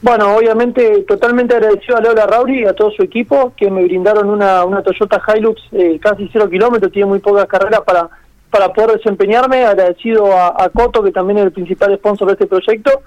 Bueno, 0.00 0.36
obviamente 0.36 1.02
totalmente 1.08 1.56
agradecido 1.56 1.96
a 1.96 2.00
Lola 2.00 2.26
Rauri 2.26 2.60
y 2.60 2.64
a 2.66 2.74
todo 2.74 2.90
su 2.90 3.02
equipo 3.02 3.52
que 3.56 3.70
me 3.70 3.82
brindaron 3.84 4.28
una, 4.28 4.64
una 4.64 4.82
Toyota 4.82 5.20
Hilux 5.34 5.60
eh, 5.72 5.98
casi 6.00 6.28
cero 6.30 6.48
kilómetros, 6.48 6.92
tiene 6.92 7.06
muy 7.06 7.20
pocas 7.20 7.46
carreras 7.46 7.80
para, 7.86 8.08
para 8.50 8.72
poder 8.72 8.98
desempeñarme. 8.98 9.64
Agradecido 9.64 10.26
a 10.36 10.68
Coto, 10.70 11.02
que 11.02 11.10
también 11.10 11.38
es 11.38 11.44
el 11.44 11.52
principal 11.52 11.96
sponsor 11.96 12.28
de 12.28 12.32
este 12.34 12.46
proyecto. 12.46 13.02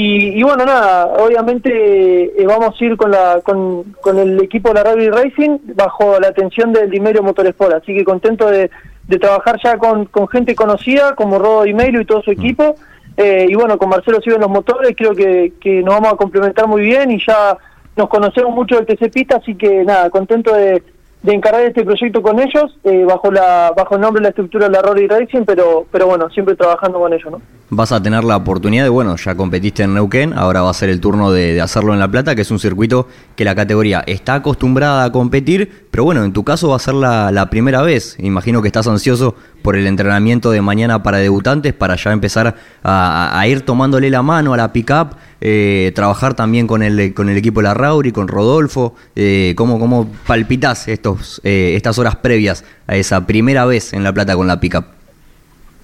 Y, 0.00 0.38
y 0.38 0.42
bueno, 0.44 0.64
nada, 0.64 1.06
obviamente 1.06 2.40
eh, 2.40 2.46
vamos 2.46 2.80
a 2.80 2.84
ir 2.84 2.96
con, 2.96 3.10
la, 3.10 3.40
con, 3.42 3.82
con 4.00 4.16
el 4.16 4.40
equipo 4.40 4.68
de 4.68 4.74
la 4.76 4.84
Rally 4.84 5.10
Racing 5.10 5.58
bajo 5.74 6.20
la 6.20 6.28
atención 6.28 6.72
del 6.72 6.88
Dimerio 6.88 7.20
Motorsport, 7.24 7.74
así 7.74 7.92
que 7.96 8.04
contento 8.04 8.46
de, 8.46 8.70
de 9.08 9.18
trabajar 9.18 9.58
ya 9.60 9.76
con, 9.76 10.04
con 10.04 10.28
gente 10.28 10.54
conocida 10.54 11.16
como 11.16 11.40
Rodo 11.40 11.64
Dimerio 11.64 12.00
y 12.00 12.04
todo 12.04 12.22
su 12.22 12.30
equipo. 12.30 12.76
Eh, 13.16 13.46
y 13.48 13.54
bueno, 13.56 13.76
con 13.76 13.88
Marcelo 13.88 14.20
Sigo 14.20 14.36
en 14.36 14.42
los 14.42 14.50
motores, 14.50 14.94
creo 14.96 15.16
que, 15.16 15.54
que 15.60 15.82
nos 15.82 15.94
vamos 15.96 16.12
a 16.12 16.16
complementar 16.16 16.68
muy 16.68 16.82
bien 16.82 17.10
y 17.10 17.20
ya 17.26 17.58
nos 17.96 18.08
conocemos 18.08 18.54
mucho 18.54 18.76
del 18.76 18.86
TC 18.86 19.12
Pista, 19.12 19.38
así 19.38 19.56
que 19.56 19.82
nada, 19.84 20.10
contento 20.10 20.54
de, 20.54 20.80
de 21.22 21.34
encargar 21.34 21.62
este 21.62 21.84
proyecto 21.84 22.22
con 22.22 22.38
ellos, 22.38 22.78
eh, 22.84 23.04
bajo 23.04 23.30
la 23.32 23.72
bajo 23.76 23.96
el 23.96 24.00
nombre 24.00 24.20
y 24.20 24.22
la 24.22 24.28
estructura 24.28 24.66
de 24.66 24.72
la 24.72 24.82
Rory 24.82 25.08
Racing, 25.08 25.42
pero, 25.44 25.84
pero 25.90 26.06
bueno, 26.06 26.30
siempre 26.30 26.54
trabajando 26.54 27.00
con 27.00 27.12
ellos, 27.12 27.30
¿no? 27.30 27.40
Vas 27.70 27.92
a 27.92 28.00
tener 28.02 28.24
la 28.24 28.36
oportunidad 28.36 28.84
de, 28.84 28.88
bueno, 28.88 29.16
ya 29.16 29.34
competiste 29.34 29.82
en 29.82 29.94
Neuquén, 29.94 30.32
ahora 30.32 30.62
va 30.62 30.70
a 30.70 30.74
ser 30.74 30.88
el 30.88 31.00
turno 31.00 31.30
de, 31.32 31.54
de 31.54 31.60
hacerlo 31.60 31.92
en 31.92 31.98
La 31.98 32.08
Plata, 32.08 32.34
que 32.34 32.42
es 32.42 32.50
un 32.50 32.58
circuito 32.58 33.08
que 33.36 33.44
la 33.44 33.54
categoría 33.54 34.04
está 34.06 34.34
acostumbrada 34.34 35.04
a 35.04 35.12
competir, 35.12 35.86
pero 35.90 36.04
bueno, 36.04 36.24
en 36.24 36.32
tu 36.32 36.44
caso 36.44 36.68
va 36.68 36.76
a 36.76 36.78
ser 36.78 36.94
la, 36.94 37.30
la 37.32 37.50
primera 37.50 37.82
vez. 37.82 38.16
Imagino 38.20 38.62
que 38.62 38.68
estás 38.68 38.86
ansioso 38.86 39.34
por 39.62 39.76
el 39.76 39.86
entrenamiento 39.86 40.50
de 40.50 40.62
mañana 40.62 41.02
para 41.02 41.18
debutantes, 41.18 41.74
para 41.74 41.96
ya 41.96 42.12
empezar 42.12 42.54
a, 42.82 43.38
a 43.38 43.48
ir 43.48 43.62
tomándole 43.62 44.08
la 44.08 44.22
mano 44.22 44.54
a 44.54 44.56
la 44.56 44.72
pick-up, 44.72 45.16
eh, 45.40 45.92
trabajar 45.94 46.34
también 46.34 46.66
con 46.66 46.82
el, 46.82 47.14
con 47.14 47.28
el 47.28 47.36
equipo 47.36 47.60
de 47.60 47.64
la 47.68 47.74
Rauri, 47.74 48.12
con 48.12 48.28
Rodolfo. 48.28 48.94
Eh, 49.16 49.54
¿cómo, 49.56 49.78
¿Cómo 49.78 50.08
palpitas 50.26 50.88
estos, 50.88 51.40
eh, 51.44 51.74
estas 51.76 51.98
horas 51.98 52.16
previas 52.16 52.64
a 52.86 52.96
esa 52.96 53.26
primera 53.26 53.64
vez 53.66 53.92
en 53.92 54.02
La 54.04 54.12
Plata 54.12 54.34
con 54.34 54.46
la 54.46 54.58
pick-up? 54.60 54.84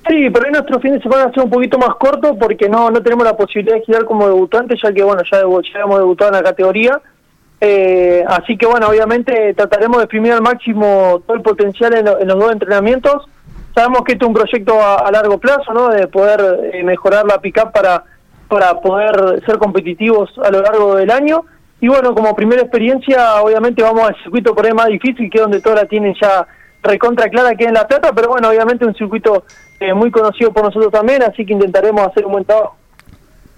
Sí, 0.07 0.29
pero 0.31 0.45
ahí 0.45 0.53
nuestro 0.53 0.79
fin 0.81 0.93
de 0.93 1.01
semana 1.01 1.25
va 1.25 1.31
a 1.31 1.33
ser 1.35 1.45
un 1.45 1.51
poquito 1.51 1.79
más 1.79 1.95
corto 1.95 2.37
porque 2.39 2.69
no 2.69 2.91
no 2.91 3.03
tenemos 3.03 3.25
la 3.25 3.35
posibilidad 3.37 3.77
de 3.77 3.83
girar 3.83 4.05
como 4.05 4.27
debutantes, 4.27 4.79
ya 4.83 4.93
que 4.93 5.03
bueno, 5.03 5.23
ya, 5.31 5.39
ya 5.41 5.81
hemos 5.81 5.99
debutado 5.99 6.31
en 6.31 6.37
la 6.37 6.43
categoría. 6.43 7.01
Eh, 7.61 8.23
así 8.29 8.59
que 8.59 8.67
bueno, 8.67 8.89
obviamente 8.89 9.55
trataremos 9.55 9.97
de 9.99 10.05
exprimir 10.05 10.33
al 10.33 10.43
máximo 10.43 11.23
todo 11.27 11.37
el 11.37 11.43
potencial 11.43 11.95
en, 11.95 12.05
lo- 12.05 12.21
en 12.21 12.29
los 12.29 12.39
dos 12.39 12.53
entrenamientos. 12.53 13.23
Sabemos 13.75 14.03
que 14.05 14.13
esto 14.13 14.27
es 14.27 14.29
un 14.29 14.35
proyecto 14.35 14.79
a, 14.79 14.97
a 14.97 15.11
largo 15.11 15.39
plazo, 15.39 15.73
¿no? 15.73 15.89
De 15.89 16.07
poder 16.07 16.71
eh, 16.75 16.85
mejorar 16.85 17.25
la 17.25 17.41
pick-up 17.41 17.73
para, 17.73 18.05
para 18.55 18.81
poder 18.81 19.43
ser 19.45 19.59
competitivos 19.59 20.31
a 20.39 20.49
lo 20.49 20.63
largo 20.63 20.95
del 20.95 21.11
año. 21.11 21.43
Y 21.81 21.89
bueno, 21.89 22.15
como 22.15 22.37
primera 22.37 22.63
experiencia, 22.63 23.43
obviamente 23.43 23.83
vamos 23.83 24.09
al 24.09 24.17
circuito 24.23 24.55
por 24.55 24.65
ahí 24.65 24.73
más 24.73 24.87
difícil, 24.87 25.29
que 25.29 25.39
es 25.39 25.43
donde 25.43 25.61
todos 25.61 25.77
la 25.77 25.87
tienen 25.87 26.15
ya 26.23 26.47
recontra 26.81 27.29
clara 27.29 27.57
que 27.57 27.65
en 27.65 27.75
La 27.75 27.89
Plata, 27.89 28.13
pero 28.15 28.29
bueno, 28.29 28.49
obviamente 28.49 28.87
un 28.87 28.95
circuito 28.95 29.43
eh, 29.81 29.93
muy 29.93 30.13
conocido 30.13 30.53
por 30.53 30.63
nosotros 30.63 30.93
también, 30.93 31.25
así 31.25 31.45
que 31.45 31.53
intentaremos 31.53 32.07
hacer 32.07 32.27
un 32.27 32.33
buen 32.33 32.45
trabajo. 32.45 32.77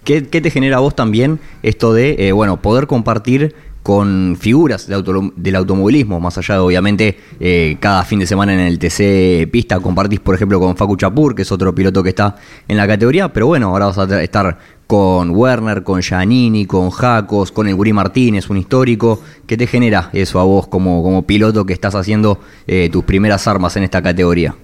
¿Qué, 0.03 0.23
te 0.23 0.51
genera 0.51 0.79
a 0.79 0.81
vos 0.81 0.95
también 0.95 1.41
esto 1.63 1.93
de, 1.93 2.29
eh, 2.29 2.33
bueno, 2.33 2.63
poder 2.63 2.87
compartir 2.87 3.55
con 3.87 4.37
figuras 4.41 4.89
del 4.89 5.55
automovilismo, 5.55 6.19
más 6.19 6.37
allá 6.39 6.55
de 6.55 6.61
obviamente 6.61 7.21
eh, 7.39 7.77
cada 7.79 8.03
fin 8.03 8.19
de 8.19 8.27
semana 8.27 8.53
en 8.53 8.59
el 8.59 8.81
TC 8.81 9.49
Pista 9.49 9.79
compartís 9.79 10.19
por 10.19 10.35
ejemplo 10.35 10.59
con 10.59 10.77
Facu 10.77 10.97
Chapur, 10.97 11.37
que 11.37 11.43
es 11.43 11.53
otro 11.53 11.73
piloto 11.73 12.03
que 12.03 12.09
está 12.09 12.35
en 12.67 12.79
la 12.79 12.89
categoría, 12.89 13.33
pero 13.33 13.47
bueno, 13.47 13.69
ahora 13.69 13.87
vas 13.87 13.99
a 13.99 14.23
estar 14.25 14.59
con 14.87 15.31
Werner, 15.31 15.83
con 15.83 16.01
Giannini, 16.01 16.67
con 16.67 16.91
Jacos, 16.91 17.51
con 17.51 17.67
el 17.67 17.75
Gurí 17.75 17.93
Martínez, 17.93 18.49
un 18.51 18.57
histórico. 18.57 19.21
¿Qué 19.47 19.57
te 19.57 19.67
genera 19.67 20.11
eso 20.13 20.39
a 20.39 20.45
vos 20.45 20.69
como, 20.69 21.03
como 21.03 21.23
piloto 21.23 21.67
que 21.67 21.73
estás 21.73 21.95
haciendo 21.95 22.39
eh, 22.67 22.89
tus 22.91 23.05
primeras 23.05 23.49
armas 23.49 23.77
en 23.77 23.83
esta 23.83 24.03
categoría? 24.03 24.55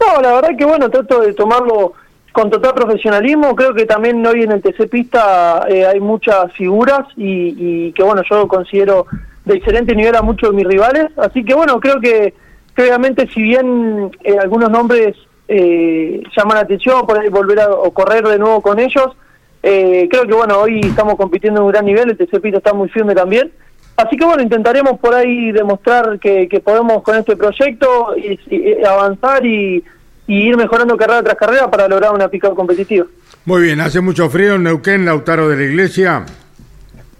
No, 0.00 0.20
la 0.20 0.34
verdad 0.34 0.50
que 0.56 0.64
bueno, 0.64 0.90
trato 0.90 1.20
de 1.20 1.32
tomarlo 1.32 1.92
con 2.32 2.50
total 2.50 2.74
profesionalismo. 2.74 3.54
Creo 3.54 3.74
que 3.74 3.86
también 3.86 4.24
hoy 4.26 4.42
en 4.42 4.52
el 4.52 4.62
TC 4.62 4.88
Pista 4.88 5.64
eh, 5.68 5.86
hay 5.86 6.00
muchas 6.00 6.52
figuras 6.52 7.06
y, 7.16 7.54
y 7.88 7.92
que 7.92 8.02
bueno, 8.02 8.22
yo 8.28 8.46
considero 8.48 9.06
de 9.44 9.54
excelente 9.54 9.94
nivel 9.94 10.14
a 10.16 10.22
muchos 10.22 10.50
de 10.50 10.56
mis 10.56 10.66
rivales. 10.66 11.06
Así 11.16 11.44
que 11.44 11.54
bueno, 11.54 11.80
creo 11.80 12.00
que, 12.00 12.34
que 12.74 13.28
si 13.32 13.42
bien 13.42 14.10
eh, 14.22 14.36
algunos 14.40 14.70
nombres 14.70 15.16
eh, 15.48 16.22
llaman 16.36 16.56
la 16.56 16.62
atención, 16.62 17.06
por 17.06 17.18
ahí 17.18 17.28
volver 17.28 17.60
a 17.60 17.70
o 17.70 17.90
correr 17.92 18.26
de 18.26 18.38
nuevo 18.38 18.60
con 18.60 18.78
ellos, 18.78 19.16
eh, 19.62 20.06
creo 20.10 20.24
que 20.26 20.34
bueno, 20.34 20.60
hoy 20.60 20.80
estamos 20.80 21.16
compitiendo 21.16 21.60
en 21.60 21.66
un 21.66 21.72
gran 21.72 21.84
nivel, 21.84 22.10
el 22.10 22.16
TC 22.16 22.40
Pista 22.40 22.58
está 22.58 22.72
muy 22.72 22.88
firme 22.88 23.14
también. 23.14 23.50
Así 23.96 24.16
que 24.16 24.24
bueno, 24.24 24.42
intentaremos 24.42 25.00
por 25.00 25.14
ahí 25.14 25.50
demostrar 25.50 26.20
que, 26.20 26.48
que 26.48 26.60
podemos 26.60 27.02
con 27.02 27.16
este 27.16 27.36
proyecto 27.36 28.14
y, 28.16 28.38
y 28.48 28.84
avanzar 28.84 29.44
y, 29.44 29.82
y 30.28 30.48
ir 30.48 30.56
mejorando 30.56 30.96
carrera 30.96 31.22
tras 31.24 31.36
carrera 31.36 31.68
para 31.68 31.88
lograr 31.88 32.12
una 32.14 32.28
pick 32.28 32.54
competitiva. 32.54 33.06
Muy 33.44 33.62
bien, 33.62 33.80
hace 33.80 34.00
mucho 34.00 34.30
frío 34.30 34.54
en 34.54 34.62
Neuquén, 34.64 35.04
Lautaro 35.04 35.48
de 35.48 35.56
la 35.56 35.64
Iglesia. 35.64 36.26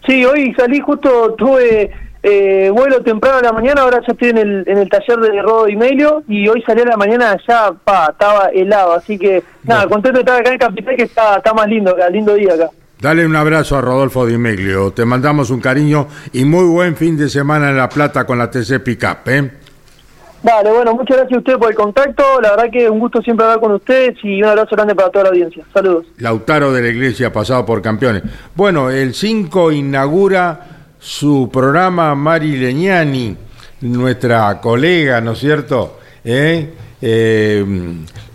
Sí, 0.06 0.24
hoy 0.24 0.54
salí 0.54 0.78
justo, 0.78 1.34
tuve 1.34 1.90
eh, 2.22 2.70
vuelo 2.74 3.02
temprano 3.02 3.38
a 3.38 3.42
la 3.42 3.52
mañana, 3.52 3.82
ahora 3.82 4.00
ya 4.06 4.12
estoy 4.12 4.30
en 4.30 4.38
el, 4.38 4.64
en 4.66 4.78
el 4.78 4.88
taller 4.88 5.18
de 5.18 5.42
Rodo 5.42 5.68
y 5.68 5.76
Melio 5.76 6.22
y 6.26 6.48
hoy 6.48 6.62
salí 6.62 6.82
a 6.82 6.86
la 6.86 6.96
mañana 6.96 7.36
ya, 7.46 7.72
pa, 7.84 8.08
estaba 8.10 8.48
helado, 8.48 8.94
así 8.94 9.18
que 9.18 9.42
nada, 9.64 9.86
contento 9.86 10.18
de 10.18 10.20
estar 10.20 10.40
acá 10.40 10.52
en 10.52 10.58
Capital 10.58 10.96
que 10.96 11.04
está, 11.04 11.36
está 11.36 11.54
más 11.54 11.68
lindo 11.68 11.92
acá, 11.92 12.08
lindo 12.10 12.34
día 12.34 12.54
acá. 12.54 12.70
Dale 13.00 13.24
un 13.24 13.36
abrazo 13.36 13.76
a 13.76 13.80
Rodolfo 13.80 14.26
Di 14.26 14.36
Meglio. 14.36 14.90
Te 14.90 15.04
mandamos 15.04 15.50
un 15.50 15.60
cariño 15.60 16.08
y 16.32 16.44
muy 16.44 16.64
buen 16.64 16.96
fin 16.96 17.16
de 17.16 17.28
semana 17.28 17.70
en 17.70 17.76
La 17.76 17.88
Plata 17.88 18.26
con 18.26 18.38
la 18.38 18.50
TC 18.50 18.82
Pickup, 18.82 19.28
¿eh? 19.28 19.50
Vale, 20.42 20.70
bueno, 20.70 20.94
muchas 20.94 21.16
gracias 21.16 21.36
a 21.36 21.38
ustedes 21.38 21.58
por 21.58 21.70
el 21.70 21.76
contacto, 21.76 22.40
la 22.40 22.50
verdad 22.50 22.70
que 22.72 22.88
un 22.88 23.00
gusto 23.00 23.20
siempre 23.22 23.44
hablar 23.44 23.60
con 23.60 23.72
ustedes 23.72 24.16
y 24.22 24.40
un 24.40 24.48
abrazo 24.48 24.74
grande 24.76 24.94
para 24.94 25.10
toda 25.10 25.24
la 25.24 25.30
audiencia. 25.30 25.64
Saludos. 25.72 26.06
Lautaro 26.18 26.72
de 26.72 26.82
la 26.82 26.88
Iglesia, 26.88 27.32
pasado 27.32 27.66
por 27.66 27.82
campeones. 27.82 28.22
Bueno, 28.54 28.90
el 28.90 29.14
5 29.14 29.72
inaugura 29.72 30.77
su 30.98 31.48
programa 31.52 32.14
Mari 32.14 32.56
Leñani, 32.56 33.36
nuestra 33.82 34.60
colega, 34.60 35.20
¿no 35.20 35.32
es 35.32 35.38
cierto? 35.38 35.98
¿Eh? 36.24 36.74
Eh, 37.00 37.64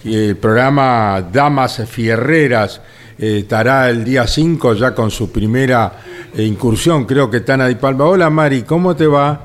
el 0.06 0.38
programa 0.38 1.22
Damas 1.32 1.84
Fierreras 1.88 2.82
eh, 3.18 3.40
estará 3.40 3.90
el 3.90 4.04
día 4.06 4.26
5 4.26 4.74
ya 4.76 4.96
con 4.96 5.12
su 5.12 5.32
primera 5.32 5.92
incursión, 6.38 7.06
creo 7.06 7.30
que 7.30 7.42
Tana 7.42 7.68
Di 7.68 7.76
Palma. 7.76 8.06
Hola 8.06 8.30
Mari, 8.30 8.64
¿cómo 8.64 8.96
te 8.96 9.06
va? 9.06 9.42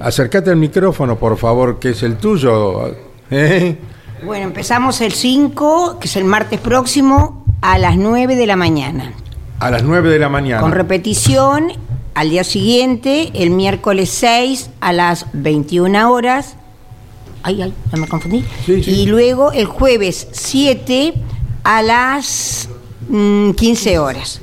Acércate 0.00 0.50
al 0.50 0.56
micrófono, 0.56 1.18
por 1.18 1.36
favor, 1.36 1.78
que 1.78 1.90
es 1.90 2.02
el 2.02 2.16
tuyo. 2.16 2.94
Bueno, 4.24 4.46
empezamos 4.46 5.00
el 5.02 5.12
5, 5.12 5.98
que 6.00 6.06
es 6.06 6.16
el 6.16 6.24
martes 6.24 6.58
próximo, 6.58 7.44
a 7.60 7.78
las 7.78 7.96
9 7.96 8.36
de 8.36 8.46
la 8.46 8.56
mañana. 8.56 9.12
A 9.58 9.70
las 9.70 9.82
9 9.82 10.08
de 10.08 10.18
la 10.18 10.28
mañana. 10.28 10.62
Con 10.62 10.72
repetición 10.72 11.72
al 12.14 12.30
día 12.30 12.44
siguiente, 12.44 13.30
el 13.34 13.50
miércoles 13.50 14.10
6 14.10 14.70
a 14.80 14.92
las 14.92 15.26
21 15.32 16.12
horas. 16.12 16.56
Ay, 17.42 17.60
ay, 17.62 17.74
no 17.92 17.98
me 17.98 18.08
confundí. 18.08 18.44
Y 18.66 19.06
luego 19.06 19.52
el 19.52 19.66
jueves 19.66 20.28
7 20.30 21.14
a 21.64 21.82
las 21.82 22.68
mm, 23.08 23.50
15 23.50 23.98
horas. 23.98 24.40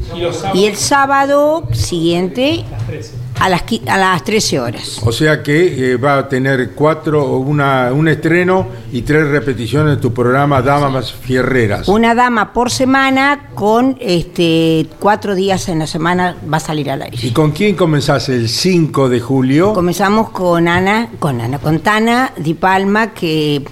Y 0.53 0.65
el 0.65 0.75
sábado 0.75 1.67
siguiente 1.71 2.65
a 3.41 3.49
las, 3.49 3.63
a 3.87 3.97
las 3.97 4.23
13 4.23 4.59
horas. 4.59 4.99
O 5.03 5.11
sea 5.11 5.41
que 5.41 5.93
eh, 5.93 5.97
va 5.97 6.19
a 6.19 6.29
tener 6.29 6.71
cuatro, 6.75 7.37
una, 7.37 7.91
un 7.91 8.07
estreno 8.07 8.67
y 8.91 9.01
tres 9.01 9.27
repeticiones 9.27 9.95
de 9.95 10.01
tu 10.01 10.13
programa 10.13 10.61
Damas 10.61 11.11
Fierreras. 11.11 11.87
Una 11.87 12.13
dama 12.13 12.53
por 12.53 12.69
semana 12.69 13.49
con 13.55 13.97
este 13.99 14.85
cuatro 14.99 15.33
días 15.33 15.69
en 15.69 15.79
la 15.79 15.87
semana 15.87 16.35
va 16.51 16.57
a 16.57 16.59
salir 16.59 16.91
al 16.91 17.01
aire. 17.01 17.17
¿Y 17.19 17.31
con 17.31 17.49
quién 17.49 17.75
comenzás 17.75 18.29
el 18.29 18.47
5 18.47 19.09
de 19.09 19.19
julio? 19.19 19.73
Comenzamos 19.73 20.29
con 20.29 20.67
Ana, 20.67 21.09
con 21.17 21.41
Ana, 21.41 21.57
con 21.57 21.79
Tana 21.79 22.33
Di 22.37 22.53
Palma, 22.53 23.11
que 23.11 23.65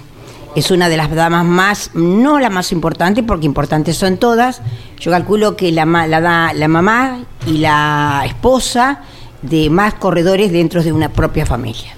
es 0.56 0.70
una 0.72 0.88
de 0.88 0.96
las 0.96 1.14
damas 1.14 1.44
más, 1.44 1.90
no 1.94 2.40
la 2.40 2.50
más 2.50 2.72
importante, 2.72 3.22
porque 3.22 3.46
importantes 3.46 3.96
son 3.96 4.16
todas. 4.16 4.62
Yo 4.98 5.12
calculo 5.12 5.56
que 5.56 5.70
la, 5.70 5.84
la, 5.84 6.52
la 6.52 6.68
mamá 6.68 7.20
y 7.46 7.58
la 7.58 8.24
esposa 8.26 9.02
de 9.42 9.70
más 9.70 9.94
corredores 9.94 10.52
dentro 10.52 10.82
de 10.82 10.92
una 10.92 11.12
propia 11.12 11.46
familia. 11.46 11.94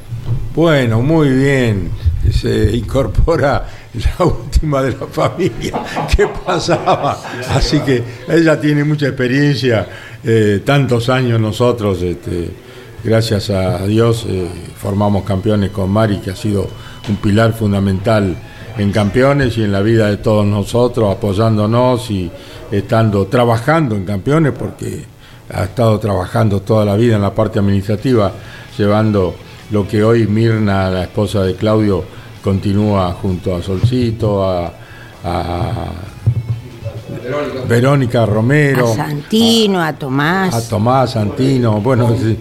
Bueno, 0.54 1.00
muy 1.00 1.30
bien. 1.30 1.90
Se 2.30 2.76
incorpora 2.76 3.66
la 3.94 4.24
última 4.24 4.82
de 4.82 4.92
la 4.92 5.06
familia. 5.06 5.82
¿Qué 6.14 6.26
pasaba? 6.26 7.18
Así 7.50 7.80
que 7.80 8.02
ella 8.28 8.60
tiene 8.60 8.84
mucha 8.84 9.08
experiencia, 9.08 9.86
eh, 10.22 10.62
tantos 10.64 11.08
años 11.08 11.40
nosotros, 11.40 12.00
este, 12.02 12.50
gracias 13.02 13.50
a 13.50 13.84
Dios, 13.86 14.24
eh, 14.28 14.48
formamos 14.76 15.24
campeones 15.24 15.70
con 15.70 15.90
Mari, 15.90 16.18
que 16.18 16.30
ha 16.30 16.36
sido 16.36 16.68
un 17.08 17.16
pilar 17.16 17.54
fundamental 17.54 18.36
en 18.78 18.92
campeones 18.92 19.58
y 19.58 19.64
en 19.64 19.72
la 19.72 19.80
vida 19.80 20.08
de 20.08 20.18
todos 20.18 20.46
nosotros, 20.46 21.14
apoyándonos 21.14 22.10
y 22.10 22.30
estando 22.70 23.26
trabajando 23.26 23.96
en 23.96 24.04
campeones, 24.04 24.52
porque 24.52 25.04
ha 25.52 25.64
estado 25.64 25.98
trabajando 25.98 26.60
toda 26.60 26.84
la 26.84 26.96
vida 26.96 27.16
en 27.16 27.22
la 27.22 27.34
parte 27.34 27.58
administrativa, 27.58 28.32
llevando 28.76 29.34
lo 29.70 29.86
que 29.86 30.02
hoy 30.02 30.26
Mirna, 30.26 30.90
la 30.90 31.02
esposa 31.02 31.42
de 31.42 31.54
Claudio, 31.54 32.04
continúa 32.42 33.12
junto 33.12 33.54
a 33.54 33.62
Solcito, 33.62 34.44
a, 34.44 34.72
a 35.24 35.86
Verónica 37.68 38.26
Romero. 38.26 38.92
A 38.92 38.96
Santino, 38.96 39.82
a 39.82 39.92
Tomás. 39.92 40.54
A 40.54 40.68
Tomás, 40.68 41.12
Santino. 41.12 41.80
Bueno, 41.80 42.14
sí, 42.16 42.36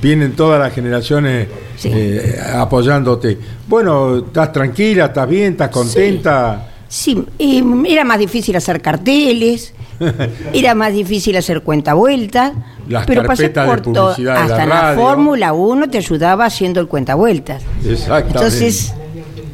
vienen 0.00 0.36
todas 0.36 0.60
las 0.60 0.72
generaciones 0.72 1.48
eh, 1.84 2.40
apoyándote. 2.54 3.38
Bueno, 3.66 4.18
¿estás 4.18 4.52
tranquila? 4.52 5.06
¿Estás 5.06 5.28
bien? 5.28 5.52
¿Estás 5.52 5.70
contenta? 5.70 6.68
Sí, 6.88 7.24
eh, 7.38 7.62
era 7.88 8.04
más 8.04 8.18
difícil 8.18 8.54
hacer 8.56 8.80
carteles, 8.80 9.74
era 10.52 10.74
más 10.74 10.92
difícil 10.92 11.36
hacer 11.36 11.62
cuenta 11.62 11.94
vuelta, 11.94 12.52
Las 12.88 13.06
pero 13.06 13.24
pasé 13.24 13.50
por 13.50 13.80
todo. 13.80 14.14
la 14.18 14.44
Hasta 14.44 14.66
la. 14.66 14.94
Fórmula 14.94 15.52
1 15.52 15.90
te 15.90 15.98
ayudaba 15.98 16.44
haciendo 16.44 16.80
el 16.80 16.86
cuenta 16.86 17.14
vueltas. 17.14 17.62
Entonces, 17.84 18.94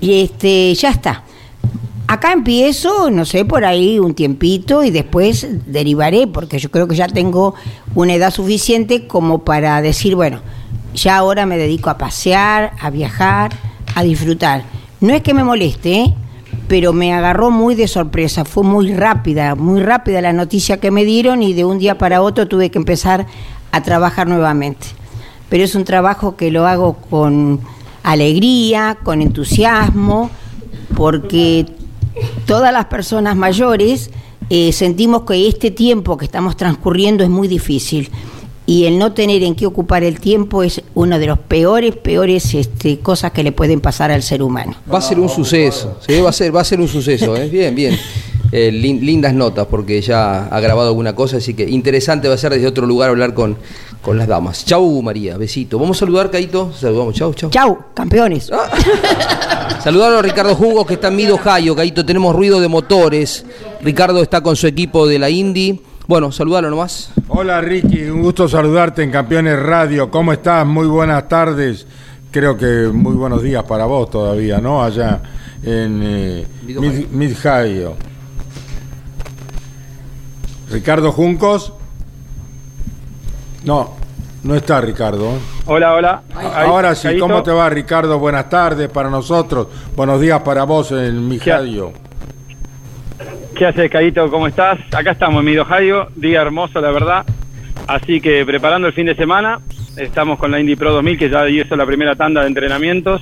y 0.00 0.22
este, 0.22 0.74
ya 0.74 0.90
está. 0.90 1.24
Acá 2.08 2.32
empiezo, 2.32 3.10
no 3.10 3.24
sé, 3.24 3.44
por 3.44 3.64
ahí 3.64 3.98
un 3.98 4.14
tiempito 4.14 4.84
y 4.84 4.90
después 4.90 5.46
derivaré, 5.66 6.26
porque 6.26 6.58
yo 6.58 6.70
creo 6.70 6.86
que 6.86 6.96
ya 6.96 7.06
tengo 7.06 7.54
una 7.94 8.14
edad 8.14 8.30
suficiente 8.30 9.06
como 9.06 9.44
para 9.44 9.80
decir, 9.80 10.14
bueno, 10.14 10.40
ya 10.94 11.16
ahora 11.16 11.46
me 11.46 11.56
dedico 11.56 11.88
a 11.88 11.96
pasear, 11.96 12.72
a 12.80 12.90
viajar, 12.90 13.52
a 13.94 14.02
disfrutar. 14.02 14.64
No 15.00 15.14
es 15.14 15.22
que 15.22 15.32
me 15.32 15.44
moleste, 15.44 15.94
¿eh? 15.94 16.14
Pero 16.72 16.94
me 16.94 17.12
agarró 17.12 17.50
muy 17.50 17.74
de 17.74 17.86
sorpresa, 17.86 18.46
fue 18.46 18.64
muy 18.64 18.94
rápida, 18.94 19.54
muy 19.56 19.82
rápida 19.82 20.22
la 20.22 20.32
noticia 20.32 20.80
que 20.80 20.90
me 20.90 21.04
dieron 21.04 21.42
y 21.42 21.52
de 21.52 21.66
un 21.66 21.78
día 21.78 21.98
para 21.98 22.22
otro 22.22 22.48
tuve 22.48 22.70
que 22.70 22.78
empezar 22.78 23.26
a 23.72 23.82
trabajar 23.82 24.26
nuevamente. 24.26 24.86
Pero 25.50 25.64
es 25.64 25.74
un 25.74 25.84
trabajo 25.84 26.34
que 26.34 26.50
lo 26.50 26.66
hago 26.66 26.94
con 26.94 27.60
alegría, 28.02 28.96
con 29.02 29.20
entusiasmo, 29.20 30.30
porque 30.96 31.66
todas 32.46 32.72
las 32.72 32.86
personas 32.86 33.36
mayores 33.36 34.10
eh, 34.48 34.72
sentimos 34.72 35.24
que 35.24 35.46
este 35.48 35.70
tiempo 35.72 36.16
que 36.16 36.24
estamos 36.24 36.56
transcurriendo 36.56 37.22
es 37.22 37.28
muy 37.28 37.48
difícil 37.48 38.10
y 38.66 38.84
el 38.84 38.98
no 38.98 39.12
tener 39.12 39.42
en 39.42 39.54
qué 39.54 39.66
ocupar 39.66 40.04
el 40.04 40.20
tiempo 40.20 40.62
es 40.62 40.82
una 40.94 41.18
de 41.18 41.26
los 41.26 41.38
peores, 41.38 41.96
peores 41.96 42.54
este, 42.54 42.98
cosas 43.00 43.32
que 43.32 43.42
le 43.42 43.52
pueden 43.52 43.80
pasar 43.80 44.10
al 44.10 44.22
ser 44.22 44.42
humano. 44.42 44.74
Va 44.92 44.98
a 44.98 45.02
ser 45.02 45.18
un 45.18 45.28
suceso, 45.28 45.98
¿sí? 46.06 46.20
va, 46.20 46.30
a 46.30 46.32
ser, 46.32 46.54
va 46.54 46.60
a 46.60 46.64
ser 46.64 46.80
un 46.80 46.88
suceso, 46.88 47.36
¿eh? 47.36 47.48
bien, 47.48 47.74
bien. 47.74 47.98
Eh, 48.54 48.70
lin- 48.70 49.00
lindas 49.00 49.32
notas 49.32 49.66
porque 49.66 50.00
ya 50.02 50.44
ha 50.44 50.60
grabado 50.60 50.88
alguna 50.88 51.14
cosa, 51.14 51.38
así 51.38 51.54
que 51.54 51.62
interesante 51.68 52.28
va 52.28 52.34
a 52.34 52.38
ser 52.38 52.52
desde 52.52 52.66
otro 52.66 52.86
lugar 52.86 53.08
hablar 53.08 53.32
con, 53.32 53.56
con 54.02 54.18
las 54.18 54.28
damas. 54.28 54.66
Chau 54.66 55.00
María, 55.00 55.38
besito. 55.38 55.78
Vamos 55.78 55.96
a 55.96 56.00
saludar, 56.00 56.30
Caito. 56.30 56.70
Saludamos, 56.78 57.14
chau, 57.14 57.32
chau. 57.32 57.48
Chau, 57.48 57.78
campeones. 57.94 58.50
Saludar 59.82 60.12
a 60.12 60.22
Ricardo 60.22 60.54
Jugos 60.54 60.86
que 60.86 60.94
está 60.94 61.08
en 61.08 61.16
Mido 61.16 61.36
Ohio, 61.42 61.74
Caito. 61.74 62.04
Tenemos 62.04 62.36
ruido 62.36 62.60
de 62.60 62.68
motores. 62.68 63.44
Ricardo 63.80 64.22
está 64.22 64.42
con 64.42 64.54
su 64.54 64.66
equipo 64.66 65.06
de 65.06 65.18
la 65.18 65.30
Indy. 65.30 65.80
Bueno, 66.06 66.30
saludalo 66.30 66.68
nomás. 66.68 67.10
Hola 67.34 67.62
Ricky, 67.62 68.02
un 68.10 68.20
gusto 68.20 68.46
saludarte 68.46 69.02
en 69.02 69.10
Campeones 69.10 69.58
Radio. 69.58 70.10
¿Cómo 70.10 70.34
estás? 70.34 70.66
Muy 70.66 70.86
buenas 70.86 71.26
tardes. 71.28 71.86
Creo 72.30 72.58
que 72.58 72.90
muy 72.92 73.14
buenos 73.14 73.42
días 73.42 73.64
para 73.64 73.86
vos 73.86 74.10
todavía, 74.10 74.58
¿no? 74.58 74.82
Allá 74.82 75.22
en 75.62 76.02
eh, 76.04 76.46
Mid-. 76.66 77.96
Ricardo 80.70 81.10
Juncos. 81.10 81.72
No, 83.64 83.94
no 84.42 84.54
está 84.54 84.82
Ricardo. 84.82 85.30
Hola, 85.64 85.94
hola. 85.94 86.22
Ahí, 86.34 86.66
Ahora 86.68 86.94
sí. 86.94 87.18
¿cómo 87.18 87.42
te 87.42 87.50
va 87.50 87.70
Ricardo? 87.70 88.18
Buenas 88.18 88.50
tardes 88.50 88.90
para 88.90 89.08
nosotros. 89.08 89.68
Buenos 89.96 90.20
días 90.20 90.42
para 90.42 90.64
vos 90.64 90.92
en 90.92 91.26
Mid-Ohio. 91.28 92.01
¿Qué 93.56 93.66
haces, 93.66 93.90
Caíto? 93.90 94.30
¿Cómo 94.30 94.46
estás? 94.46 94.78
Acá 94.92 95.12
estamos 95.12 95.40
en 95.40 95.44
Mido 95.46 95.62
Ohio, 95.62 96.08
día 96.16 96.40
hermoso, 96.42 96.80
la 96.80 96.90
verdad. 96.90 97.24
Así 97.86 98.20
que 98.20 98.44
preparando 98.46 98.88
el 98.88 98.94
fin 98.94 99.06
de 99.06 99.14
semana, 99.14 99.60
estamos 99.96 100.38
con 100.38 100.50
la 100.50 100.58
Indy 100.60 100.74
Pro 100.76 100.92
2000, 100.92 101.18
que 101.18 101.30
ya 101.30 101.48
hizo 101.48 101.76
la 101.76 101.84
primera 101.86 102.16
tanda 102.16 102.40
de 102.40 102.46
entrenamientos, 102.48 103.20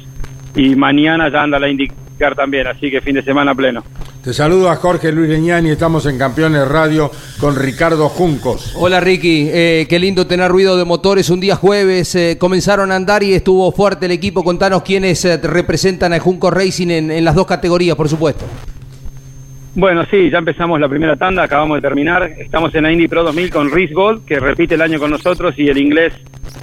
y 0.55 0.77
mañana 0.77 1.29
ya 1.31 1.43
anda 1.43 1.59
la 1.59 1.69
IndyCar 1.69 2.35
también, 2.37 2.67
así 2.69 2.91
que 2.91 3.01
fin 3.01 3.15
de 3.17 3.23
semana 3.23 3.55
pleno. 3.55 3.83
Te 4.23 4.35
saludo 4.35 4.71
a 4.71 4.77
Jorge 4.77 5.11
Luis 5.13 5.31
Leñani, 5.31 5.71
estamos 5.71 6.05
en 6.07 6.19
Campeones 6.19 6.69
Radio 6.69 7.11
con 7.41 7.57
Ricardo 7.57 8.09
Juncos. 8.11 8.75
Hola 8.77 9.01
Ricky, 9.01 9.49
eh, 9.51 9.87
qué 9.89 9.99
lindo 9.99 10.27
tener 10.27 10.51
ruido 10.51 10.77
de 10.77 10.85
motores 10.85 11.31
un 11.31 11.41
día 11.41 11.57
jueves. 11.57 12.15
eh, 12.15 12.37
comenzaron 12.39 12.93
a 12.93 12.97
andar 12.97 13.23
y 13.23 13.33
estuvo 13.33 13.73
fuerte 13.73 14.07
el 14.07 14.13
equipo. 14.13 14.45
Contanos 14.45 14.83
quiénes 14.83 15.25
eh, 15.25 15.39
representan 15.39 16.13
a 16.13 16.19
Junco 16.21 16.51
Racing 16.51 16.89
en, 16.89 17.11
en 17.11 17.25
las 17.25 17.35
dos 17.35 17.47
categorías, 17.47 17.97
por 17.97 18.11
supuesto. 18.11 18.45
Bueno, 19.75 20.05
sí, 20.11 20.31
ya 20.31 20.39
empezamos 20.39 20.81
la 20.81 20.89
primera 20.89 21.15
tanda, 21.15 21.45
acabamos 21.45 21.77
de 21.77 21.83
terminar. 21.83 22.25
Estamos 22.39 22.75
en 22.75 22.83
la 22.83 22.93
Indy 22.93 23.07
Pro 23.07 23.23
2000 23.23 23.51
con 23.51 23.71
Rhys 23.71 23.93
Gold, 23.93 24.25
que 24.25 24.41
repite 24.41 24.75
el 24.75 24.83
año 24.83 24.99
con 24.99 25.13
nosotros, 25.13 25.57
y 25.59 25.69
el 25.69 25.79
inglés 25.79 26.13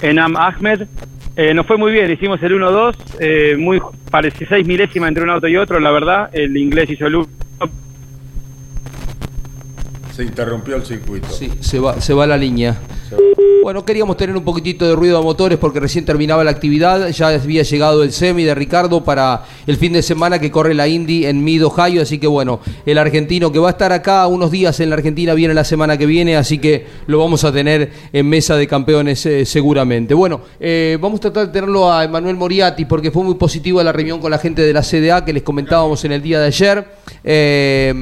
Enam 0.02 0.36
Ahmed. 0.36 0.86
Eh, 1.34 1.54
nos 1.54 1.66
fue 1.66 1.78
muy 1.78 1.90
bien, 1.92 2.10
hicimos 2.10 2.42
el 2.42 2.52
1-2, 2.52 2.96
eh, 3.20 3.56
muy 3.56 3.80
parece 4.10 4.44
seis 4.46 4.66
milésimas 4.66 5.08
entre 5.08 5.22
un 5.22 5.30
auto 5.30 5.48
y 5.48 5.56
otro, 5.56 5.80
la 5.80 5.90
verdad. 5.90 6.28
El 6.34 6.54
inglés 6.56 6.90
hizo 6.90 7.06
el 7.06 7.14
1. 7.16 7.28
Se 10.18 10.24
interrumpió 10.24 10.74
el 10.74 10.84
circuito. 10.84 11.28
Sí, 11.30 11.48
se 11.60 11.78
va, 11.78 12.00
se 12.00 12.12
va 12.12 12.26
la 12.26 12.36
línea. 12.36 12.76
Bueno, 13.62 13.84
queríamos 13.84 14.16
tener 14.16 14.36
un 14.36 14.42
poquitito 14.42 14.84
de 14.84 14.96
ruido 14.96 15.16
de 15.16 15.22
motores 15.22 15.58
porque 15.58 15.78
recién 15.78 16.04
terminaba 16.04 16.42
la 16.42 16.50
actividad. 16.50 17.10
Ya 17.10 17.28
había 17.28 17.62
llegado 17.62 18.02
el 18.02 18.10
semi 18.10 18.42
de 18.42 18.52
Ricardo 18.52 19.04
para 19.04 19.44
el 19.68 19.76
fin 19.76 19.92
de 19.92 20.02
semana 20.02 20.40
que 20.40 20.50
corre 20.50 20.74
la 20.74 20.88
Indy 20.88 21.24
en 21.26 21.44
Mid 21.44 21.64
Ohio. 21.64 22.02
Así 22.02 22.18
que 22.18 22.26
bueno, 22.26 22.58
el 22.84 22.98
argentino 22.98 23.52
que 23.52 23.60
va 23.60 23.68
a 23.68 23.70
estar 23.70 23.92
acá 23.92 24.26
unos 24.26 24.50
días 24.50 24.80
en 24.80 24.90
la 24.90 24.96
Argentina 24.96 25.34
viene 25.34 25.54
la 25.54 25.62
semana 25.62 25.96
que 25.96 26.06
viene. 26.06 26.36
Así 26.36 26.58
que 26.58 26.84
lo 27.06 27.20
vamos 27.20 27.44
a 27.44 27.52
tener 27.52 27.92
en 28.12 28.28
mesa 28.28 28.56
de 28.56 28.66
campeones 28.66 29.24
eh, 29.24 29.46
seguramente. 29.46 30.14
Bueno, 30.14 30.40
eh, 30.58 30.98
vamos 31.00 31.18
a 31.18 31.20
tratar 31.20 31.46
de 31.46 31.52
tenerlo 31.52 31.92
a 31.92 32.02
Emanuel 32.02 32.34
Moriati 32.34 32.86
porque 32.86 33.12
fue 33.12 33.22
muy 33.22 33.36
positiva 33.36 33.84
la 33.84 33.92
reunión 33.92 34.18
con 34.18 34.32
la 34.32 34.38
gente 34.38 34.62
de 34.62 34.72
la 34.72 34.82
CDA 34.82 35.24
que 35.24 35.32
les 35.32 35.44
comentábamos 35.44 36.04
en 36.04 36.10
el 36.10 36.22
día 36.22 36.40
de 36.40 36.46
ayer. 36.46 36.88
Eh, 37.22 37.94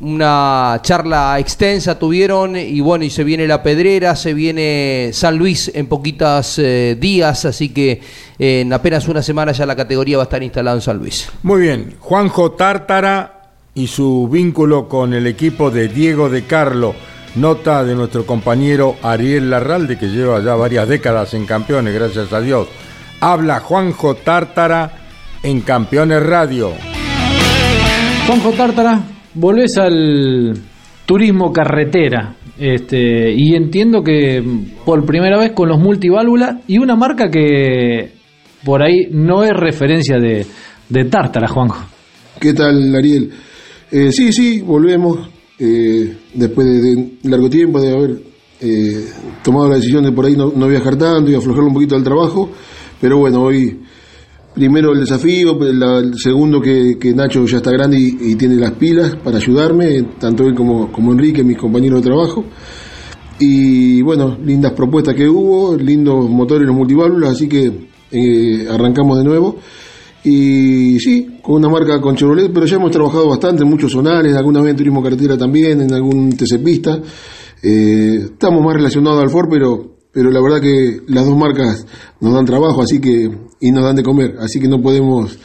una 0.00 0.80
charla 0.82 1.38
extensa 1.38 1.98
tuvieron 1.98 2.56
y 2.56 2.80
bueno, 2.80 3.04
y 3.04 3.10
se 3.10 3.24
viene 3.24 3.46
la 3.46 3.62
Pedrera, 3.62 4.16
se 4.16 4.34
viene 4.34 5.10
San 5.12 5.38
Luis 5.38 5.70
en 5.74 5.86
poquitas 5.86 6.58
eh, 6.58 6.96
días, 6.98 7.44
así 7.44 7.68
que 7.68 8.00
eh, 8.38 8.60
en 8.60 8.72
apenas 8.72 9.06
una 9.08 9.22
semana 9.22 9.52
ya 9.52 9.66
la 9.66 9.76
categoría 9.76 10.16
va 10.16 10.24
a 10.24 10.24
estar 10.24 10.42
instalada 10.42 10.76
en 10.76 10.82
San 10.82 10.98
Luis. 10.98 11.30
Muy 11.42 11.62
bien, 11.62 11.94
Juanjo 12.00 12.52
Tártara 12.52 13.52
y 13.74 13.86
su 13.86 14.28
vínculo 14.28 14.88
con 14.88 15.14
el 15.14 15.26
equipo 15.26 15.70
de 15.70 15.88
Diego 15.88 16.28
de 16.28 16.44
Carlo. 16.44 16.94
Nota 17.36 17.82
de 17.82 17.96
nuestro 17.96 18.24
compañero 18.26 18.94
Ariel 19.02 19.50
Larralde, 19.50 19.98
que 19.98 20.06
lleva 20.06 20.40
ya 20.40 20.54
varias 20.54 20.88
décadas 20.88 21.34
en 21.34 21.46
campeones, 21.46 21.92
gracias 21.92 22.32
a 22.32 22.40
Dios. 22.40 22.68
Habla 23.20 23.58
Juanjo 23.58 24.14
Tártara 24.14 24.92
en 25.42 25.60
Campeones 25.62 26.24
Radio. 26.24 26.72
Juanjo 28.26 28.52
Tártara, 28.52 29.00
volvés 29.34 29.76
al 29.78 30.54
turismo 31.06 31.52
carretera. 31.52 32.36
Este, 32.58 33.32
y 33.32 33.54
entiendo 33.54 34.02
que 34.02 34.42
por 34.84 35.04
primera 35.04 35.38
vez 35.38 35.52
con 35.52 35.68
los 35.68 35.78
multiválvulas 35.80 36.58
y 36.68 36.78
una 36.78 36.94
marca 36.94 37.28
que 37.28 38.12
por 38.64 38.82
ahí 38.82 39.08
no 39.10 39.42
es 39.42 39.50
referencia 39.52 40.18
de, 40.18 40.46
de 40.88 41.04
Tártara, 41.06 41.48
Juanjo. 41.48 41.84
¿Qué 42.40 42.52
tal, 42.54 42.94
Ariel? 42.94 43.30
Eh, 43.90 44.12
sí, 44.12 44.32
sí, 44.32 44.60
volvemos. 44.60 45.28
eh, 45.58 46.16
después 46.34 46.66
de, 46.66 47.12
largo 47.24 47.48
tiempo 47.48 47.80
de 47.80 47.92
haber 47.92 48.16
eh, 48.60 49.04
tomado 49.42 49.68
la 49.68 49.76
decisión 49.76 50.04
de 50.04 50.12
por 50.12 50.26
ahí 50.26 50.36
no, 50.36 50.52
no 50.54 50.66
viajar 50.68 50.96
tanto 50.96 51.30
y 51.30 51.34
aflojar 51.34 51.64
un 51.64 51.74
poquito 51.74 51.94
del 51.94 52.04
trabajo. 52.04 52.50
Pero 53.00 53.18
bueno, 53.18 53.42
hoy 53.42 53.78
primero 54.54 54.92
el 54.92 55.00
desafío, 55.00 55.58
la- 55.60 55.98
el 55.98 56.14
segundo 56.18 56.60
que, 56.60 56.96
que 56.98 57.12
Nacho 57.12 57.44
ya 57.46 57.56
está 57.58 57.70
grande 57.72 57.98
y, 57.98 58.16
y 58.32 58.34
tiene 58.36 58.54
las 58.56 58.72
pilas 58.72 59.16
para 59.16 59.38
ayudarme, 59.38 60.02
tanto 60.18 60.44
él 60.46 60.54
como, 60.54 60.90
como 60.92 61.12
Enrique, 61.12 61.42
mis 61.42 61.58
compañeros 61.58 62.00
de 62.02 62.06
trabajo. 62.10 62.44
Y 63.38 64.00
bueno, 64.02 64.36
lindas 64.44 64.72
propuestas 64.72 65.14
que 65.14 65.28
hubo, 65.28 65.76
lindos 65.76 66.28
motores 66.30 66.66
los 66.66 66.76
multiválvulas, 66.76 67.30
así 67.32 67.48
que 67.48 67.88
eh, 68.12 68.68
arrancamos 68.70 69.18
de 69.18 69.24
nuevo. 69.24 69.56
Y 70.22 70.98
sí, 71.00 71.38
con 71.42 71.56
una 71.56 71.68
marca 71.68 72.00
con 72.00 72.14
Chevrolet, 72.16 72.50
pero 72.52 72.64
ya 72.64 72.76
hemos 72.76 72.90
trabajado 72.92 73.28
bastante 73.28 73.62
en 73.64 73.68
muchos 73.68 73.92
zonales, 73.92 74.34
alguna 74.36 74.62
vez 74.62 74.70
en 74.70 74.76
turismo 74.76 75.02
carretera 75.02 75.36
también, 75.36 75.80
en 75.82 75.92
algún 75.92 76.30
TC 76.30 76.58
pista. 76.64 76.98
Eh, 77.62 78.20
estamos 78.24 78.64
más 78.64 78.74
relacionados 78.74 79.22
al 79.22 79.28
Ford, 79.30 79.48
pero, 79.50 79.93
pero 80.14 80.30
la 80.30 80.40
verdad 80.40 80.60
que 80.60 81.00
las 81.08 81.26
dos 81.26 81.36
marcas 81.36 81.86
nos 82.20 82.32
dan 82.32 82.44
trabajo, 82.44 82.80
así 82.80 83.00
que, 83.00 83.28
y 83.60 83.72
nos 83.72 83.84
dan 83.84 83.96
de 83.96 84.02
comer, 84.02 84.36
así 84.38 84.60
que 84.60 84.68
no 84.68 84.80
podemos 84.80 85.36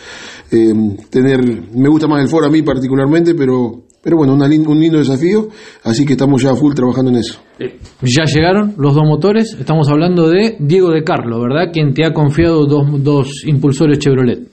eh, 0.51 0.73
tener, 1.09 1.39
me 1.73 1.89
gusta 1.89 2.07
más 2.07 2.21
el 2.21 2.29
Ford 2.29 2.45
a 2.45 2.49
mí 2.49 2.61
particularmente, 2.61 3.33
pero, 3.33 3.81
pero 4.01 4.17
bueno, 4.17 4.33
una 4.33 4.45
un 4.45 4.79
lindo 4.79 4.99
desafío, 4.99 5.49
así 5.83 6.05
que 6.05 6.13
estamos 6.13 6.43
ya 6.43 6.53
full 6.55 6.73
trabajando 6.73 7.09
en 7.11 7.17
eso. 7.17 7.39
Ya 8.03 8.25
llegaron 8.25 8.75
los 8.77 8.93
dos 8.93 9.03
motores, 9.05 9.57
estamos 9.59 9.89
hablando 9.89 10.29
de 10.29 10.55
Diego 10.59 10.91
de 10.91 11.03
Carlo, 11.03 11.41
¿verdad? 11.41 11.71
Quien 11.73 11.93
te 11.93 12.05
ha 12.05 12.13
confiado 12.13 12.65
dos, 12.65 13.03
dos 13.03 13.43
impulsores 13.45 13.97
Chevrolet. 13.99 14.47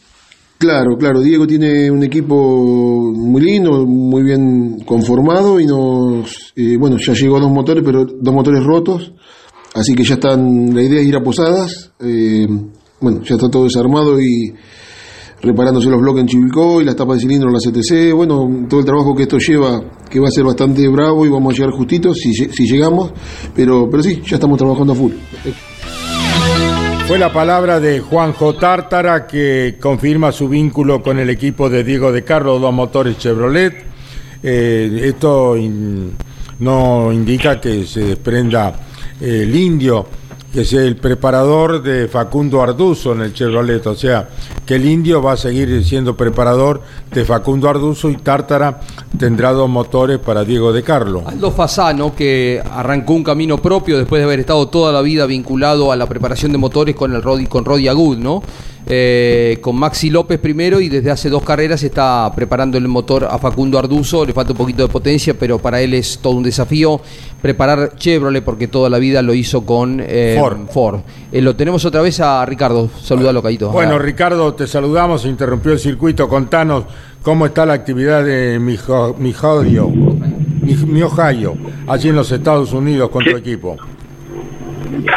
Claro, 0.59 0.97
claro. 0.99 1.21
Diego 1.21 1.47
tiene 1.47 1.91
un 1.91 2.03
equipo 2.03 2.35
muy 3.15 3.43
lindo, 3.43 3.85
muy 3.85 4.23
bien 4.23 4.79
conformado 4.87 5.61
y 5.61 5.67
nos, 5.67 6.55
eh, 6.57 6.79
bueno, 6.79 6.97
ya 6.97 7.13
llegó 7.13 7.37
a 7.37 7.41
dos 7.41 7.51
motores, 7.51 7.85
pero 7.85 8.07
dos 8.07 8.35
motores 8.35 8.65
rotos. 8.65 9.13
Así 9.77 9.95
que 9.95 10.05
ya 10.05 10.15
están, 10.15 10.75
la 10.75 10.83
idea 10.83 11.01
es 11.01 11.07
ir 11.07 11.17
a 11.17 11.23
Posadas. 11.23 11.93
eh, 12.01 12.47
bueno, 12.99 13.23
ya 13.23 13.35
está 13.35 13.51
todo 13.51 13.65
desarmado 13.65 14.19
y 14.19 14.55
reparándose 15.43 15.91
los 15.91 16.01
bloques 16.01 16.23
en 16.23 16.29
Chivilcó 16.29 16.81
y 16.81 16.85
las 16.87 16.97
tapas 16.97 17.17
de 17.17 17.23
cilindro 17.23 17.51
en 17.51 17.55
la 17.55 17.61
CTC. 17.61 18.15
Bueno, 18.15 18.67
todo 18.71 18.81
el 18.81 18.87
trabajo 18.87 19.15
que 19.15 19.25
esto 19.25 19.37
lleva, 19.39 19.83
que 20.09 20.19
va 20.19 20.29
a 20.29 20.31
ser 20.31 20.45
bastante 20.45 20.89
bravo 20.89 21.27
y 21.27 21.29
vamos 21.29 21.53
a 21.53 21.57
llegar 21.57 21.73
justitos 21.73 22.19
si, 22.19 22.33
si 22.33 22.67
llegamos. 22.67 23.13
Pero, 23.55 23.89
pero 23.91 24.03
sí, 24.03 24.23
ya 24.25 24.37
estamos 24.37 24.57
trabajando 24.57 24.95
a 24.95 24.97
full. 24.97 25.13
Fue 27.07 27.19
la 27.19 27.31
palabra 27.33 27.79
de 27.79 28.01
Juanjo 28.01 28.55
Tártara 28.55 29.27
que 29.27 29.77
confirma 29.79 30.33
su 30.33 30.49
vínculo 30.49 31.03
con 31.03 31.19
el 31.19 31.29
equipo 31.29 31.69
de 31.69 31.85
Diego 31.85 32.11
de 32.13 32.25
Carlos, 32.25 32.61
dos 32.63 32.73
motores 32.73 33.19
Chevrolet. 33.19 33.75
Eh, 34.43 35.03
esto 35.05 35.55
no 36.61 37.13
indica 37.13 37.61
que 37.61 37.85
se 37.85 38.01
desprenda 38.01 38.75
el 39.21 39.55
indio, 39.55 40.07
que 40.53 40.65
sea 40.65 40.83
el 40.83 40.97
preparador 40.97 41.83
de 41.83 42.09
Facundo 42.09 42.63
Arduzo 42.63 43.13
en 43.13 43.23
el 43.23 43.35
Chevrolet. 43.35 43.87
O 43.87 43.95
sea, 43.95 44.29
que 44.65 44.77
el 44.77 44.87
indio 44.87 45.21
va 45.21 45.33
a 45.33 45.37
seguir 45.37 45.85
siendo 45.85 46.17
preparador 46.17 46.81
de 47.13 47.25
Facundo 47.25 47.69
Arduzo 47.69 48.09
y 48.11 48.17
Tártara 48.17 48.81
tendrá 49.19 49.53
dos 49.53 49.69
motores 49.69 50.19
para 50.19 50.45
Diego 50.45 50.73
de 50.73 50.83
Carlos. 50.83 51.25
Aldo 51.27 51.51
Fasano, 51.51 52.15
que 52.15 52.63
arrancó 52.71 53.13
un 53.13 53.25
camino 53.25 53.59
propio 53.59 53.99
después 53.99 54.21
de 54.21 54.25
haber 54.25 54.41
estado 54.41 54.69
toda 54.69 54.93
la 54.93 55.03
vida 55.03 55.27
vinculado 55.27 55.93
a 55.93 55.97
la 55.97 56.07
preparación 56.07 56.53
de 56.53 56.59
motores 56.59 56.95
con 56.95 57.15
el 57.15 57.23
con 57.49 57.65
Rodi 57.65 57.89
Agud, 57.89 58.17
¿no? 58.17 58.43
Eh, 58.89 59.59
con 59.61 59.75
Maxi 59.75 60.11
López 60.11 60.39
primero 60.39 60.81
y 60.81 60.89
desde 60.89 61.11
hace 61.11 61.29
dos 61.29 61.43
carreras 61.43 61.83
está 61.83 62.33
preparando 62.37 62.79
el 62.79 62.87
motor 62.87 63.25
a 63.29 63.37
Facundo 63.39 63.81
Arduzo, 63.81 64.25
le 64.25 64.33
falta 64.33 64.53
un 64.53 64.59
poquito 64.59 64.83
de 64.85 64.89
potencia, 64.89 65.35
pero 65.37 65.59
para 65.59 65.81
él 65.81 65.93
es 65.95 66.21
todo 66.23 66.35
un 66.35 66.45
desafío 66.45 67.01
preparar 67.43 67.97
Chevrolet 67.97 68.45
porque 68.45 68.69
toda 68.69 68.89
la 68.89 68.99
vida 68.99 69.23
lo 69.23 69.35
hizo 69.35 69.67
con 69.67 70.01
eh, 70.07 70.37
Ford. 70.71 71.01
Eh, 71.33 71.43
lo 71.43 71.57
tenemos 71.57 71.85
otra 71.85 72.01
vez 72.01 72.21
a 72.21 72.47
Ricardo, 72.47 72.89
saludalo, 73.03 73.43
Caito. 73.43 73.71
Bueno, 73.71 73.99
Ricardo, 73.99 74.55
te 74.55 74.69
saludamos, 74.69 75.23
se 75.23 75.29
interrumpió 75.31 75.73
el 75.73 75.81
circuito. 75.81 76.29
Contanos 76.29 76.85
cómo 77.23 77.47
está 77.47 77.67
la 77.67 77.73
actividad 77.73 78.25
de 78.25 78.61
Mijo- 78.61 79.17
Mijodio, 79.19 79.89
Mi, 79.89 80.75
Mi 80.77 81.03
Ohio, 81.03 81.55
allí 81.89 82.11
en 82.11 82.17
los 82.17 82.31
Estados 82.31 82.73
Unidos 82.73 83.11
con 83.11 83.25
tu 83.25 83.37
equipo. 83.37 83.77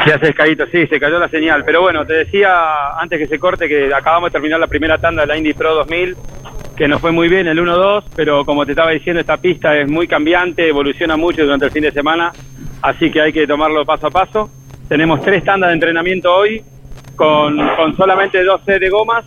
Se 0.05 0.13
hace 0.13 0.29
escadito, 0.29 0.65
sí, 0.71 0.87
se 0.87 0.99
cayó 0.99 1.19
la 1.19 1.29
señal. 1.29 1.63
Pero 1.65 1.81
bueno, 1.81 2.05
te 2.05 2.13
decía 2.13 2.99
antes 2.99 3.19
que 3.19 3.27
se 3.27 3.39
corte 3.39 3.67
que 3.67 3.93
acabamos 3.93 4.29
de 4.29 4.33
terminar 4.33 4.59
la 4.59 4.67
primera 4.67 4.97
tanda 4.97 5.21
de 5.21 5.27
la 5.27 5.37
Indy 5.37 5.53
Pro 5.53 5.73
2000, 5.75 6.15
que 6.75 6.87
nos 6.87 7.01
fue 7.01 7.11
muy 7.11 7.27
bien 7.27 7.47
el 7.47 7.59
1-2, 7.59 8.05
pero 8.15 8.45
como 8.45 8.65
te 8.65 8.71
estaba 8.71 8.91
diciendo, 8.91 9.19
esta 9.19 9.37
pista 9.37 9.77
es 9.77 9.89
muy 9.89 10.07
cambiante, 10.07 10.67
evoluciona 10.67 11.17
mucho 11.17 11.43
durante 11.43 11.65
el 11.65 11.71
fin 11.71 11.83
de 11.83 11.91
semana, 11.91 12.31
así 12.81 13.11
que 13.11 13.21
hay 13.21 13.33
que 13.33 13.45
tomarlo 13.45 13.85
paso 13.85 14.07
a 14.07 14.11
paso. 14.11 14.49
Tenemos 14.87 15.21
tres 15.21 15.43
tandas 15.43 15.69
de 15.69 15.73
entrenamiento 15.73 16.33
hoy, 16.33 16.63
con, 17.15 17.57
con 17.75 17.95
solamente 17.97 18.43
dos 18.43 18.61
sets 18.65 18.79
de 18.79 18.89
gomas, 18.89 19.25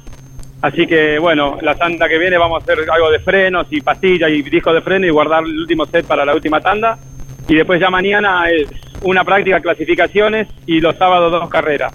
así 0.63 0.87
que 0.87 1.19
bueno, 1.19 1.59
la 1.61 1.75
tanda 1.75 2.09
que 2.09 2.19
viene 2.19 2.39
vamos 2.39 2.63
a 2.63 2.65
hacer 2.65 2.91
algo 2.91 3.11
de 3.11 3.19
frenos 3.21 3.67
y 3.71 3.81
pastillas 3.81 4.31
y 4.31 4.43
discos 4.43 4.75
de 4.75 4.81
freno 4.81 5.07
y 5.07 5.11
guardar 5.11 5.45
el 5.45 5.59
último 5.59 5.85
set 5.87 6.07
para 6.07 6.25
la 6.25 6.35
última 6.35 6.61
tanda. 6.61 6.99
Y 7.49 7.57
después 7.57 7.81
ya 7.81 7.91
mañana 7.91 8.49
es 8.49 8.69
una 9.05 9.25
práctica 9.25 9.61
clasificaciones 9.61 10.49
y 10.67 10.81
los 10.81 10.97
sábados 10.97 11.33
dos 11.33 11.49
carreras. 11.49 11.93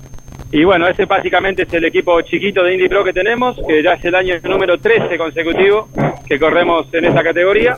Y 0.50 0.64
bueno, 0.64 0.88
ese 0.88 1.04
básicamente 1.06 1.64
es 1.64 1.74
el 1.74 1.84
equipo 1.84 2.22
chiquito 2.22 2.64
de 2.64 2.74
Indy 2.76 2.88
Pro 2.88 3.04
que 3.04 3.12
tenemos, 3.12 3.58
que 3.68 3.84
ya 3.84 3.94
es 3.94 4.06
el 4.06 4.16
año 4.16 4.36
número 4.44 4.78
13 4.78 5.18
consecutivo 5.18 5.90
que 6.26 6.40
corremos 6.40 6.88
en 6.94 7.04
esa 7.04 7.22
categoría. 7.22 7.76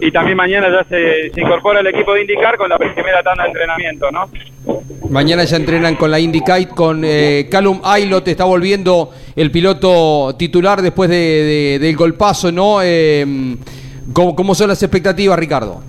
Y 0.00 0.12
también 0.12 0.36
mañana 0.36 0.68
ya 0.70 0.84
se, 0.88 1.32
incorpora 1.40 1.80
el 1.80 1.86
equipo 1.88 2.14
de 2.14 2.22
IndyCar 2.22 2.56
con 2.56 2.68
la 2.70 2.78
primera 2.78 3.22
tanda 3.24 3.42
de 3.42 3.48
entrenamiento, 3.48 4.10
¿no? 4.12 4.28
Mañana 5.10 5.42
ya 5.44 5.56
entrenan 5.56 5.96
con 5.96 6.12
la 6.12 6.20
IndyKite, 6.20 6.68
con 6.68 7.02
eh, 7.04 7.48
Callum 7.50 7.80
Aylot, 7.84 8.26
está 8.28 8.44
volviendo 8.44 9.10
el 9.34 9.50
piloto 9.50 10.36
titular 10.38 10.80
después 10.80 11.10
de, 11.10 11.16
de- 11.16 11.78
del 11.80 11.96
golpazo, 11.96 12.52
¿no? 12.52 12.78
Eh, 12.82 13.26
¿cómo, 14.12 14.36
cómo 14.36 14.54
son 14.54 14.68
las 14.68 14.80
expectativas, 14.82 15.36
Ricardo? 15.38 15.82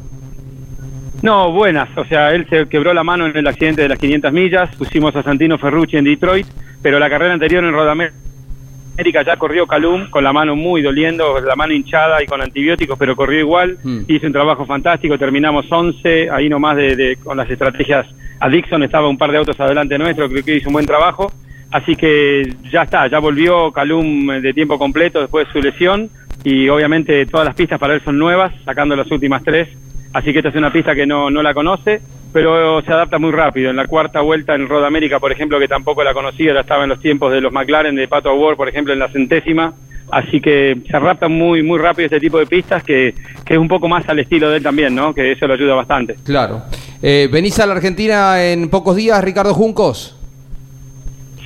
No, 1.23 1.51
buenas. 1.51 1.89
O 1.97 2.05
sea, 2.05 2.31
él 2.35 2.45
se 2.49 2.67
quebró 2.67 2.93
la 2.93 3.03
mano 3.03 3.25
en 3.25 3.35
el 3.35 3.47
accidente 3.47 3.81
de 3.81 3.89
las 3.89 3.97
500 3.97 4.31
millas. 4.31 4.75
Pusimos 4.75 5.15
a 5.15 5.23
Santino 5.23 5.57
Ferrucci 5.57 5.97
en 5.97 6.03
Detroit, 6.05 6.45
pero 6.81 6.99
la 6.99 7.09
carrera 7.09 7.33
anterior 7.33 7.63
en 7.63 7.71
Rodamérica 7.71 9.23
ya 9.25 9.37
corrió 9.37 9.65
Calum 9.65 10.09
con 10.09 10.23
la 10.23 10.33
mano 10.33 10.55
muy 10.55 10.81
doliendo, 10.81 11.39
la 11.39 11.55
mano 11.55 11.73
hinchada 11.73 12.21
y 12.21 12.25
con 12.27 12.41
antibióticos, 12.41 12.99
pero 12.99 13.15
corrió 13.15 13.39
igual. 13.39 13.77
Hizo 14.07 14.27
un 14.27 14.33
trabajo 14.33 14.65
fantástico. 14.65 15.17
Terminamos 15.17 15.65
11, 15.71 16.29
ahí 16.29 16.49
nomás 16.49 16.75
de, 16.75 16.95
de- 16.95 17.15
con 17.15 17.37
las 17.37 17.49
estrategias. 17.49 18.05
A 18.39 18.49
Dixon 18.49 18.83
estaba 18.83 19.07
un 19.07 19.17
par 19.17 19.31
de 19.31 19.37
autos 19.37 19.57
adelante 19.59 19.97
nuestro, 19.97 20.27
creo 20.29 20.43
que 20.43 20.57
hizo 20.57 20.67
un 20.69 20.73
buen 20.73 20.85
trabajo. 20.85 21.31
Así 21.71 21.95
que 21.95 22.53
ya 22.69 22.83
está, 22.83 23.07
ya 23.07 23.17
volvió 23.19 23.71
Calum 23.71 24.27
de 24.41 24.53
tiempo 24.53 24.77
completo 24.77 25.21
después 25.21 25.47
de 25.47 25.53
su 25.53 25.61
lesión. 25.61 26.09
Y 26.43 26.67
obviamente 26.67 27.25
todas 27.25 27.47
las 27.47 27.55
pistas 27.55 27.79
para 27.79 27.93
él 27.93 28.01
son 28.03 28.17
nuevas, 28.19 28.51
sacando 28.65 28.93
las 28.97 29.09
últimas 29.09 29.41
tres. 29.43 29.69
Así 30.13 30.31
que 30.31 30.39
esta 30.39 30.49
es 30.49 30.55
una 30.55 30.71
pista 30.71 30.93
que 30.95 31.05
no, 31.05 31.29
no 31.29 31.41
la 31.41 31.53
conoce, 31.53 32.01
pero 32.31 32.81
se 32.81 32.91
adapta 32.91 33.17
muy 33.17 33.31
rápido. 33.31 33.71
En 33.71 33.75
la 33.75 33.87
cuarta 33.87 34.21
vuelta 34.21 34.55
en 34.55 34.69
Road 34.69 34.85
América, 34.85 35.19
por 35.19 35.31
ejemplo, 35.31 35.59
que 35.59 35.67
tampoco 35.67 36.03
la 36.03 36.13
conocía, 36.13 36.53
ya 36.53 36.61
estaba 36.61 36.83
en 36.83 36.89
los 36.89 36.99
tiempos 36.99 37.31
de 37.31 37.41
los 37.41 37.51
McLaren, 37.51 37.95
de 37.95 38.07
Pato 38.07 38.29
Award, 38.29 38.55
por 38.55 38.69
ejemplo, 38.69 38.93
en 38.93 38.99
la 38.99 39.09
centésima. 39.09 39.73
Así 40.11 40.39
que 40.39 40.77
se 40.87 40.95
adapta 40.95 41.27
muy, 41.27 41.63
muy 41.63 41.79
rápido 41.79 42.05
este 42.05 42.19
tipo 42.19 42.37
de 42.37 42.45
pistas, 42.45 42.83
que, 42.83 43.15
que 43.43 43.53
es 43.53 43.59
un 43.59 43.67
poco 43.67 43.87
más 43.87 44.07
al 44.07 44.19
estilo 44.19 44.49
de 44.49 44.57
él 44.57 44.63
también, 44.63 44.93
¿no? 44.93 45.13
Que 45.13 45.31
eso 45.31 45.47
lo 45.47 45.55
ayuda 45.55 45.73
bastante. 45.73 46.15
Claro. 46.23 46.61
Eh, 47.01 47.27
¿Venís 47.31 47.59
a 47.59 47.65
la 47.65 47.73
Argentina 47.73 48.43
en 48.43 48.69
pocos 48.69 48.95
días, 48.95 49.23
Ricardo 49.23 49.53
Juncos? 49.53 50.17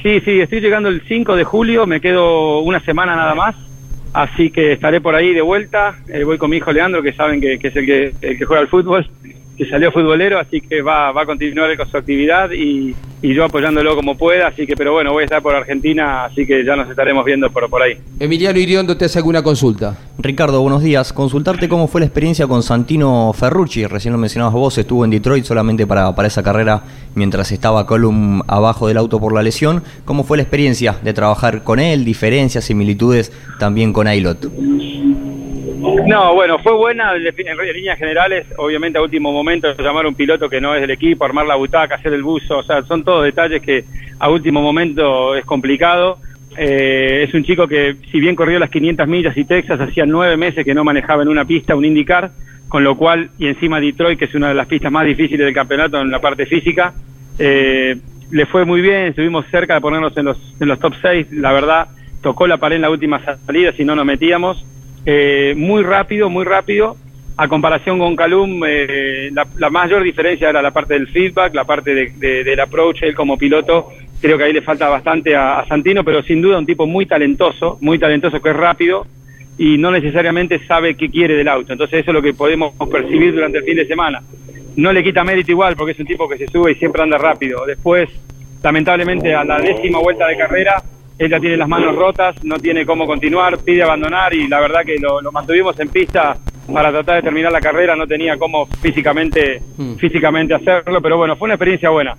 Sí, 0.03 0.19
sí, 0.21 0.39
estoy 0.39 0.59
llegando 0.59 0.89
el 0.89 1.01
5 1.07 1.35
de 1.35 1.43
julio, 1.43 1.85
me 1.85 1.99
quedo 1.99 2.59
una 2.59 2.79
semana 2.81 3.15
nada 3.15 3.35
más, 3.35 3.55
así 4.13 4.49
que 4.49 4.73
estaré 4.73 5.01
por 5.01 5.15
ahí 5.15 5.33
de 5.33 5.41
vuelta. 5.41 5.95
Eh, 6.07 6.23
voy 6.23 6.37
con 6.37 6.49
mi 6.49 6.57
hijo 6.57 6.71
Leandro, 6.71 7.01
que 7.01 7.13
saben 7.13 7.41
que, 7.41 7.59
que 7.59 7.67
es 7.67 7.75
el 7.75 7.85
que, 7.85 8.13
el 8.21 8.37
que 8.37 8.45
juega 8.45 8.61
al 8.61 8.67
fútbol, 8.67 9.09
que 9.57 9.65
salió 9.65 9.91
futbolero, 9.91 10.39
así 10.39 10.61
que 10.61 10.81
va, 10.81 11.11
va 11.11 11.23
a 11.23 11.25
continuar 11.25 11.75
con 11.75 11.89
su 11.89 11.97
actividad 11.97 12.51
y, 12.51 12.95
y 13.21 13.33
yo 13.33 13.43
apoyándolo 13.43 13.95
como 13.95 14.15
pueda. 14.15 14.47
Así 14.47 14.67
que, 14.67 14.75
pero 14.75 14.93
bueno, 14.93 15.11
voy 15.11 15.23
a 15.23 15.25
estar 15.25 15.41
por 15.41 15.55
Argentina, 15.55 16.25
así 16.25 16.45
que 16.45 16.63
ya 16.63 16.75
nos 16.75 16.89
estaremos 16.89 17.25
viendo 17.25 17.49
por, 17.49 17.67
por 17.69 17.81
ahí. 17.81 17.93
Emiliano 18.19 18.59
Iriondo 18.59 18.95
te 18.95 19.05
hace 19.05 19.17
alguna 19.17 19.41
consulta. 19.41 19.97
Ricardo, 20.19 20.61
buenos 20.61 20.83
días. 20.83 21.11
Consultarte 21.11 21.67
cómo 21.67 21.87
fue 21.87 22.01
la 22.01 22.05
experiencia 22.05 22.45
con 22.45 22.61
Santino 22.61 23.33
Ferrucci. 23.33 23.87
Recién 23.87 24.11
lo 24.11 24.19
mencionabas 24.19 24.53
vos, 24.53 24.77
estuvo 24.77 25.03
en 25.03 25.11
Detroit 25.11 25.43
solamente 25.43 25.87
para, 25.87 26.13
para 26.15 26.27
esa 26.27 26.43
carrera 26.43 26.83
mientras 27.15 27.51
estaba 27.51 27.87
Column 27.87 28.43
abajo 28.47 28.87
del 28.87 28.97
auto 28.97 29.19
por 29.19 29.33
la 29.33 29.41
lesión. 29.41 29.83
¿Cómo 30.05 30.23
fue 30.23 30.37
la 30.37 30.43
experiencia 30.43 30.97
de 31.01 31.13
trabajar 31.13 31.63
con 31.63 31.79
él? 31.79 32.05
¿Diferencias, 32.05 32.65
similitudes 32.65 33.31
también 33.57 33.91
con 33.91 34.07
Ailot? 34.07 34.45
No, 36.05 36.33
bueno, 36.35 36.59
fue 36.59 36.73
buena 36.73 37.15
en 37.15 37.25
en 37.25 37.73
líneas 37.73 37.97
generales, 37.97 38.45
obviamente 38.57 38.97
a 38.97 39.01
último 39.01 39.31
momento 39.31 39.75
llamar 39.77 40.05
a 40.05 40.09
un 40.09 40.15
piloto 40.15 40.49
que 40.49 40.61
no 40.61 40.75
es 40.75 40.81
del 40.81 40.91
equipo, 40.91 41.25
armar 41.25 41.45
la 41.45 41.55
butaca, 41.55 41.95
hacer 41.95 42.13
el 42.13 42.23
buzo, 42.23 42.59
o 42.59 42.63
sea, 42.63 42.83
son 42.83 43.03
todos 43.03 43.23
detalles 43.23 43.61
que 43.61 43.83
a 44.19 44.29
último 44.29 44.61
momento 44.61 45.35
es 45.35 45.45
complicado. 45.45 46.19
Eh, 46.57 47.25
es 47.27 47.33
un 47.33 47.43
chico 47.43 47.67
que, 47.67 47.95
si 48.11 48.19
bien 48.19 48.35
corrió 48.35 48.59
las 48.59 48.69
500 48.69 49.07
millas 49.07 49.37
y 49.37 49.45
Texas, 49.45 49.79
hacía 49.79 50.05
nueve 50.05 50.37
meses 50.37 50.65
que 50.65 50.73
no 50.73 50.83
manejaba 50.83 51.23
en 51.23 51.29
una 51.29 51.45
pista 51.45 51.75
un 51.75 51.85
IndyCar, 51.85 52.31
con 52.67 52.83
lo 52.83 52.95
cual, 52.95 53.29
y 53.37 53.47
encima 53.47 53.79
Detroit, 53.79 54.19
que 54.19 54.25
es 54.25 54.35
una 54.35 54.49
de 54.49 54.55
las 54.55 54.67
pistas 54.67 54.91
más 54.91 55.05
difíciles 55.05 55.45
del 55.45 55.53
campeonato 55.53 55.99
en 55.99 56.11
la 56.11 56.19
parte 56.19 56.45
física, 56.45 56.93
eh, 57.39 57.95
le 58.31 58.45
fue 58.45 58.65
muy 58.65 58.81
bien, 58.81 59.07
estuvimos 59.07 59.45
cerca 59.47 59.75
de 59.75 59.81
ponernos 59.81 60.15
en 60.17 60.25
los, 60.25 60.55
en 60.59 60.67
los 60.67 60.79
top 60.79 60.93
6, 61.01 61.27
la 61.33 61.53
verdad, 61.53 61.87
tocó 62.21 62.47
la 62.47 62.57
pared 62.57 62.77
en 62.77 62.81
la 62.81 62.89
última 62.89 63.21
salida, 63.45 63.71
si 63.73 63.85
no 63.85 63.95
nos 63.95 64.05
metíamos. 64.05 64.65
Eh, 65.09 65.53
muy 65.55 65.83
rápido, 65.83 66.29
muy 66.29 66.43
rápido. 66.43 66.97
A 67.37 67.47
comparación 67.47 67.97
con 67.97 68.15
Calum, 68.15 68.61
eh, 68.67 69.29
la, 69.31 69.47
la 69.57 69.69
mayor 69.69 70.03
diferencia 70.03 70.49
era 70.49 70.61
la 70.61 70.71
parte 70.71 70.95
del 70.95 71.07
feedback, 71.07 71.53
la 71.55 71.63
parte 71.63 71.93
de- 71.95 72.11
de- 72.17 72.43
del 72.43 72.59
approach, 72.59 73.03
él 73.03 73.15
como 73.15 73.37
piloto. 73.37 73.87
Creo 74.19 74.37
que 74.37 74.43
ahí 74.45 74.51
le 74.53 74.61
falta 74.63 74.89
bastante 74.89 75.33
a, 75.35 75.59
a 75.59 75.65
Santino, 75.67 76.03
pero 76.03 76.21
sin 76.23 76.41
duda 76.41 76.57
un 76.57 76.65
tipo 76.65 76.85
muy 76.87 77.05
talentoso, 77.05 77.77
muy 77.79 77.99
talentoso 77.99 78.41
que 78.41 78.49
es 78.49 78.55
rápido 78.55 79.05
y 79.57 79.77
no 79.77 79.91
necesariamente 79.91 80.59
sabe 80.67 80.95
qué 80.95 81.09
quiere 81.09 81.35
del 81.35 81.47
auto. 81.47 81.71
Entonces 81.71 82.01
eso 82.01 82.11
es 82.11 82.15
lo 82.15 82.21
que 82.21 82.33
podemos 82.33 82.73
percibir 82.91 83.33
durante 83.33 83.59
el 83.59 83.63
fin 83.63 83.77
de 83.77 83.85
semana. 83.87 84.21
No 84.75 84.91
le 84.91 85.03
quita 85.03 85.23
mérito 85.23 85.51
igual 85.51 85.75
porque 85.77 85.93
es 85.93 85.99
un 85.99 86.05
tipo 86.07 86.27
que 86.27 86.37
se 86.37 86.47
sube 86.47 86.71
y 86.71 86.75
siempre 86.75 87.01
anda 87.03 87.17
rápido. 87.17 87.65
Después, 87.65 88.09
lamentablemente, 88.63 89.33
a 89.33 89.43
la 89.43 89.59
décima 89.59 89.99
vuelta 89.99 90.27
de 90.27 90.37
carrera, 90.37 90.81
él 91.17 91.29
ya 91.29 91.39
tiene 91.39 91.57
las 91.57 91.67
manos 91.67 91.95
rotas, 91.95 92.43
no 92.43 92.57
tiene 92.57 92.85
cómo 92.85 93.07
continuar, 93.07 93.57
pide 93.59 93.83
abandonar 93.83 94.33
y 94.33 94.47
la 94.47 94.59
verdad 94.59 94.81
que 94.85 94.97
lo, 94.99 95.21
lo 95.21 95.31
mantuvimos 95.31 95.79
en 95.79 95.89
pista 95.89 96.37
para 96.71 96.91
tratar 96.91 97.15
de 97.15 97.21
terminar 97.23 97.51
la 97.51 97.61
carrera, 97.61 97.95
no 97.95 98.05
tenía 98.05 98.37
cómo 98.37 98.65
físicamente, 98.65 99.61
físicamente 99.97 100.53
hacerlo, 100.53 101.01
pero 101.01 101.17
bueno, 101.17 101.35
fue 101.35 101.45
una 101.45 101.55
experiencia 101.55 101.89
buena. 101.89 102.15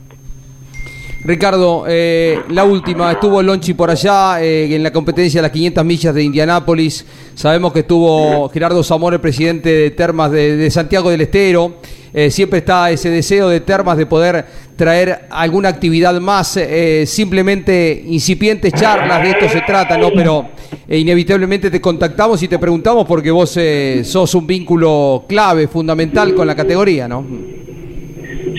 Ricardo, 1.24 1.84
eh, 1.88 2.38
la 2.50 2.64
última, 2.64 3.10
estuvo 3.10 3.42
Lonchi 3.42 3.74
por 3.74 3.90
allá 3.90 4.40
eh, 4.40 4.72
en 4.74 4.82
la 4.84 4.92
competencia 4.92 5.38
de 5.38 5.42
las 5.42 5.50
500 5.50 5.84
millas 5.84 6.14
de 6.14 6.22
Indianápolis. 6.22 7.04
Sabemos 7.34 7.72
que 7.72 7.80
estuvo 7.80 8.48
Gerardo 8.50 8.84
Zamora, 8.84 9.16
el 9.16 9.20
presidente 9.20 9.68
de 9.68 9.90
Termas 9.90 10.30
de, 10.30 10.70
Santiago 10.70 11.10
del 11.10 11.22
Estero. 11.22 11.78
Eh, 12.14 12.30
siempre 12.30 12.60
está 12.60 12.90
ese 12.92 13.10
deseo 13.10 13.48
de 13.48 13.60
Termas 13.60 13.98
de 13.98 14.06
poder 14.06 14.46
traer 14.76 15.26
alguna 15.30 15.68
actividad 15.70 16.18
más, 16.20 16.56
eh, 16.56 17.04
simplemente 17.04 18.04
incipientes 18.06 18.72
charlas, 18.72 19.20
de 19.20 19.30
esto 19.30 19.48
se 19.48 19.60
trata, 19.62 19.98
¿no? 19.98 20.10
Pero 20.14 20.50
eh, 20.86 20.98
inevitablemente 20.98 21.68
te 21.68 21.80
contactamos 21.80 22.40
y 22.44 22.48
te 22.48 22.60
preguntamos 22.60 23.04
porque 23.06 23.32
vos 23.32 23.58
sos 24.04 24.34
un 24.36 24.46
vínculo 24.46 25.24
clave, 25.28 25.66
fundamental 25.66 26.32
con 26.32 26.46
la 26.46 26.54
categoría, 26.54 27.08
¿no? 27.08 27.57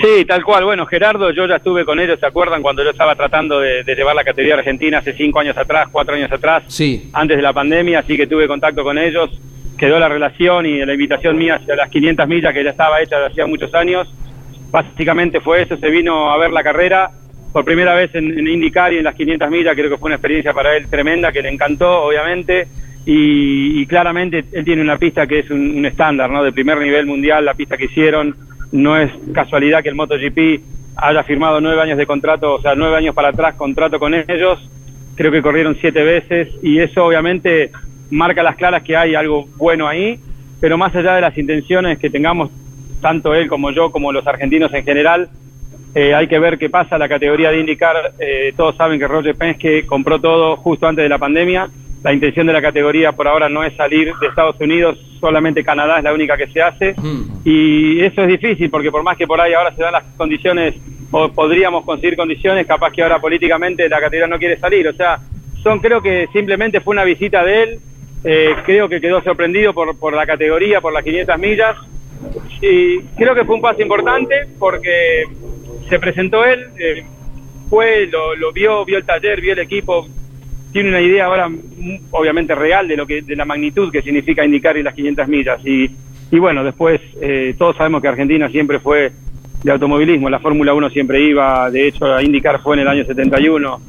Sí, 0.02 0.26
tal 0.26 0.44
cual. 0.44 0.64
Bueno, 0.66 0.86
Gerardo, 0.86 1.32
yo 1.32 1.46
ya 1.48 1.58
estuve 1.58 1.84
con 1.86 2.00
ellos, 2.00 2.20
¿se 2.20 2.26
acuerdan? 2.26 2.62
Cuando 2.62 2.84
yo 2.84 2.92
estaba 2.92 3.16
tratando 3.16 3.60
de, 3.60 3.84
de 3.84 3.96
llevar 3.96 4.16
la 4.16 4.24
categoría 4.24 4.56
argentina 4.56 5.00
hace 5.00 5.14
cinco 5.14 5.40
años 5.40 5.58
atrás, 5.58 5.88
cuatro 5.92 6.16
años 6.16 6.32
atrás, 6.32 6.64
Sí. 6.68 7.10
antes 7.14 7.38
de 7.38 7.44
la 7.44 7.54
pandemia, 7.54 8.00
así 8.00 8.16
que 8.18 8.28
tuve 8.28 8.48
contacto 8.48 8.84
con 8.84 8.98
ellos. 8.98 9.30
Quedó 9.78 9.98
la 10.00 10.10
relación 10.10 10.66
y 10.66 10.86
la 10.86 10.94
invitación 10.94 11.38
mía 11.38 11.56
hacia 11.56 11.76
las 11.76 11.90
500 11.90 12.28
millas 12.28 12.54
que 12.54 12.64
ya 12.64 12.70
estaba 12.72 13.02
hecha 13.02 13.18
desde 13.18 13.32
hacía 13.32 13.48
muchos 13.48 13.74
años. 13.74 14.14
Básicamente 14.72 15.40
fue 15.42 15.62
eso, 15.64 15.78
se 15.78 15.90
vino 15.90 16.32
a 16.32 16.38
ver 16.38 16.52
la 16.52 16.64
carrera 16.64 17.10
por 17.52 17.66
primera 17.66 17.96
vez 17.96 18.14
en, 18.14 18.38
en 18.38 18.48
IndyCar 18.48 18.94
y 18.94 18.98
en 19.00 19.04
las 19.06 19.16
500 19.16 19.50
millas, 19.50 19.74
creo 19.76 19.90
que 19.90 19.98
fue 19.98 20.08
una 20.08 20.16
experiencia 20.16 20.54
para 20.54 20.76
él 20.78 20.88
tremenda, 20.88 21.32
que 21.32 21.42
le 21.42 21.50
encantó, 21.50 22.04
obviamente, 22.04 22.68
y, 23.08 23.82
y 23.82 23.86
claramente 23.88 24.44
él 24.52 24.64
tiene 24.64 24.84
una 24.84 24.98
pista 24.98 25.26
que 25.26 25.40
es 25.40 25.50
un, 25.50 25.78
un 25.78 25.86
estándar, 25.88 26.30
¿no? 26.30 26.44
De 26.44 26.52
primer 26.52 26.78
nivel 26.78 27.08
mundial, 27.08 27.44
la 27.46 27.56
pista 27.56 27.76
que 27.76 27.86
hicieron, 27.86 28.36
no 28.72 28.98
es 28.98 29.12
casualidad 29.34 29.82
que 29.84 29.90
el 29.90 29.96
MotoGP 29.96 30.62
haya 30.96 31.24
firmado 31.24 31.62
nueve 31.62 31.82
años 31.82 31.98
de 31.98 32.06
contrato, 32.06 32.56
o 32.56 32.62
sea, 32.62 32.76
nueve 32.76 32.98
años 32.98 33.16
para 33.16 33.30
atrás 33.30 33.56
contrato 33.56 34.00
con 34.00 34.14
ellos, 34.14 34.60
creo 35.16 35.32
que 35.32 35.42
corrieron 35.42 35.78
siete 35.80 36.04
veces, 36.04 36.50
y 36.62 36.80
eso 36.80 37.06
obviamente 37.06 37.72
marca 38.10 38.44
las 38.44 38.56
claras 38.56 38.84
que 38.84 38.96
hay 38.96 39.16
algo 39.16 39.48
bueno 39.58 39.88
ahí, 39.88 40.20
pero 40.60 40.78
más 40.78 40.96
allá 40.96 41.16
de 41.16 41.22
las 41.22 41.38
intenciones 41.38 42.00
que 42.00 42.10
tengamos, 42.10 42.52
tanto 43.02 43.34
él 43.34 43.48
como 43.48 43.72
yo, 43.72 43.92
como 43.92 44.12
los 44.12 44.28
argentinos 44.28 44.74
en 44.74 44.84
general, 44.84 45.30
eh, 45.96 46.14
hay 46.14 46.28
que 46.28 46.38
ver 46.38 46.58
qué 46.58 46.70
pasa. 46.70 46.98
La 46.98 47.10
categoría 47.10 47.52
de 47.52 47.60
IndyCar, 47.60 48.14
eh, 48.20 48.54
todos 48.56 48.76
saben 48.76 49.00
que 49.00 49.08
Roger 49.08 49.36
Penske 49.36 49.86
compró 49.86 50.20
todo 50.20 50.56
justo 50.58 50.88
antes 50.88 51.04
de 51.04 51.10
la 51.10 51.18
pandemia. 51.18 51.70
La 52.04 52.14
intención 52.14 52.48
de 52.48 52.54
la 52.54 52.62
categoría 52.62 53.12
por 53.12 53.28
ahora 53.28 53.50
no 53.50 53.64
es 53.64 53.76
salir 53.76 54.14
de 54.16 54.28
Estados 54.28 54.56
Unidos, 54.60 54.98
solamente 55.20 55.64
Canadá 55.64 55.98
es 55.98 56.04
la 56.04 56.14
única 56.14 56.38
que 56.38 56.48
se 56.48 56.62
hace. 56.62 56.96
Y 57.44 58.00
eso 58.02 58.22
es 58.22 58.28
difícil 58.28 58.70
porque 58.70 58.92
por 58.92 59.04
más 59.04 59.18
que 59.18 59.28
por 59.28 59.42
ahí 59.42 59.54
ahora 59.54 59.76
se 59.76 59.82
dan 59.82 59.94
las 59.94 60.04
condiciones, 60.16 60.76
o 61.12 61.30
podríamos 61.30 61.84
conseguir 61.84 62.16
condiciones, 62.16 62.66
capaz 62.66 62.92
que 62.92 63.04
ahora 63.04 63.20
políticamente 63.20 63.90
la 63.90 64.00
categoría 64.00 64.28
no 64.28 64.40
quiere 64.40 64.58
salir. 64.58 64.88
O 64.88 64.94
sea, 64.94 65.20
son 65.62 65.80
creo 65.80 66.02
que 66.02 66.28
simplemente 66.32 66.80
fue 66.80 66.94
una 66.94 67.04
visita 67.04 67.44
de 67.44 67.64
él. 67.64 67.80
Eh, 68.24 68.56
creo 68.66 68.88
que 68.88 69.02
quedó 69.02 69.22
sorprendido 69.22 69.74
por, 69.74 69.98
por 69.98 70.14
la 70.14 70.26
categoría, 70.26 70.80
por 70.80 70.94
las 70.94 71.04
500 71.04 71.38
millas. 71.38 71.76
Y 72.62 73.00
creo 73.18 73.36
que 73.36 73.46
fue 73.46 73.56
un 73.56 73.62
paso 73.62 73.82
importante 73.82 74.48
porque 74.58 75.26
se 75.90 76.00
presentó 76.00 76.46
él, 76.46 76.68
eh, 76.78 77.04
fue, 77.70 78.08
lo, 78.08 78.36
lo 78.36 78.52
vio, 78.52 78.86
vio 78.86 78.98
el 78.98 79.06
taller, 79.06 79.42
vio 79.42 79.54
el 79.54 79.60
equipo, 79.60 80.08
tiene 80.72 80.90
una 80.90 81.02
idea 81.02 81.26
ahora 81.26 81.50
mm, 81.50 82.00
obviamente 82.12 82.56
real 82.56 82.88
de 82.88 82.98
lo 82.98 83.06
que 83.06 83.22
de 83.22 83.36
la 83.36 83.46
magnitud 83.46 83.92
que 83.92 84.02
significa 84.02 84.46
indicar 84.46 84.76
las 84.78 84.94
500 84.94 85.28
millas. 85.28 85.66
Y, 85.66 85.90
y 86.32 86.40
bueno 86.40 86.64
después 86.64 87.02
eh, 87.22 87.56
todos 87.58 87.76
sabemos 87.76 88.02
que 88.02 88.08
Argentina 88.08 88.50
siempre 88.50 88.80
fue 88.80 89.12
de 89.64 89.72
automovilismo. 89.72 90.30
La 90.30 90.40
Fórmula 90.40 90.74
1 90.74 90.90
siempre 90.90 91.22
iba 91.22 91.70
de 91.70 91.88
hecho 91.88 92.06
a 92.06 92.24
indicar 92.24 92.62
fue 92.62 92.76
en 92.76 92.82
el 92.82 92.88
año 92.88 93.06
71 93.06 93.82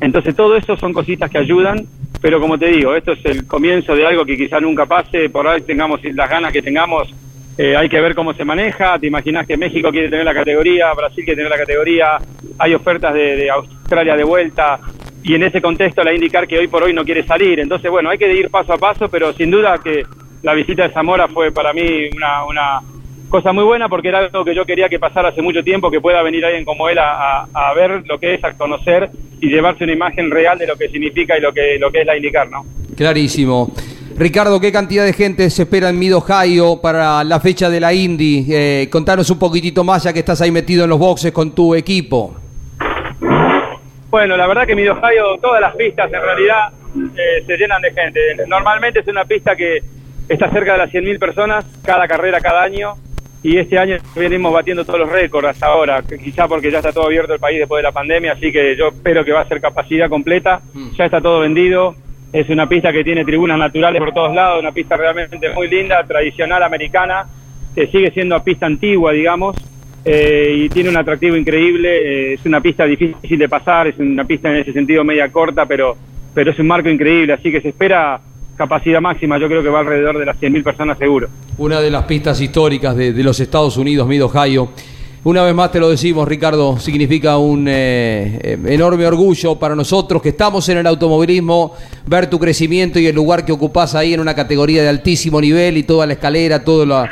entonces 0.00 0.34
todo 0.34 0.56
eso 0.56 0.76
son 0.76 0.92
cositas 0.92 1.28
que 1.30 1.38
ayudan 1.38 1.86
pero 2.22 2.40
como 2.40 2.58
te 2.58 2.66
digo 2.66 2.94
esto 2.94 3.12
es 3.12 3.24
el 3.24 3.46
comienzo 3.46 3.94
de 3.94 4.06
algo 4.06 4.24
que 4.24 4.36
quizá 4.36 4.60
nunca 4.60 4.86
pase. 4.86 5.28
Por 5.30 5.46
ahí 5.46 5.60
tengamos 5.62 6.00
las 6.04 6.30
ganas 6.30 6.52
que 6.52 6.62
tengamos 6.62 7.12
eh, 7.58 7.76
hay 7.76 7.88
que 7.88 8.00
ver 8.00 8.14
cómo 8.14 8.32
se 8.34 8.44
maneja. 8.44 8.98
Te 9.00 9.08
imaginas 9.08 9.44
que 9.44 9.56
México 9.56 9.90
quiere 9.90 10.08
tener 10.08 10.24
la 10.24 10.32
categoría, 10.32 10.94
Brasil 10.94 11.24
quiere 11.24 11.38
tener 11.38 11.50
la 11.50 11.58
categoría, 11.58 12.18
hay 12.56 12.72
ofertas 12.72 13.12
de, 13.12 13.36
de 13.36 13.50
Australia 13.50 14.16
de 14.16 14.22
vuelta. 14.22 14.78
Y 15.22 15.34
en 15.34 15.42
ese 15.42 15.60
contexto 15.60 16.04
la 16.04 16.14
indicar 16.14 16.46
que 16.46 16.58
hoy 16.58 16.68
por 16.68 16.82
hoy 16.82 16.92
no 16.92 17.04
quiere 17.04 17.24
salir. 17.24 17.60
Entonces, 17.60 17.90
bueno, 17.90 18.10
hay 18.10 18.18
que 18.18 18.32
ir 18.32 18.50
paso 18.50 18.72
a 18.72 18.78
paso, 18.78 19.08
pero 19.08 19.32
sin 19.32 19.50
duda 19.50 19.78
que 19.82 20.04
la 20.42 20.54
visita 20.54 20.84
de 20.84 20.94
Zamora 20.94 21.28
fue 21.28 21.50
para 21.50 21.72
mí 21.72 22.08
una, 22.16 22.44
una 22.44 22.80
cosa 23.28 23.52
muy 23.52 23.64
buena 23.64 23.88
porque 23.88 24.08
era 24.08 24.20
algo 24.20 24.44
que 24.44 24.54
yo 24.54 24.64
quería 24.64 24.88
que 24.88 24.98
pasara 24.98 25.28
hace 25.28 25.42
mucho 25.42 25.62
tiempo, 25.62 25.90
que 25.90 26.00
pueda 26.00 26.22
venir 26.22 26.44
alguien 26.44 26.64
como 26.64 26.88
él 26.88 26.98
a, 26.98 27.46
a, 27.52 27.74
ver 27.74 28.02
lo 28.06 28.18
que 28.18 28.34
es, 28.34 28.44
a 28.44 28.52
conocer 28.52 29.10
y 29.40 29.48
llevarse 29.48 29.84
una 29.84 29.92
imagen 29.92 30.30
real 30.30 30.58
de 30.58 30.66
lo 30.66 30.76
que 30.76 30.88
significa 30.88 31.36
y 31.36 31.40
lo 31.40 31.52
que, 31.52 31.78
lo 31.78 31.90
que 31.90 32.00
es 32.00 32.06
la 32.06 32.16
indicar, 32.16 32.48
¿no? 32.50 32.64
Clarísimo. 32.96 33.72
Ricardo, 34.16 34.58
¿qué 34.60 34.72
cantidad 34.72 35.04
de 35.04 35.12
gente 35.12 35.48
se 35.50 35.62
espera 35.62 35.90
en 35.90 35.98
Mid 35.98 36.16
Ohio 36.16 36.80
para 36.80 37.22
la 37.22 37.38
fecha 37.38 37.70
de 37.70 37.78
la 37.78 37.94
Indy? 37.94 38.46
Eh, 38.50 38.88
contanos 38.90 39.30
un 39.30 39.38
poquitito 39.38 39.84
más 39.84 40.02
ya 40.02 40.12
que 40.12 40.18
estás 40.20 40.40
ahí 40.40 40.50
metido 40.50 40.84
en 40.84 40.90
los 40.90 40.98
boxes 40.98 41.30
con 41.30 41.52
tu 41.52 41.74
equipo. 41.74 42.34
Bueno, 44.10 44.36
la 44.36 44.46
verdad 44.46 44.66
que 44.66 44.74
Mid 44.74 44.90
Ohio, 44.90 45.36
todas 45.40 45.60
las 45.60 45.76
pistas 45.76 46.10
en 46.12 46.22
realidad 46.22 46.72
eh, 47.16 47.42
se 47.46 47.56
llenan 47.56 47.82
de 47.82 47.92
gente. 47.92 48.20
Normalmente 48.46 49.00
es 49.00 49.06
una 49.08 49.24
pista 49.24 49.54
que 49.54 49.82
está 50.28 50.50
cerca 50.50 50.72
de 50.72 50.78
las 50.78 50.90
100.000 50.90 51.18
personas 51.18 51.64
cada 51.84 52.08
carrera, 52.08 52.40
cada 52.40 52.62
año. 52.62 52.94
Y 53.42 53.56
este 53.58 53.78
año 53.78 53.98
venimos 54.16 54.52
batiendo 54.52 54.84
todos 54.84 54.98
los 54.98 55.12
récords 55.12 55.48
hasta 55.48 55.66
ahora, 55.66 56.02
quizá 56.02 56.48
porque 56.48 56.72
ya 56.72 56.78
está 56.78 56.92
todo 56.92 57.06
abierto 57.06 57.34
el 57.34 57.38
país 57.38 57.58
después 57.58 57.78
de 57.78 57.84
la 57.84 57.92
pandemia, 57.92 58.32
así 58.32 58.50
que 58.50 58.74
yo 58.74 58.88
espero 58.88 59.24
que 59.24 59.30
va 59.30 59.42
a 59.42 59.48
ser 59.48 59.60
capacidad 59.60 60.08
completa. 60.08 60.60
Ya 60.96 61.04
está 61.04 61.20
todo 61.20 61.40
vendido. 61.40 61.94
Es 62.32 62.48
una 62.50 62.68
pista 62.68 62.92
que 62.92 63.04
tiene 63.04 63.24
tribunas 63.24 63.58
naturales 63.58 64.00
por 64.00 64.12
todos 64.12 64.34
lados, 64.34 64.60
una 64.60 64.72
pista 64.72 64.96
realmente 64.96 65.50
muy 65.50 65.68
linda, 65.68 66.02
tradicional 66.04 66.62
americana, 66.62 67.26
que 67.74 67.86
sigue 67.86 68.10
siendo 68.10 68.42
pista 68.42 68.66
antigua, 68.66 69.12
digamos, 69.12 69.56
eh, 70.10 70.64
y 70.64 70.68
tiene 70.70 70.88
un 70.88 70.96
atractivo 70.96 71.36
increíble. 71.36 72.30
eh, 72.30 72.34
es 72.34 72.46
una 72.46 72.60
pista 72.60 72.84
difícil 72.84 73.38
de 73.38 73.48
pasar, 73.48 73.88
es 73.88 73.98
una 73.98 74.24
pista 74.24 74.48
en 74.48 74.56
ese 74.56 74.72
sentido 74.72 75.04
media 75.04 75.28
corta, 75.30 75.66
pero, 75.66 75.96
pero 76.32 76.50
es 76.50 76.58
un 76.58 76.66
marco 76.66 76.88
increíble, 76.88 77.34
así 77.34 77.52
que 77.52 77.60
se 77.60 77.68
espera 77.68 78.18
capacidad 78.56 79.00
máxima, 79.00 79.38
yo 79.38 79.48
creo 79.48 79.62
que 79.62 79.68
va 79.68 79.80
alrededor 79.80 80.18
de 80.18 80.26
las 80.26 80.40
100.000 80.40 80.64
personas 80.64 80.98
seguro. 80.98 81.28
Una 81.58 81.80
de 81.80 81.90
las 81.90 82.04
pistas 82.04 82.40
históricas 82.40 82.96
de, 82.96 83.12
los 83.22 83.38
Estados 83.38 83.76
Unidos, 83.76 84.08
Mid 84.08 84.24
Ohio. 84.24 84.70
Una 85.24 85.42
vez 85.42 85.54
más 85.54 85.70
te 85.70 85.78
lo 85.78 85.90
decimos, 85.90 86.26
Ricardo, 86.26 86.78
significa 86.78 87.36
un 87.38 87.66
eh, 87.68 88.38
eh, 88.42 88.58
enorme 88.66 89.06
orgullo 89.06 89.56
para 89.58 89.74
nosotros 89.74 90.22
que 90.22 90.30
estamos 90.30 90.68
en 90.68 90.78
el 90.78 90.86
automovilismo, 90.86 91.74
ver 92.06 92.30
tu 92.30 92.38
crecimiento 92.38 92.98
y 92.98 93.06
el 93.06 93.14
lugar 93.14 93.44
que 93.44 93.52
ocupás 93.52 93.94
ahí 93.94 94.14
en 94.14 94.20
una 94.20 94.34
categoría 94.34 94.82
de 94.82 94.88
altísimo 94.88 95.40
nivel 95.40 95.76
y 95.76 95.82
toda 95.82 96.06
la 96.06 96.14
escalera, 96.14 96.64
toda 96.64 96.86
la, 96.86 97.10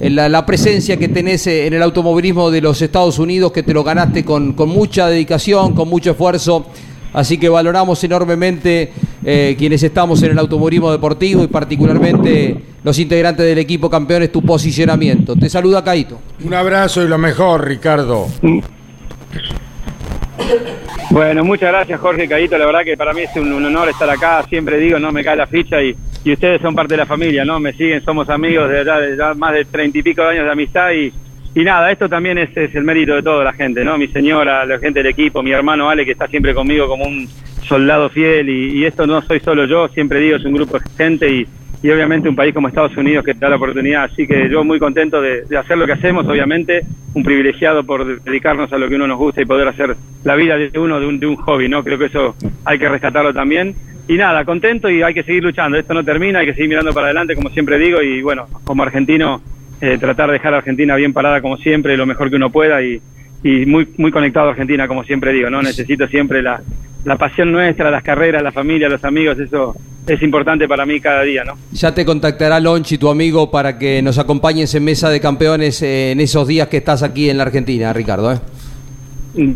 la, 0.00 0.28
la 0.28 0.44
presencia 0.44 0.96
que 0.96 1.08
tenés 1.08 1.46
eh, 1.46 1.66
en 1.66 1.74
el 1.74 1.82
automovilismo 1.82 2.50
de 2.50 2.60
los 2.60 2.80
Estados 2.82 3.18
Unidos, 3.18 3.52
que 3.52 3.62
te 3.62 3.72
lo 3.72 3.82
ganaste 3.82 4.24
con, 4.24 4.52
con 4.52 4.68
mucha 4.68 5.08
dedicación, 5.08 5.74
con 5.74 5.88
mucho 5.88 6.12
esfuerzo. 6.12 6.66
Así 7.12 7.38
que 7.38 7.48
valoramos 7.48 8.02
enormemente 8.04 8.92
eh, 9.24 9.54
quienes 9.56 9.82
estamos 9.82 10.22
en 10.22 10.32
el 10.32 10.38
automovilismo 10.38 10.92
deportivo 10.92 11.42
y 11.42 11.46
particularmente 11.46 12.56
los 12.84 12.98
integrantes 12.98 13.46
del 13.46 13.56
equipo 13.58 13.88
campeones 13.88 14.30
tu 14.30 14.42
posicionamiento. 14.42 15.34
Te 15.34 15.48
saluda 15.48 15.82
Caito. 15.82 16.20
Un 16.44 16.52
abrazo 16.52 17.02
y 17.02 17.08
lo 17.08 17.16
mejor, 17.16 17.66
Ricardo. 17.66 18.26
Bueno, 21.10 21.42
muchas 21.42 21.70
gracias 21.70 21.98
Jorge 21.98 22.28
Caíto, 22.28 22.58
la 22.58 22.66
verdad 22.66 22.80
que 22.84 22.96
para 22.96 23.14
mí 23.14 23.22
es 23.22 23.34
un, 23.36 23.50
un 23.50 23.64
honor 23.64 23.88
estar 23.88 24.10
acá, 24.10 24.44
siempre 24.48 24.78
digo, 24.78 24.98
no 24.98 25.10
me 25.10 25.24
cae 25.24 25.36
la 25.36 25.46
ficha 25.46 25.80
y, 25.82 25.96
y 26.26 26.32
ustedes 26.32 26.60
son 26.60 26.74
parte 26.74 26.94
de 26.94 26.98
la 26.98 27.06
familia, 27.06 27.44
¿no? 27.44 27.60
Me 27.60 27.72
siguen, 27.72 28.02
somos 28.02 28.28
amigos 28.28 28.68
de 28.68 28.84
ya, 28.84 28.98
ya 29.16 29.34
más 29.34 29.54
de 29.54 29.64
treinta 29.64 29.96
y 29.96 30.02
pico 30.02 30.24
años 30.24 30.44
de 30.44 30.50
amistad 30.50 30.90
y, 30.90 31.12
y 31.54 31.62
nada, 31.62 31.88
esto 31.92 32.08
también 32.08 32.36
es, 32.36 32.54
es 32.56 32.74
el 32.74 32.82
mérito 32.82 33.14
de 33.14 33.22
toda 33.22 33.44
la 33.44 33.52
gente, 33.52 33.84
¿no? 33.84 33.96
Mi 33.96 34.08
señora, 34.08 34.66
la 34.66 34.80
gente 34.80 35.04
del 35.04 35.12
equipo, 35.12 35.40
mi 35.40 35.52
hermano 35.52 35.88
Ale 35.88 36.04
que 36.04 36.10
está 36.10 36.26
siempre 36.26 36.52
conmigo 36.52 36.88
como 36.88 37.04
un 37.04 37.28
soldado 37.62 38.08
fiel 38.08 38.48
y, 38.48 38.76
y 38.76 38.84
esto 38.86 39.06
no 39.06 39.22
soy 39.22 39.38
solo 39.38 39.66
yo, 39.66 39.86
siempre 39.86 40.18
digo, 40.18 40.36
es 40.36 40.44
un 40.44 40.54
grupo 40.54 40.80
de 40.80 40.84
gente 40.96 41.32
y, 41.32 41.46
y 41.86 41.90
obviamente 41.92 42.28
un 42.28 42.34
país 42.34 42.52
como 42.52 42.66
Estados 42.66 42.96
Unidos 42.96 43.24
que 43.24 43.32
da 43.34 43.48
la 43.48 43.54
oportunidad. 43.54 44.04
Así 44.04 44.26
que 44.26 44.48
yo 44.50 44.64
muy 44.64 44.80
contento 44.80 45.20
de, 45.20 45.42
de, 45.42 45.56
hacer 45.56 45.78
lo 45.78 45.86
que 45.86 45.92
hacemos, 45.92 46.26
obviamente, 46.26 46.80
un 47.14 47.22
privilegiado 47.22 47.84
por 47.84 48.20
dedicarnos 48.24 48.72
a 48.72 48.78
lo 48.78 48.88
que 48.88 48.96
uno 48.96 49.06
nos 49.06 49.18
gusta 49.18 49.40
y 49.40 49.44
poder 49.44 49.68
hacer 49.68 49.94
la 50.24 50.34
vida 50.34 50.56
de 50.56 50.76
uno 50.76 50.98
de 50.98 51.06
un, 51.06 51.20
de 51.20 51.28
un 51.28 51.36
hobby, 51.36 51.68
¿no? 51.68 51.84
Creo 51.84 51.96
que 51.96 52.06
eso 52.06 52.34
hay 52.64 52.80
que 52.80 52.88
rescatarlo 52.88 53.32
también. 53.32 53.76
Y 54.08 54.16
nada, 54.16 54.44
contento 54.44 54.90
y 54.90 55.02
hay 55.02 55.14
que 55.14 55.22
seguir 55.22 55.44
luchando. 55.44 55.78
Esto 55.78 55.94
no 55.94 56.02
termina, 56.02 56.40
hay 56.40 56.46
que 56.46 56.54
seguir 56.54 56.70
mirando 56.70 56.92
para 56.92 57.06
adelante, 57.06 57.36
como 57.36 57.50
siempre 57.50 57.78
digo, 57.78 58.02
y 58.02 58.20
bueno, 58.20 58.48
como 58.64 58.82
argentino, 58.82 59.40
eh, 59.80 59.96
tratar 59.96 60.26
de 60.26 60.32
dejar 60.34 60.54
a 60.54 60.58
Argentina 60.58 60.96
bien 60.96 61.12
parada 61.12 61.40
como 61.40 61.56
siempre, 61.56 61.96
lo 61.96 62.06
mejor 62.06 62.30
que 62.30 62.36
uno 62.36 62.50
pueda 62.50 62.82
y, 62.82 63.00
y 63.46 63.64
muy, 63.64 63.88
muy 63.96 64.10
conectado 64.10 64.48
a 64.48 64.50
Argentina, 64.50 64.88
como 64.88 65.04
siempre 65.04 65.32
digo, 65.32 65.48
¿no? 65.48 65.62
Necesito 65.62 66.08
siempre 66.08 66.42
la, 66.42 66.60
la 67.04 67.16
pasión 67.16 67.52
nuestra, 67.52 67.92
las 67.92 68.02
carreras, 68.02 68.42
la 68.42 68.50
familia, 68.50 68.88
los 68.88 69.04
amigos, 69.04 69.38
eso 69.38 69.76
es 70.04 70.20
importante 70.20 70.66
para 70.66 70.84
mí 70.84 70.98
cada 70.98 71.22
día, 71.22 71.44
¿no? 71.44 71.54
Ya 71.70 71.94
te 71.94 72.04
contactará 72.04 72.58
Lonchi, 72.58 72.98
tu 72.98 73.08
amigo, 73.08 73.48
para 73.48 73.78
que 73.78 74.02
nos 74.02 74.18
acompañes 74.18 74.74
en 74.74 74.84
Mesa 74.84 75.10
de 75.10 75.20
Campeones 75.20 75.80
eh, 75.82 76.10
en 76.10 76.20
esos 76.20 76.48
días 76.48 76.66
que 76.66 76.78
estás 76.78 77.04
aquí 77.04 77.30
en 77.30 77.38
la 77.38 77.44
Argentina, 77.44 77.92
Ricardo. 77.92 78.32
¿eh? 78.32 78.38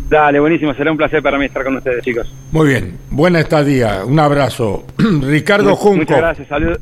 Dale, 0.09 0.39
buenísimo, 0.39 0.73
será 0.73 0.91
un 0.91 0.97
placer 0.97 1.21
para 1.21 1.37
mí 1.37 1.45
estar 1.45 1.63
con 1.65 1.75
ustedes, 1.75 2.01
chicos. 2.01 2.33
Muy 2.53 2.69
bien, 2.69 2.97
buena 3.09 3.41
estadía, 3.41 4.05
un 4.05 4.19
abrazo. 4.19 4.85
Ricardo 5.21 5.75
Junco. 5.75 5.97
Muchas 5.97 6.17
gracias, 6.17 6.47
saludos. 6.47 6.79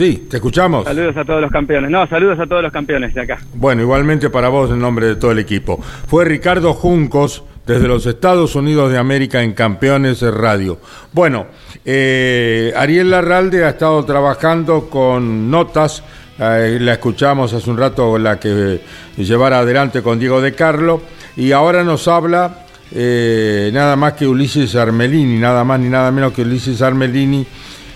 Sí, 0.00 0.28
te 0.30 0.38
escuchamos. 0.38 0.86
Saludos 0.86 1.14
a 1.14 1.26
todos 1.26 1.42
los 1.42 1.50
campeones. 1.50 1.90
No, 1.90 2.06
saludos 2.06 2.40
a 2.40 2.46
todos 2.46 2.62
los 2.62 2.72
campeones 2.72 3.12
de 3.12 3.20
acá. 3.20 3.38
Bueno, 3.52 3.82
igualmente 3.82 4.30
para 4.30 4.48
vos 4.48 4.70
en 4.70 4.78
nombre 4.78 5.04
de 5.04 5.16
todo 5.16 5.32
el 5.32 5.38
equipo. 5.38 5.78
Fue 6.06 6.24
Ricardo 6.24 6.72
Juncos 6.72 7.44
desde 7.66 7.86
los 7.86 8.06
Estados 8.06 8.54
Unidos 8.54 8.90
de 8.90 8.96
América 8.96 9.42
en 9.42 9.52
Campeones 9.52 10.22
Radio. 10.22 10.78
Bueno, 11.12 11.48
eh, 11.84 12.72
Ariel 12.74 13.10
Larralde 13.10 13.62
ha 13.62 13.68
estado 13.68 14.02
trabajando 14.06 14.88
con 14.88 15.50
notas, 15.50 16.02
eh, 16.38 16.78
la 16.80 16.94
escuchamos 16.94 17.52
hace 17.52 17.68
un 17.68 17.76
rato 17.76 18.16
la 18.16 18.40
que 18.40 18.80
llevara 19.18 19.58
adelante 19.58 20.00
con 20.00 20.18
Diego 20.18 20.40
de 20.40 20.54
Carlo, 20.54 21.02
y 21.36 21.52
ahora 21.52 21.84
nos 21.84 22.08
habla 22.08 22.64
eh, 22.90 23.68
nada 23.74 23.96
más 23.96 24.14
que 24.14 24.26
Ulises 24.26 24.74
Armelini, 24.76 25.38
nada 25.38 25.62
más 25.62 25.78
ni 25.78 25.90
nada 25.90 26.10
menos 26.10 26.32
que 26.32 26.40
Ulises 26.40 26.80
Armelini, 26.80 27.46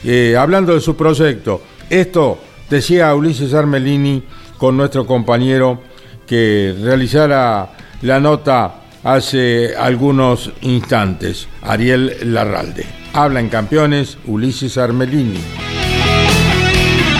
eh, 0.05 0.37
hablando 0.39 0.75
de 0.75 0.83
su 0.83 0.95
proyecto. 0.95 1.63
Esto 1.91 2.39
decía 2.71 3.15
Ulises 3.15 3.55
Armelini 3.55 4.23
con 4.59 4.77
nuestro 4.77 5.07
compañero 5.07 5.81
que 6.27 6.75
realizara 6.83 7.71
la 8.03 8.19
nota 8.21 8.81
hace 9.03 9.77
algunos 9.77 10.51
instantes, 10.63 11.47
Ariel 11.63 12.13
Larralde. 12.33 12.87
Habla 13.13 13.41
en 13.41 13.49
campeones 13.49 14.17
Ulises 14.27 14.79
Armelini. 14.79 15.39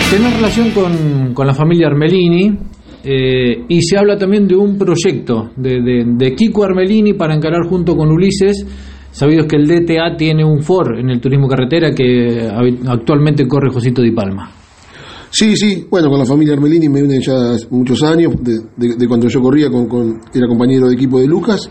Tiene 0.09 0.29
relación 0.35 0.71
con, 0.71 1.33
con 1.33 1.47
la 1.47 1.53
familia 1.53 1.87
Armelini 1.87 2.57
eh, 3.03 3.63
y 3.67 3.81
se 3.81 3.97
habla 3.97 4.17
también 4.17 4.47
de 4.47 4.55
un 4.55 4.77
proyecto 4.77 5.51
de, 5.55 5.81
de- 5.81 6.03
de 6.07 6.35
Kiko 6.35 6.63
Armelini 6.63 7.13
para 7.13 7.35
encarar 7.35 7.67
junto 7.69 7.95
con 7.95 8.09
Ulises. 8.11 8.65
Sabidos 9.15 9.45
que 9.47 9.55
el 9.55 9.65
DTA 9.65 10.17
tiene 10.17 10.43
un 10.43 10.61
FOR 10.61 10.99
en 10.99 11.09
el 11.09 11.21
turismo 11.21 11.47
carretera 11.47 11.91
que 11.95 12.49
actualmente 12.87 13.47
corre 13.47 13.69
Josito 13.71 14.01
Di 14.01 14.11
Palma. 14.11 14.51
Sí, 15.29 15.55
sí, 15.55 15.87
bueno, 15.89 16.09
con 16.09 16.19
la 16.19 16.25
familia 16.25 16.53
Armelini 16.53 16.89
me 16.89 17.01
unen 17.01 17.21
ya 17.21 17.55
muchos 17.69 18.03
años, 18.03 18.33
de, 18.41 18.59
de- 18.75 19.07
cuando 19.07 19.27
yo 19.29 19.41
corría, 19.41 19.69
con, 19.69 19.87
con- 19.87 20.19
era 20.33 20.47
compañero 20.47 20.87
de 20.89 20.95
equipo 20.95 21.19
de 21.19 21.27
Lucas. 21.27 21.69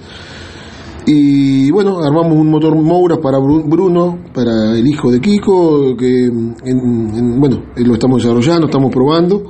Y 1.07 1.71
bueno, 1.71 1.99
armamos 2.03 2.33
un 2.33 2.49
motor 2.51 2.75
Moura 2.75 3.19
para 3.19 3.39
Bru- 3.39 3.69
Bruno, 3.69 4.21
para 4.33 4.73
el 4.77 4.87
hijo 4.87 5.11
de 5.11 5.21
Kiko, 5.21 5.95
que 5.97 6.25
en- 6.25 6.55
en- 6.65 7.41
bueno, 7.41 7.63
lo 7.77 7.93
estamos 7.93 8.23
desarrollando, 8.23 8.67
estamos 8.67 8.91
probando. 8.91 9.45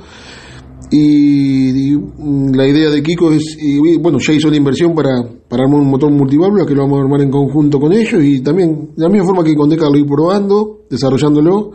Y, 0.91 1.95
mm, 1.95 2.53
la 2.53 2.67
idea 2.67 2.89
de 2.89 3.01
Kiko 3.01 3.31
es, 3.31 3.57
y, 3.59 3.97
bueno, 3.97 4.19
ya 4.19 4.33
hizo 4.33 4.49
la 4.49 4.57
inversión 4.57 4.93
para, 4.93 5.23
para 5.47 5.63
armar 5.63 5.81
un 5.81 5.89
motor 5.89 6.11
multiválvula 6.11 6.65
que 6.65 6.75
lo 6.75 6.83
vamos 6.83 6.99
a 6.99 7.03
armar 7.03 7.21
en 7.21 7.31
conjunto 7.31 7.79
con 7.79 7.91
ellos 7.93 8.23
y 8.23 8.41
también 8.41 8.91
de 8.95 9.03
la 9.03 9.09
misma 9.09 9.27
forma 9.27 9.43
que 9.43 9.55
con 9.55 9.69
Deca 9.69 9.89
lo 9.89 9.97
ir 9.97 10.05
probando, 10.05 10.85
desarrollándolo. 10.89 11.71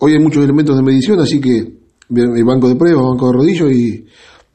Hoy 0.00 0.12
hay 0.12 0.18
muchos 0.18 0.42
elementos 0.42 0.76
de 0.76 0.82
medición, 0.82 1.20
así 1.20 1.40
que 1.40 1.84
el 2.14 2.44
banco 2.44 2.68
de 2.68 2.76
pruebas, 2.76 3.04
banco 3.04 3.26
de 3.26 3.32
rodillos 3.32 3.72
y 3.72 4.04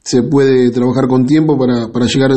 se 0.03 0.23
puede 0.23 0.71
trabajar 0.71 1.07
con 1.07 1.25
tiempo 1.25 1.57
para, 1.57 1.91
para 1.91 2.05
llegar 2.05 2.31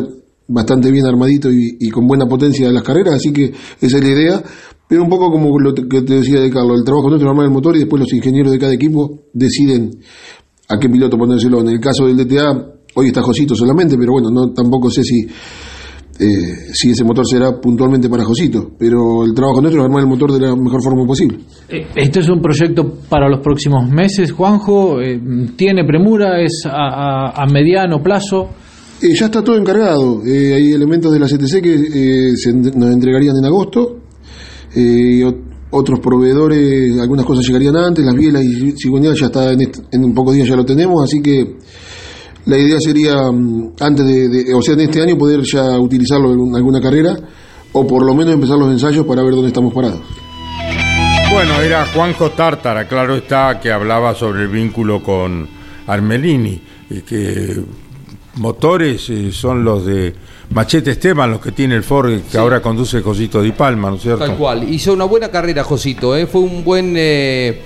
bastante 0.48 0.90
bien 0.90 1.06
armadito 1.06 1.48
y, 1.50 1.88
con 1.90 2.06
buena 2.06 2.26
potencia 2.26 2.66
de 2.66 2.72
las 2.72 2.82
carreras, 2.82 3.14
así 3.14 3.32
que 3.32 3.52
esa 3.80 3.98
es 3.98 4.04
la 4.04 4.10
idea. 4.10 4.42
Pero 4.88 5.04
un 5.04 5.08
poco 5.08 5.30
como 5.30 5.58
lo 5.58 5.72
que 5.74 6.02
te 6.02 6.14
decía 6.16 6.40
de 6.40 6.50
Carlos, 6.50 6.78
el 6.78 6.84
trabajo 6.84 7.08
nuestro 7.08 7.26
es 7.26 7.30
armar 7.30 7.46
el 7.46 7.52
motor 7.52 7.74
y 7.76 7.80
después 7.80 8.00
los 8.00 8.12
ingenieros 8.12 8.52
de 8.52 8.58
cada 8.58 8.74
equipo 8.74 9.20
deciden 9.32 10.00
a 10.68 10.78
qué 10.78 10.88
piloto 10.88 11.16
ponérselo. 11.18 11.60
En 11.60 11.68
el 11.68 11.80
caso 11.80 12.06
del 12.06 12.16
DTA, 12.16 12.66
hoy 12.94 13.06
está 13.08 13.22
Josito 13.22 13.54
solamente, 13.54 13.96
pero 13.98 14.12
bueno, 14.12 14.30
no 14.30 14.52
tampoco 14.52 14.90
sé 14.90 15.02
si 15.04 15.26
eh, 16.18 16.68
si 16.72 16.90
ese 16.90 17.04
motor 17.04 17.26
será 17.26 17.58
puntualmente 17.60 18.08
para 18.08 18.22
Josito, 18.24 18.72
pero 18.78 19.24
el 19.24 19.32
trabajo 19.34 19.60
nuestro 19.60 19.80
es 19.80 19.86
armar 19.86 20.02
el 20.02 20.08
motor 20.08 20.30
de 20.32 20.40
la 20.40 20.54
mejor 20.54 20.82
forma 20.82 21.04
posible. 21.06 21.38
Este 21.96 22.20
es 22.20 22.28
un 22.28 22.40
proyecto 22.40 22.98
para 23.08 23.28
los 23.28 23.40
próximos 23.40 23.88
meses, 23.90 24.30
Juanjo. 24.30 25.00
eh, 25.00 25.20
¿Tiene 25.56 25.84
premura? 25.84 26.40
¿Es 26.42 26.64
a, 26.66 26.70
a- 26.70 27.42
a 27.42 27.46
mediano 27.46 28.02
plazo? 28.02 28.50
Eh, 29.02 29.14
ya 29.14 29.24
está 29.26 29.42
todo 29.42 29.56
encargado. 29.56 30.22
Eh, 30.24 30.54
hay 30.54 30.72
elementos 30.72 31.12
de 31.12 31.18
la 31.18 31.26
CTC 31.26 31.60
que 31.62 31.74
eh, 31.74 32.36
se 32.36 32.52
nos 32.52 32.90
entregarían 32.92 33.34
en 33.38 33.44
agosto. 33.46 33.96
Eh, 34.76 34.80
y 35.18 35.22
otros 35.72 35.98
proveedores, 36.00 36.98
algunas 37.00 37.26
cosas 37.26 37.44
llegarían 37.46 37.76
antes. 37.76 38.04
Las 38.04 38.14
bielas 38.14 38.44
y 38.44 38.72
cigüeñal 38.72 39.14
ya 39.14 39.26
está 39.26 39.52
en, 39.52 39.60
est- 39.62 39.80
en 39.90 40.14
pocos 40.14 40.34
días 40.34 40.46
ya 40.48 40.56
lo 40.56 40.64
tenemos. 40.64 41.02
Así 41.02 41.20
que 41.20 41.56
la 42.46 42.56
idea 42.58 42.78
sería, 42.80 43.30
mm, 43.30 43.72
antes 43.80 44.06
de, 44.06 44.28
de- 44.28 44.54
o 44.54 44.62
sea, 44.62 44.74
en 44.74 44.80
este 44.80 45.00
año 45.02 45.16
poder 45.18 45.40
ya 45.42 45.78
utilizarlo 45.78 46.32
en 46.32 46.54
alguna 46.54 46.80
carrera 46.80 47.16
o 47.72 47.86
por 47.86 48.04
lo 48.04 48.14
menos 48.14 48.34
empezar 48.34 48.58
los 48.58 48.70
ensayos 48.70 49.04
para 49.06 49.22
ver 49.22 49.32
dónde 49.32 49.48
estamos 49.48 49.72
parados. 49.74 50.00
Bueno, 51.32 51.54
era 51.62 51.86
Juanjo 51.86 52.30
Tártara, 52.32 52.86
claro 52.86 53.16
está, 53.16 53.58
que 53.58 53.72
hablaba 53.72 54.14
sobre 54.14 54.42
el 54.42 54.48
vínculo 54.48 55.02
con 55.02 55.48
Armelini, 55.86 56.60
y 56.90 57.00
que 57.00 57.58
motores 58.34 59.08
eh, 59.10 59.32
son 59.32 59.64
los 59.64 59.84
de 59.84 60.14
Machete 60.50 60.92
Esteban, 60.92 61.30
los 61.30 61.40
que 61.40 61.52
tiene 61.52 61.74
el 61.74 61.82
Ford 61.82 62.20
que 62.30 62.38
ahora 62.38 62.60
conduce 62.60 63.00
Josito 63.00 63.42
Di 63.42 63.52
Palma, 63.52 63.90
¿no 63.90 63.96
es 63.96 64.02
cierto? 64.02 64.24
Tal 64.24 64.36
cual. 64.36 64.68
Hizo 64.72 64.92
una 64.92 65.04
buena 65.04 65.30
carrera, 65.30 65.64
Josito. 65.64 66.16
¿eh? 66.16 66.26
Fue 66.26 66.40
un 66.40 66.64
buen 66.64 66.94
eh, 66.96 67.62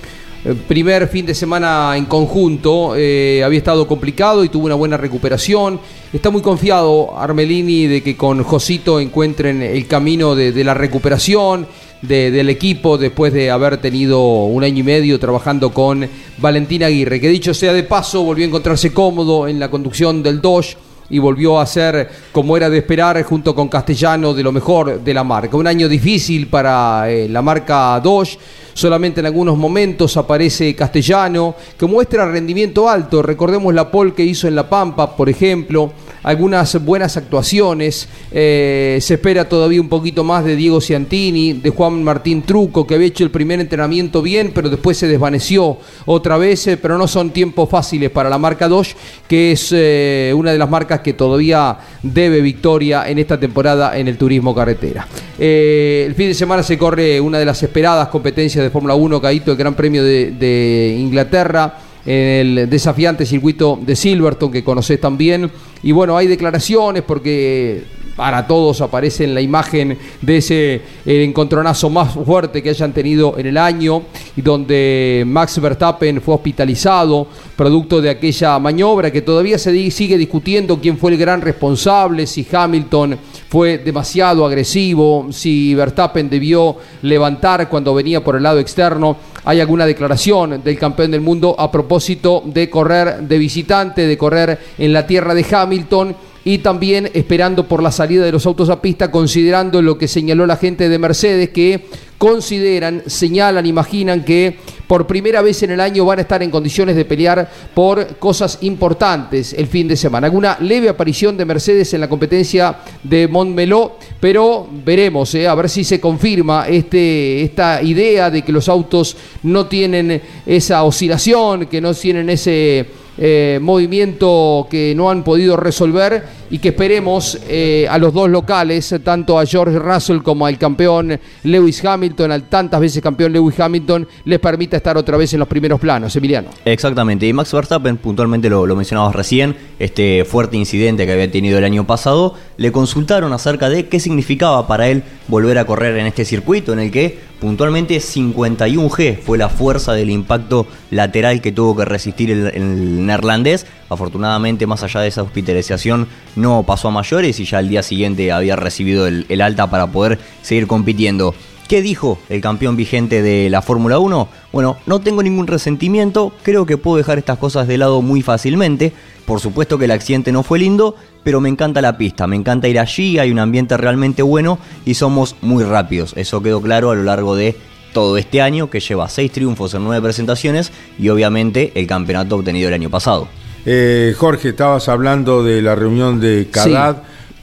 primer 0.67 1.07
fin 1.07 1.25
de 1.25 1.35
semana 1.35 1.95
en 1.97 2.05
conjunto. 2.05 2.91
había 2.91 3.57
estado 3.57 3.87
complicado 3.87 4.43
y 4.43 4.49
tuvo 4.49 4.65
una 4.65 4.75
buena 4.75 4.97
recuperación. 4.97 5.79
Está 6.13 6.29
muy 6.29 6.41
confiado 6.41 7.17
Armelini 7.17 7.87
de 7.87 8.01
que 8.01 8.15
con 8.15 8.43
Josito 8.43 8.99
encuentren 8.99 9.61
el 9.61 9.87
camino 9.87 10.35
de, 10.35 10.51
de 10.51 10.63
la 10.63 10.73
recuperación 10.73 11.67
de- 12.01 12.31
del 12.31 12.49
equipo 12.49 12.97
después 12.97 13.33
de 13.33 13.49
haber 13.51 13.77
tenido 13.77 14.21
un 14.45 14.63
año 14.63 14.79
y 14.79 14.83
medio 14.83 15.19
trabajando 15.19 15.71
con 15.71 16.07
Valentín 16.37 16.83
Aguirre. 16.83 17.19
Que 17.19 17.29
dicho 17.29 17.53
sea 17.53 17.73
de 17.73 17.83
paso, 17.83 18.23
volvió 18.23 18.45
a 18.45 18.47
encontrarse 18.47 18.93
cómodo 18.93 19.47
en 19.47 19.59
la 19.59 19.69
conducción 19.71 20.21
del 20.23 20.41
Dodge 20.41 20.77
y 21.09 21.19
volvió 21.19 21.59
a 21.59 21.65
ser, 21.65 22.09
como 22.37 22.55
era 22.55 22.69
de 22.69 22.77
esperar, 22.77 23.23
junto 23.23 23.55
con 23.55 23.67
Castellano, 23.67 24.31
de 24.31 24.43
lo 24.43 24.51
mejor 24.51 25.03
de 25.03 25.11
la 25.11 25.23
marca. 25.23 25.57
Un 25.57 25.65
año 25.65 25.89
difícil 25.89 26.45
para 26.45 27.09
eh, 27.09 27.27
la 27.27 27.41
marca 27.41 27.99
Dodge. 27.99 28.37
Solamente 28.75 29.21
en 29.21 29.25
algunos 29.25 29.57
momentos 29.57 30.15
aparece 30.17 30.75
Castellano, 30.75 31.55
que 31.75 31.87
muestra 31.87 32.31
rendimiento 32.31 32.87
alto. 32.87 33.23
Recordemos 33.23 33.73
la 33.73 33.89
pole 33.89 34.13
que 34.13 34.23
hizo 34.23 34.47
en 34.47 34.53
La 34.53 34.69
Pampa, 34.69 35.15
por 35.15 35.29
ejemplo. 35.29 35.91
Algunas 36.21 36.85
buenas 36.85 37.17
actuaciones. 37.17 38.07
Eh, 38.31 38.99
se 39.01 39.15
espera 39.15 39.49
todavía 39.49 39.81
un 39.81 39.89
poquito 39.89 40.23
más 40.23 40.45
de 40.45 40.55
Diego 40.55 40.79
Ciantini, 40.79 41.53
de 41.53 41.71
Juan 41.71 42.03
Martín 42.03 42.43
Truco, 42.43 42.85
que 42.85 42.93
había 42.93 43.07
hecho 43.07 43.23
el 43.23 43.31
primer 43.31 43.59
entrenamiento 43.59 44.21
bien, 44.21 44.51
pero 44.53 44.69
después 44.69 44.95
se 44.95 45.07
desvaneció 45.07 45.79
otra 46.05 46.37
vez. 46.37 46.67
eh, 46.67 46.77
pero 46.77 46.99
no 46.99 47.07
son 47.07 47.31
tiempos 47.31 47.67
fáciles 47.67 48.11
para 48.11 48.29
la 48.29 48.37
marca 48.37 48.67
Dodge, 48.67 48.95
que 49.27 49.53
es 49.53 49.71
una 49.71 50.51
de 50.51 50.57
las 50.59 50.69
marcas 50.69 50.99
que 50.99 51.13
todavía 51.13 51.79
debe 52.03 52.26
victoria 52.29 53.09
en 53.09 53.19
esta 53.19 53.39
temporada 53.39 53.97
en 53.97 54.07
el 54.07 54.17
turismo 54.17 54.53
carretera. 54.53 55.07
Eh, 55.39 56.05
el 56.07 56.15
fin 56.15 56.27
de 56.27 56.33
semana 56.33 56.63
se 56.63 56.77
corre 56.77 57.19
una 57.19 57.39
de 57.39 57.45
las 57.45 57.61
esperadas 57.63 58.07
competencias 58.09 58.63
de 58.63 58.69
Fórmula 58.69 58.95
1, 58.95 59.21
Caíto, 59.21 59.51
el 59.51 59.57
Gran 59.57 59.75
Premio 59.75 60.03
de, 60.03 60.31
de 60.31 60.95
Inglaterra 60.99 61.79
en 62.05 62.57
el 62.57 62.69
desafiante 62.69 63.25
circuito 63.25 63.77
de 63.81 63.95
Silverton 63.95 64.51
que 64.51 64.63
conoces 64.63 64.99
también. 64.99 65.51
Y 65.83 65.91
bueno, 65.91 66.17
hay 66.17 66.27
declaraciones 66.27 67.03
porque 67.03 67.83
para 68.17 68.47
todos 68.47 68.81
aparece 68.81 69.23
en 69.23 69.35
la 69.35 69.41
imagen 69.41 69.97
de 70.21 70.37
ese 70.37 70.81
el 71.05 71.21
encontronazo 71.21 71.89
más 71.89 72.13
fuerte 72.13 72.63
que 72.63 72.71
hayan 72.71 72.91
tenido 72.91 73.37
en 73.37 73.45
el 73.45 73.57
año 73.57 74.01
y 74.35 74.41
donde 74.41 75.23
Max 75.25 75.61
Verstappen 75.61 76.19
fue 76.19 76.35
hospitalizado 76.35 77.27
producto 77.55 78.01
de 78.01 78.09
aquella 78.09 78.57
maniobra 78.59 79.11
que 79.11 79.21
todavía 79.21 79.57
se 79.59 79.91
sigue 79.91 80.17
discutiendo 80.17 80.79
quién 80.81 80.97
fue 80.97 81.11
el 81.11 81.17
gran 81.17 81.41
responsable, 81.41 82.25
si 82.25 82.45
Hamilton 82.51 83.17
fue 83.49 83.77
demasiado 83.77 84.45
agresivo, 84.45 85.27
si 85.31 85.75
Verstappen 85.75 86.29
debió 86.29 86.75
levantar 87.03 87.69
cuando 87.69 87.93
venía 87.93 88.23
por 88.23 88.35
el 88.35 88.43
lado 88.43 88.59
externo. 88.59 89.17
Hay 89.45 89.61
alguna 89.61 89.85
declaración 89.85 90.61
del 90.63 90.77
campeón 90.77 91.11
del 91.11 91.21
mundo 91.21 91.55
a 91.57 91.71
propósito 91.71 92.41
de 92.45 92.69
correr 92.69 93.21
de 93.21 93.37
visitante, 93.37 94.07
de 94.07 94.17
correr 94.17 94.59
en 94.77 94.91
la 94.91 95.05
tierra 95.05 95.33
de 95.33 95.45
Hamilton 95.49 96.15
y 96.47 96.59
también 96.59 97.11
esperando 97.13 97.67
por 97.67 97.83
la 97.83 97.91
salida 97.91 98.23
de 98.23 98.31
los 98.31 98.45
autos 98.45 98.69
a 98.69 98.81
pista, 98.81 99.11
considerando 99.11 99.81
lo 99.81 99.97
que 99.97 100.07
señaló 100.07 100.45
la 100.45 100.55
gente 100.55 100.87
de 100.87 100.97
Mercedes, 100.97 101.49
que 101.49 101.87
consideran, 102.17 103.03
señalan, 103.05 103.65
imaginan 103.65 104.23
que 104.23 104.57
por 104.87 105.05
primera 105.07 105.41
vez 105.41 105.61
en 105.63 105.71
el 105.71 105.81
año 105.81 106.05
van 106.05 106.19
a 106.19 106.21
estar 106.21 106.41
en 106.41 106.49
condiciones 106.49 106.95
de 106.95 107.03
pelear 107.03 107.51
por 107.73 108.15
cosas 108.15 108.59
importantes 108.61 109.51
el 109.51 109.67
fin 109.67 109.89
de 109.89 109.97
semana. 109.97 110.27
Alguna 110.27 110.57
leve 110.61 110.87
aparición 110.87 111.35
de 111.35 111.43
Mercedes 111.43 111.93
en 111.93 111.99
la 111.99 112.07
competencia 112.07 112.77
de 113.03 113.27
Montmeló, 113.27 113.97
pero 114.21 114.69
veremos, 114.85 115.35
eh, 115.35 115.49
a 115.49 115.53
ver 115.53 115.67
si 115.67 115.83
se 115.83 115.99
confirma 115.99 116.65
este, 116.69 117.43
esta 117.43 117.83
idea 117.83 118.31
de 118.31 118.41
que 118.41 118.53
los 118.53 118.69
autos 118.69 119.17
no 119.43 119.65
tienen 119.65 120.21
esa 120.45 120.83
oscilación, 120.83 121.65
que 121.65 121.81
no 121.81 121.93
tienen 121.93 122.29
ese 122.29 122.85
eh, 123.17 123.59
movimiento 123.61 124.67
que 124.69 124.93
no 124.95 125.09
han 125.09 125.23
podido 125.23 125.57
resolver 125.57 126.23
y 126.49 126.59
que 126.59 126.69
esperemos 126.69 127.39
eh, 127.47 127.87
a 127.89 127.97
los 127.97 128.13
dos 128.13 128.29
locales, 128.29 128.93
tanto 129.03 129.39
a 129.39 129.45
George 129.45 129.79
Russell 129.79 130.19
como 130.19 130.45
al 130.45 130.57
campeón 130.57 131.19
Lewis 131.43 131.83
Hamilton, 131.83 132.31
al 132.31 132.43
tantas 132.43 132.79
veces 132.79 133.01
campeón 133.01 133.33
Lewis 133.33 133.59
Hamilton, 133.59 134.07
les 134.25 134.39
permita 134.39 134.77
estar 134.77 134.97
otra 134.97 135.17
vez 135.17 135.33
en 135.33 135.39
los 135.39 135.47
primeros 135.47 135.79
planos. 135.79 136.15
Emiliano. 136.15 136.49
Exactamente, 136.63 137.27
y 137.27 137.33
Max 137.33 137.51
Verstappen, 137.51 137.97
puntualmente 137.97 138.49
lo, 138.49 138.65
lo 138.65 138.75
mencionabas 138.75 139.15
recién, 139.15 139.55
este 139.79 140.23
fuerte 140.25 140.57
incidente 140.57 141.05
que 141.05 141.11
había 141.11 141.29
tenido 141.31 141.57
el 141.57 141.63
año 141.63 141.85
pasado, 141.85 142.35
le 142.57 142.71
consultaron 142.71 143.33
acerca 143.33 143.69
de 143.69 143.87
qué 143.87 143.99
significaba 143.99 144.67
para 144.67 144.87
él 144.89 145.03
volver 145.27 145.57
a 145.57 145.65
correr 145.65 145.97
en 145.97 146.05
este 146.05 146.23
circuito 146.23 146.73
en 146.73 146.79
el 146.79 146.91
que 146.91 147.19
puntualmente 147.39 147.97
51G 147.97 149.19
fue 149.19 149.37
la 149.37 149.49
fuerza 149.49 149.93
del 149.93 150.09
impacto 150.09 150.67
lateral 150.91 151.41
que 151.41 151.51
tuvo 151.51 151.75
que 151.75 151.85
resistir 151.85 152.31
el, 152.31 153.05
neerlandés. 153.05 153.65
Afortunadamente, 153.89 154.67
más 154.67 154.83
allá 154.83 155.01
de 155.01 155.07
esa 155.07 155.23
hospitalización, 155.23 156.07
no 156.35 156.63
pasó 156.63 156.89
a 156.89 156.91
mayores 156.91 157.39
y 157.39 157.45
ya 157.45 157.59
al 157.59 157.69
día 157.69 157.83
siguiente 157.83 158.31
había 158.31 158.55
recibido 158.55 159.07
el 159.07 159.41
alta 159.41 159.69
para 159.69 159.87
poder 159.87 160.19
seguir 160.41 160.67
compitiendo. 160.67 161.33
¿Qué 161.67 161.81
dijo 161.81 162.17
el 162.29 162.39
campeón 162.39 162.77
vigente 162.77 163.21
de 163.21 163.49
la 163.49 163.61
Fórmula 163.61 163.99
1? 163.99 164.29
Bueno, 164.53 164.77
no 164.85 165.01
tengo 165.01 165.21
ningún 165.21 165.47
resentimiento, 165.47 166.31
creo 166.41 166.65
que 166.65 166.77
puedo 166.77 166.95
dejar 166.95 167.17
estas 167.17 167.39
cosas 167.39 167.67
de 167.67 167.77
lado 167.77 168.01
muy 168.01 168.21
fácilmente. 168.21 168.93
Por 169.25 169.41
supuesto 169.41 169.77
que 169.77 169.83
el 169.83 169.91
accidente 169.91 170.31
no 170.31 170.43
fue 170.43 170.59
lindo, 170.59 170.95
pero 171.23 171.41
me 171.41 171.49
encanta 171.49 171.81
la 171.81 171.97
pista, 171.97 172.25
me 172.25 172.37
encanta 172.37 172.69
ir 172.69 172.79
allí, 172.79 173.19
hay 173.19 173.31
un 173.31 173.39
ambiente 173.39 173.75
realmente 173.75 174.21
bueno 174.21 174.59
y 174.85 174.93
somos 174.93 175.35
muy 175.41 175.65
rápidos. 175.65 176.13
Eso 176.15 176.41
quedó 176.41 176.61
claro 176.61 176.91
a 176.91 176.95
lo 176.95 177.03
largo 177.03 177.35
de 177.35 177.57
todo 177.91 178.17
este 178.17 178.41
año, 178.41 178.69
que 178.69 178.79
lleva 178.79 179.09
seis 179.09 179.33
triunfos 179.33 179.73
en 179.73 179.83
nueve 179.83 180.01
presentaciones 180.01 180.71
y 180.97 181.09
obviamente 181.09 181.73
el 181.75 181.85
campeonato 181.85 182.37
obtenido 182.37 182.69
el 182.69 182.75
año 182.75 182.89
pasado. 182.89 183.27
Eh, 183.65 184.15
Jorge, 184.17 184.49
estabas 184.49 184.87
hablando 184.87 185.43
de 185.43 185.61
la 185.61 185.75
reunión 185.75 186.21
de 186.21 186.47
CADAD 186.49 186.97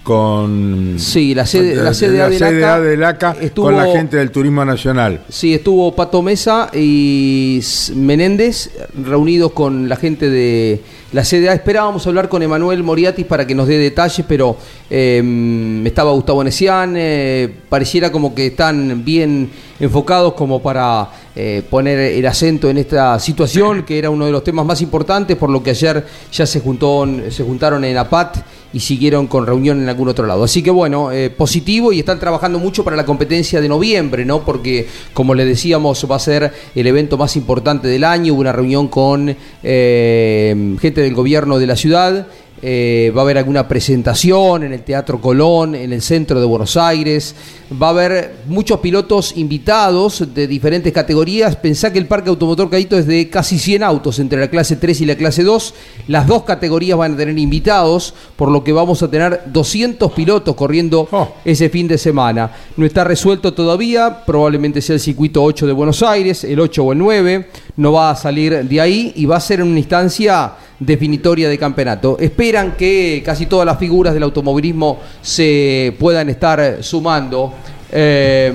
con 0.04 0.94
Sí, 0.98 1.34
la 1.34 1.46
sede, 1.46 1.74
la 1.74 1.92
CDA 1.92 2.28
de 2.28 2.36
CDA 2.38 2.50
LACA 2.52 2.80
de 2.80 2.96
LACA 2.96 3.36
estuvo- 3.40 3.64
con 3.66 3.76
la 3.76 3.86
gente 3.86 4.18
del 4.18 4.30
turismo 4.30 4.64
nacional. 4.64 5.22
Sí, 5.28 5.54
estuvo 5.54 5.92
Pato 5.96 6.22
Mesa 6.22 6.70
y 6.72 7.60
Menéndez 7.96 8.70
reunidos 9.02 9.52
con 9.52 9.88
la 9.88 9.96
gente 9.96 10.28
de 10.30 10.80
la 11.14 11.22
CDA. 11.22 11.54
Esperábamos 11.54 12.04
hablar 12.08 12.28
con 12.28 12.42
Emanuel 12.42 12.82
Moriatis 12.82 13.24
para 13.24 13.46
que 13.46 13.54
nos 13.54 13.68
dé 13.68 13.78
detalles, 13.78 14.26
pero 14.28 14.56
eh, 14.90 15.82
estaba 15.86 16.10
Gustavo 16.10 16.42
Nesian. 16.42 16.94
eh, 16.96 17.54
pareciera 17.68 18.10
como 18.10 18.34
que 18.34 18.48
están 18.48 19.04
bien 19.04 19.48
enfocados 19.78 20.34
como 20.34 20.60
para 20.60 21.08
eh, 21.36 21.62
poner 21.68 21.98
el 21.98 22.26
acento 22.26 22.70
en 22.70 22.78
esta 22.78 23.18
situación, 23.18 23.84
que 23.84 23.98
era 23.98 24.08
uno 24.10 24.26
de 24.26 24.32
los 24.32 24.44
temas 24.44 24.64
más 24.64 24.80
importantes, 24.82 25.36
por 25.36 25.50
lo 25.50 25.62
que 25.62 25.70
ayer 25.70 26.04
ya 26.32 26.46
se, 26.46 26.60
juntó, 26.60 27.06
se 27.28 27.42
juntaron 27.42 27.84
en 27.84 27.96
APAT 27.96 28.36
y 28.72 28.80
siguieron 28.80 29.26
con 29.26 29.46
reunión 29.46 29.82
en 29.82 29.88
algún 29.88 30.08
otro 30.08 30.26
lado. 30.26 30.44
Así 30.44 30.62
que 30.62 30.70
bueno, 30.70 31.12
eh, 31.12 31.30
positivo 31.30 31.92
y 31.92 32.00
están 32.00 32.18
trabajando 32.18 32.58
mucho 32.58 32.84
para 32.84 32.96
la 32.96 33.04
competencia 33.04 33.60
de 33.60 33.68
noviembre, 33.68 34.24
¿no? 34.24 34.44
Porque 34.44 34.86
como 35.12 35.34
le 35.34 35.44
decíamos, 35.44 36.06
va 36.10 36.16
a 36.16 36.20
ser 36.20 36.52
el 36.74 36.86
evento 36.86 37.16
más 37.16 37.36
importante 37.36 37.88
del 37.88 38.04
año, 38.04 38.34
hubo 38.34 38.40
una 38.40 38.52
reunión 38.52 38.88
con 38.88 39.36
gente 39.62 41.00
del 41.04 41.14
gobierno 41.14 41.58
de 41.58 41.66
la 41.66 41.76
ciudad. 41.76 42.26
eh, 42.66 43.12
va 43.14 43.20
a 43.20 43.24
haber 43.24 43.36
alguna 43.36 43.68
presentación 43.68 44.62
en 44.62 44.72
el 44.72 44.82
Teatro 44.82 45.20
Colón, 45.20 45.74
en 45.74 45.92
el 45.92 46.00
centro 46.00 46.40
de 46.40 46.46
Buenos 46.46 46.78
Aires. 46.78 47.34
Va 47.70 47.88
a 47.88 47.90
haber 47.90 48.36
muchos 48.46 48.80
pilotos 48.80 49.36
invitados 49.36 50.34
de 50.34 50.46
diferentes 50.46 50.90
categorías. 50.90 51.56
Pensá 51.56 51.92
que 51.92 51.98
el 51.98 52.06
parque 52.06 52.30
automotor 52.30 52.70
Caíto 52.70 52.96
es 52.96 53.06
de 53.06 53.28
casi 53.28 53.58
100 53.58 53.82
autos 53.82 54.18
entre 54.18 54.40
la 54.40 54.48
clase 54.48 54.76
3 54.76 54.98
y 55.02 55.04
la 55.04 55.16
clase 55.16 55.42
2. 55.42 55.74
Las 56.08 56.26
dos 56.26 56.44
categorías 56.44 56.96
van 56.96 57.14
a 57.14 57.16
tener 57.18 57.38
invitados, 57.38 58.14
por 58.34 58.50
lo 58.50 58.64
que 58.64 58.72
vamos 58.72 59.02
a 59.02 59.10
tener 59.10 59.42
200 59.46 60.12
pilotos 60.12 60.54
corriendo 60.54 61.06
ese 61.44 61.68
fin 61.68 61.86
de 61.86 61.98
semana. 61.98 62.50
No 62.78 62.86
está 62.86 63.04
resuelto 63.04 63.52
todavía, 63.52 64.24
probablemente 64.24 64.80
sea 64.80 64.94
el 64.94 65.00
circuito 65.00 65.42
8 65.42 65.66
de 65.66 65.72
Buenos 65.74 66.02
Aires, 66.02 66.44
el 66.44 66.60
8 66.60 66.82
o 66.82 66.92
el 66.92 66.98
9. 66.98 67.48
No 67.76 67.92
va 67.92 68.10
a 68.10 68.16
salir 68.16 68.64
de 68.66 68.80
ahí 68.80 69.12
y 69.16 69.26
va 69.26 69.36
a 69.36 69.40
ser 69.40 69.60
en 69.60 69.66
una 69.68 69.80
instancia 69.80 70.52
definitoria 70.78 71.48
de 71.48 71.58
campeonato. 71.58 72.16
Esperan 72.18 72.72
que 72.76 73.22
casi 73.24 73.46
todas 73.46 73.66
las 73.66 73.78
figuras 73.78 74.14
del 74.14 74.22
automovilismo 74.22 75.00
se 75.22 75.94
puedan 75.98 76.28
estar 76.28 76.82
sumando. 76.82 77.52
Eh, 77.90 78.52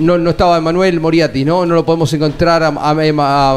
no, 0.00 0.18
no 0.18 0.30
estaba 0.30 0.58
Emanuel 0.58 0.98
Moriati, 1.00 1.44
¿no? 1.44 1.64
No 1.66 1.74
lo 1.74 1.84
podemos 1.84 2.12
encontrar 2.12 2.62
a, 2.62 2.68
a- 2.68 2.90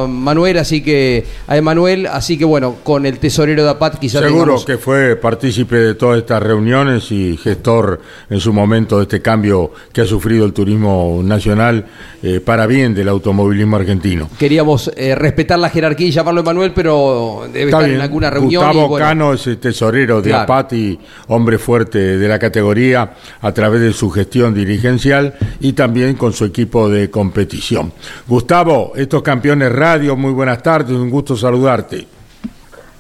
a 0.03 0.07
Manuel, 0.07 0.57
así 0.59 0.81
que 0.83 1.25
a 1.47 1.57
Emanuel, 1.57 2.05
así 2.07 2.37
que 2.37 2.45
bueno, 2.45 2.75
con 2.83 3.05
el 3.05 3.17
tesorero 3.19 3.63
de 3.63 3.69
APAT 3.69 3.99
quizás 3.99 4.21
Seguro 4.21 4.43
tengamos- 4.43 4.65
que 4.65 4.77
fue 4.77 5.15
partícipe 5.15 5.75
de 5.77 5.95
todas 5.95 6.19
estas 6.19 6.43
reuniones 6.43 7.11
y 7.11 7.37
gestor 7.37 8.01
en 8.29 8.39
su 8.39 8.53
momento 8.53 8.97
de 8.97 9.03
este 9.03 9.21
cambio 9.21 9.71
que 9.91 10.01
ha 10.01 10.05
sufrido 10.05 10.45
el 10.45 10.53
turismo 10.53 11.21
nacional 11.23 11.85
eh, 12.21 12.39
para 12.39 12.67
bien 12.67 12.93
del 12.93 13.09
automovilismo 13.09 13.75
argentino. 13.77 14.29
queríamos 14.37 14.91
eh, 14.95 15.15
respetar 15.15 15.59
la 15.59 15.69
jerarquía 15.69 16.07
y 16.07 16.11
llamarlo 16.11 16.41
Emanuel, 16.41 16.71
pero 16.73 17.43
debe 17.47 17.65
Está 17.65 17.77
estar 17.77 17.83
bien. 17.85 17.95
en 17.95 18.01
alguna 18.01 18.29
reunión. 18.29 18.63
Gustavo 18.63 18.85
y 18.85 18.89
bueno, 18.89 19.05
Cano 19.05 19.33
es 19.33 19.47
el 19.47 19.57
tesorero 19.57 20.21
de 20.21 20.29
Claro. 20.29 20.43
APAT 20.43 20.73
y 20.73 20.99
hombre 21.27 21.57
fuerte 21.57 22.17
de 22.17 22.27
la 22.27 22.39
categoría 22.39 23.13
a 23.41 23.51
través 23.53 23.81
de 23.81 23.93
su 23.93 24.09
gestión 24.09 24.53
dirigencial 24.53 25.33
y 25.59 25.73
también 25.73 26.15
con 26.15 26.32
su 26.33 26.45
equipo 26.45 26.89
de 26.89 27.09
competición. 27.09 27.93
Gustavo, 28.27 28.93
estos 28.95 29.21
campeones 29.21 29.71
radio, 29.73 30.15
muy 30.15 30.31
buenas 30.31 30.61
tardes, 30.61 30.91
un 30.91 31.09
gusto 31.09 31.35
saludarte. 31.35 32.07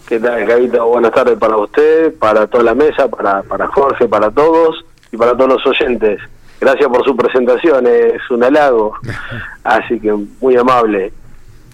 ¿Qué 0.07 0.19
tal, 0.19 0.45
Gavito? 0.45 0.85
Buenas 0.87 1.11
tardes 1.11 1.37
para 1.37 1.57
usted, 1.57 2.13
para 2.19 2.45
toda 2.47 2.63
la 2.63 2.75
mesa, 2.75 3.07
para, 3.07 3.41
para 3.43 3.67
Jorge, 3.67 4.07
para 4.07 4.29
todos 4.29 4.85
y 5.11 5.17
para 5.17 5.35
todos 5.35 5.53
los 5.53 5.65
oyentes. 5.65 6.19
Gracias 6.59 6.87
por 6.87 7.03
su 7.03 7.15
presentación, 7.15 7.87
es 7.87 8.21
un 8.29 8.43
halago, 8.43 8.93
así 9.63 9.99
que 9.99 10.13
muy 10.39 10.55
amable. 10.55 11.11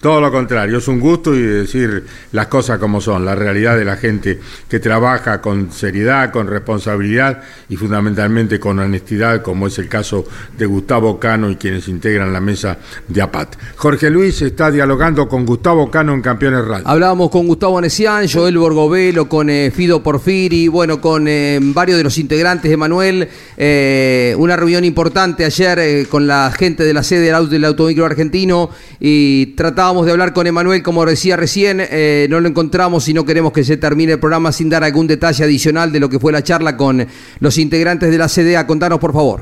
Todo 0.00 0.20
lo 0.20 0.32
contrario, 0.32 0.78
es 0.78 0.88
un 0.88 0.98
gusto 0.98 1.34
y 1.34 1.42
decir 1.42 2.04
las 2.32 2.46
cosas 2.46 2.78
como 2.78 3.00
son, 3.00 3.24
la 3.24 3.34
realidad 3.34 3.76
de 3.76 3.84
la 3.84 3.96
gente 3.96 4.40
que 4.68 4.80
trabaja 4.80 5.40
con 5.40 5.70
seriedad, 5.72 6.32
con 6.32 6.46
responsabilidad 6.46 7.42
y 7.68 7.76
fundamentalmente 7.76 8.58
con 8.58 8.78
honestidad, 8.78 9.42
como 9.42 9.66
es 9.66 9.78
el 9.78 9.88
caso 9.88 10.24
de 10.56 10.66
Gustavo 10.66 11.20
Cano 11.20 11.50
y 11.50 11.56
quienes 11.56 11.86
integran 11.88 12.32
la 12.32 12.40
mesa 12.40 12.78
de 13.08 13.20
APAT. 13.20 13.56
Jorge 13.76 14.08
Luis 14.10 14.40
está 14.42 14.70
dialogando 14.70 15.28
con 15.28 15.44
Gustavo 15.44 15.90
Cano 15.90 16.14
en 16.14 16.22
Campeones 16.22 16.64
Radio. 16.64 16.88
Hablábamos 16.88 17.30
con 17.30 17.46
Gustavo 17.46 17.80
Nesian, 17.80 18.26
Joel 18.26 18.56
Borgovelo, 18.56 19.28
con 19.28 19.50
eh, 19.50 19.70
Fido 19.70 20.02
Porfiri, 20.02 20.68
bueno, 20.68 21.00
con 21.00 21.28
eh, 21.28 21.58
varios 21.60 21.98
de 21.98 22.04
los 22.04 22.16
integrantes 22.16 22.70
de 22.70 22.76
Manuel. 22.76 23.28
eh, 23.56 24.34
una 24.38 24.56
reunión 24.56 24.84
importante 24.84 25.44
ayer 25.44 25.78
eh, 25.78 26.06
con 26.08 26.26
la 26.26 26.52
gente 26.56 26.84
de 26.84 26.94
la 26.94 27.02
sede 27.02 27.26
del, 27.26 27.34
auto, 27.34 27.50
del 27.50 27.64
Automicro 27.64 28.06
Argentino 28.06 28.70
y 28.98 29.46
tratábamos 29.90 30.06
de 30.06 30.12
hablar 30.12 30.32
con 30.32 30.46
Emanuel, 30.46 30.84
como 30.84 31.04
decía 31.04 31.36
recién, 31.36 31.80
eh, 31.80 32.28
no 32.30 32.38
lo 32.38 32.46
encontramos 32.46 33.08
y 33.08 33.12
no 33.12 33.24
queremos 33.24 33.52
que 33.52 33.64
se 33.64 33.76
termine 33.76 34.12
el 34.12 34.20
programa 34.20 34.52
sin 34.52 34.70
dar 34.70 34.84
algún 34.84 35.08
detalle 35.08 35.42
adicional 35.42 35.90
de 35.90 35.98
lo 35.98 36.08
que 36.08 36.20
fue 36.20 36.30
la 36.30 36.44
charla 36.44 36.76
con 36.76 37.04
los 37.40 37.58
integrantes 37.58 38.08
de 38.08 38.16
la 38.16 38.28
CDA. 38.28 38.68
Contanos, 38.68 39.00
por 39.00 39.12
favor. 39.12 39.40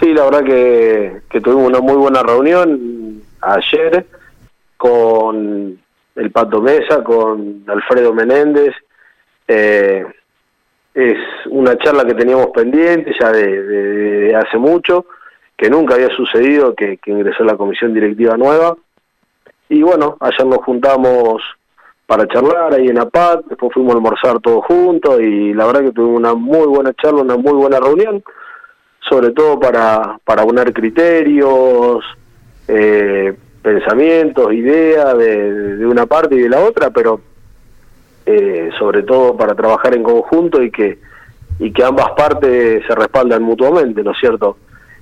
Sí, 0.00 0.14
la 0.14 0.24
verdad 0.24 0.44
que, 0.44 1.40
tuvimos 1.40 1.68
una 1.68 1.80
muy 1.80 1.96
buena 1.96 2.22
reunión 2.22 3.20
ayer 3.42 4.06
con 4.78 5.78
el 6.16 6.30
Pato 6.30 6.62
Mesa, 6.62 7.04
con 7.04 7.64
Alfredo 7.66 8.14
Menéndez. 8.14 8.72
Eh, 9.46 10.06
es 10.94 11.18
una 11.50 11.76
charla 11.76 12.06
que 12.06 12.14
teníamos 12.14 12.46
pendiente 12.54 13.12
ya 13.20 13.30
de, 13.30 14.34
hace 14.34 14.56
mucho, 14.56 15.04
que 15.54 15.68
nunca 15.68 15.96
había 15.96 16.08
sucedido, 16.16 16.74
que 16.74 16.98
ingresó 17.04 17.44
la 17.44 17.58
comisión 17.58 17.92
directiva 17.92 18.38
nueva. 18.38 18.74
Y 19.72 19.82
bueno, 19.82 20.18
ayer 20.20 20.44
nos 20.44 20.58
juntamos 20.58 21.42
para 22.06 22.28
charlar 22.28 22.74
ahí 22.74 22.88
en 22.88 22.98
APAT, 22.98 23.46
después 23.46 23.72
fuimos 23.72 23.94
a 23.94 23.96
almorzar 23.96 24.38
todos 24.40 24.66
juntos 24.66 25.18
y 25.18 25.54
la 25.54 25.64
verdad 25.64 25.80
que 25.80 25.92
tuvimos 25.92 26.18
una 26.18 26.34
muy 26.34 26.66
buena 26.66 26.92
charla, 26.92 27.22
una 27.22 27.38
muy 27.38 27.54
buena 27.54 27.80
reunión 27.80 28.22
sobre 29.08 29.30
todo 29.30 29.58
para, 29.58 30.18
para 30.26 30.44
unar 30.44 30.74
criterios, 30.74 32.04
eh, 32.68 33.34
pensamientos, 33.62 34.52
ideas 34.52 35.16
de, 35.16 35.86
una 35.86 36.04
parte 36.04 36.34
y 36.34 36.40
de 36.42 36.50
la 36.50 36.60
otra, 36.60 36.90
pero 36.90 37.22
eh, 38.26 38.68
sobre 38.78 39.04
todo 39.04 39.38
para 39.38 39.54
trabajar 39.54 39.94
en 39.96 40.02
conjunto 40.02 40.62
y 40.62 40.70
que, 40.70 40.98
y 41.58 41.72
que 41.72 41.82
ambas 41.82 42.10
partes 42.10 42.84
se 42.86 42.94
respaldan 42.94 43.42
mutuamente, 43.42 44.02
¿no 44.02 44.10
es 44.10 44.18
cierto? 44.20 44.58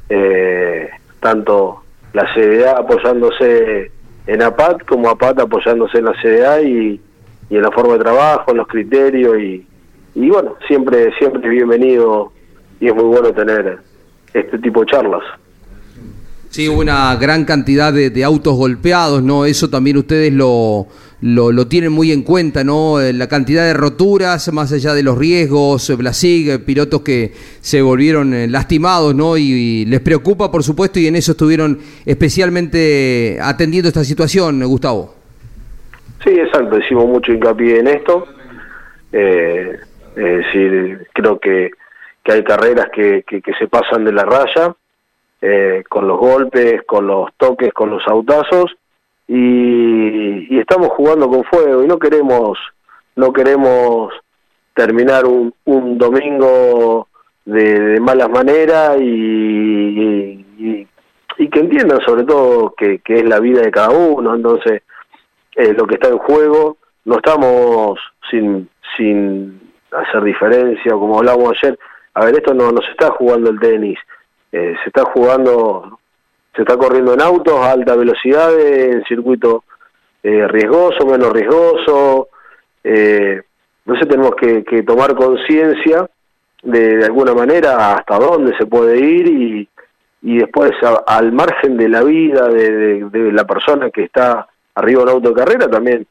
Eh, 0.09 0.89
tanto 1.19 1.83
la 2.13 2.33
CDA 2.33 2.79
apoyándose 2.79 3.91
en 4.27 4.43
APAT 4.43 4.85
como 4.87 5.09
APAT 5.09 5.41
apoyándose 5.41 5.99
en 5.99 6.05
la 6.05 6.15
CDA 6.21 6.63
y, 6.63 7.01
y 7.49 7.57
en 7.57 7.63
la 7.63 7.71
forma 7.71 7.95
de 7.95 8.01
trabajo, 8.01 8.51
en 8.51 8.59
los 8.59 8.69
criterios 8.69 9.39
y, 9.39 9.67
y 10.15 10.31
bueno, 10.31 10.57
siempre, 10.67 11.13
siempre 11.19 11.49
bienvenido 11.49 12.33
y 12.81 12.89
es 12.89 12.95
muy 12.95 13.05
bueno 13.05 13.33
tener 13.33 13.79
este 14.33 14.59
tipo 14.59 14.81
de 14.81 14.87
charlas. 14.87 15.23
Sí, 16.51 16.69
hubo 16.69 16.81
una 16.81 17.15
gran 17.15 17.45
cantidad 17.45 17.93
de, 17.93 18.11
de 18.11 18.25
autos 18.25 18.57
golpeados, 18.57 19.23
¿no? 19.23 19.45
Eso 19.45 19.71
también 19.71 19.97
ustedes 19.97 20.33
lo, 20.33 20.89
lo, 21.21 21.53
lo 21.53 21.69
tienen 21.69 21.93
muy 21.93 22.11
en 22.11 22.23
cuenta, 22.23 22.65
¿no? 22.65 23.01
Eh, 23.01 23.13
La 23.13 23.29
cantidad 23.29 23.65
de 23.65 23.73
roturas, 23.73 24.53
más 24.53 24.73
allá 24.73 24.93
de 24.93 25.05
los 25.05 25.17
riesgos, 25.17 25.89
eh, 25.91 25.95
Blasig, 25.95 26.51
eh, 26.51 26.59
pilotos 26.59 27.03
que 27.03 27.33
se 27.61 27.81
volvieron 27.83 28.51
lastimados, 28.51 29.15
¿no? 29.15 29.37
Y, 29.37 29.85
les 29.85 30.01
preocupa, 30.01 30.51
por 30.51 30.65
supuesto, 30.65 30.99
y 30.99 31.07
en 31.07 31.15
eso 31.15 31.33
estuvieron 31.33 31.79
especialmente 32.05 33.39
atendiendo 33.41 33.87
esta 33.87 34.03
situación, 34.03 34.61
Gustavo. 34.65 35.15
Sí, 36.25 36.31
exacto, 36.31 36.79
hicimos 36.79 37.07
mucho 37.07 37.33
hincapié 37.33 37.79
en 37.79 37.87
esto. 37.87 38.27
Eh, 39.13 39.79
es 40.17 40.39
decir, 40.39 41.07
creo 41.13 41.39
que, 41.39 41.71
que 42.25 42.33
hay 42.33 42.43
carreras 42.43 42.89
que, 42.93 43.23
que 43.25 43.53
se 43.57 43.69
pasan 43.69 44.05
de 44.05 44.13
la 44.13 44.25
raya, 44.25 44.75
eh, 45.41 45.85
con 45.89 46.07
los 46.07 46.19
golpes, 46.19 46.83
con 46.87 47.07
los 47.07 47.31
toques, 47.37 47.73
con 47.73 47.91
los 47.91 48.07
autazos, 48.07 48.77
y, 49.27 50.55
y 50.55 50.59
estamos 50.59 50.89
jugando 50.89 51.29
con 51.29 51.45
fuego 51.45 51.85
y 51.85 51.87
no 51.87 51.99
queremos, 51.99 52.59
no 53.15 53.33
queremos 53.33 54.13
terminar 54.75 55.25
un, 55.25 55.55
un 55.67 55.99
domingo 55.99 57.07
de, 57.45 58.01
malas 58.01 58.29
maneras 58.29 58.97
y, 59.01 60.45
y, 60.59 60.87
que 61.49 61.61
entiendan 61.61 62.01
sobre 62.03 62.25
todo 62.25 62.75
que, 62.77 62.99
que 63.01 63.17
es 63.17 63.25
la 63.25 63.41
vida 63.41 63.63
de 63.63 63.71
cada 63.71 63.91
uno, 63.91 64.35
entonces 64.35 64.83
eh, 65.57 65.73
lo 65.73 65.87
que 65.87 65.95
está 65.95 66.09
en 66.09 66.19
juego, 66.19 66.77
no 67.05 67.17
estamos 67.17 67.99
sin, 68.31 68.69
sin 68.97 69.61
hacer 69.91 70.23
diferencia, 70.23 70.93
como 70.93 71.19
hablábamos 71.19 71.57
ayer, 71.63 71.79
a 72.15 72.25
ver, 72.25 72.35
esto 72.35 72.55
no, 72.55 72.71
no 72.71 72.81
se 72.83 72.91
está 72.91 73.11
jugando 73.11 73.51
el 73.51 73.59
tenis, 73.59 73.99
eh, 74.53 74.75
se 74.83 74.89
está 74.89 75.05
jugando, 75.05 75.99
se 76.55 76.63
está 76.63 76.77
corriendo 76.77 77.15
en 77.15 77.23
autos 77.23 77.55
a 77.55 77.73
alta 77.73 77.97
velocidad, 77.97 78.59
en 78.59 79.05
circuito 79.05 79.65
eh, 80.23 80.47
riesgoso, 80.49 81.07
menos 81.07 81.33
riesgoso, 81.33 82.29
eh, 82.85 83.43
entonces 83.85 84.09
tenemos 84.09 84.35
que, 84.37 84.83
tomar 84.83 85.15
conciencia 85.15 86.09
de, 86.63 87.05
alguna 87.05 87.35
manera 87.35 87.95
hasta 87.95 88.19
dónde 88.19 88.57
se 88.57 88.67
puede 88.67 88.99
ir 88.99 89.27
y, 89.27 89.69
y 90.23 90.39
después 90.39 90.73
al 91.07 91.33
margen 91.33 91.77
de 91.77 91.89
la 91.89 92.03
vida 92.03 92.49
de, 92.49 93.33
la 93.33 93.45
persona 93.45 93.91
que 93.91 94.05
está 94.05 94.47
arriba 94.75 95.01
de 95.01 95.05
un 95.05 95.11
auto 95.11 95.29
de 95.31 95.35
carrera 95.35 95.69
también 95.69 96.07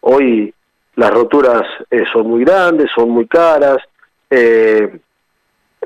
hoy 0.00 0.54
las 0.94 1.10
roturas 1.10 1.62
eh, 1.90 2.04
son 2.12 2.28
muy 2.28 2.44
grandes, 2.44 2.90
son 2.94 3.10
muy 3.10 3.26
caras 3.26 3.78
eh, 4.30 4.98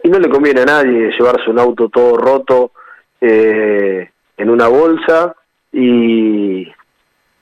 y 0.03 0.09
no 0.09 0.18
le 0.18 0.28
conviene 0.28 0.62
a 0.62 0.66
nadie 0.66 1.11
llevarse 1.11 1.51
un 1.51 1.59
auto 1.59 1.88
todo 1.88 2.16
roto 2.16 2.72
eh, 3.20 4.11
en 4.36 4.51
una 4.51 4.68
bolsa 4.68 5.34
y, 5.72 6.66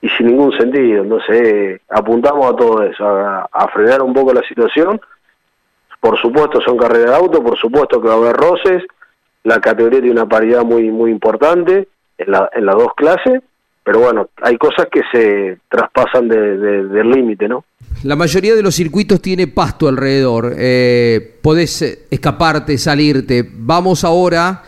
sin 0.00 0.26
ningún 0.26 0.52
sentido. 0.58 1.02
Entonces 1.02 1.80
apuntamos 1.88 2.52
a 2.52 2.56
todo 2.56 2.82
eso, 2.82 3.04
a, 3.06 3.48
a 3.50 3.68
frenar 3.68 4.02
un 4.02 4.12
poco 4.12 4.32
la 4.32 4.42
situación. 4.46 5.00
Por 6.00 6.18
supuesto 6.18 6.60
son 6.60 6.76
carreras 6.76 7.10
de 7.10 7.16
auto, 7.16 7.42
por 7.42 7.58
supuesto 7.58 8.00
que 8.00 8.08
va 8.08 8.14
a 8.14 8.18
haber 8.18 8.36
roces, 8.36 8.82
la 9.44 9.60
categoría 9.60 10.00
tiene 10.00 10.12
una 10.20 10.28
paridad 10.28 10.64
muy 10.64 10.90
muy 10.90 11.10
importante 11.10 11.88
en, 12.18 12.30
la, 12.30 12.50
en 12.52 12.66
las 12.66 12.76
dos 12.76 12.94
clases, 12.94 13.42
pero 13.84 14.00
bueno, 14.00 14.28
hay 14.42 14.56
cosas 14.56 14.86
que 14.90 15.00
se 15.12 15.58
traspasan 15.68 16.28
de- 16.28 16.56
de- 16.56 16.84
del 16.88 17.10
límite, 17.10 17.46
¿no? 17.48 17.64
La 18.02 18.16
mayoría 18.16 18.54
de 18.54 18.62
los 18.62 18.74
circuitos 18.74 19.20
tiene 19.22 19.46
pasto 19.46 19.88
alrededor. 19.88 20.54
eh, 20.56 21.36
podés 21.42 22.06
escaparte, 22.10 22.76
salirte. 22.78 23.48
Vamos 23.56 24.04
ahora 24.04 24.62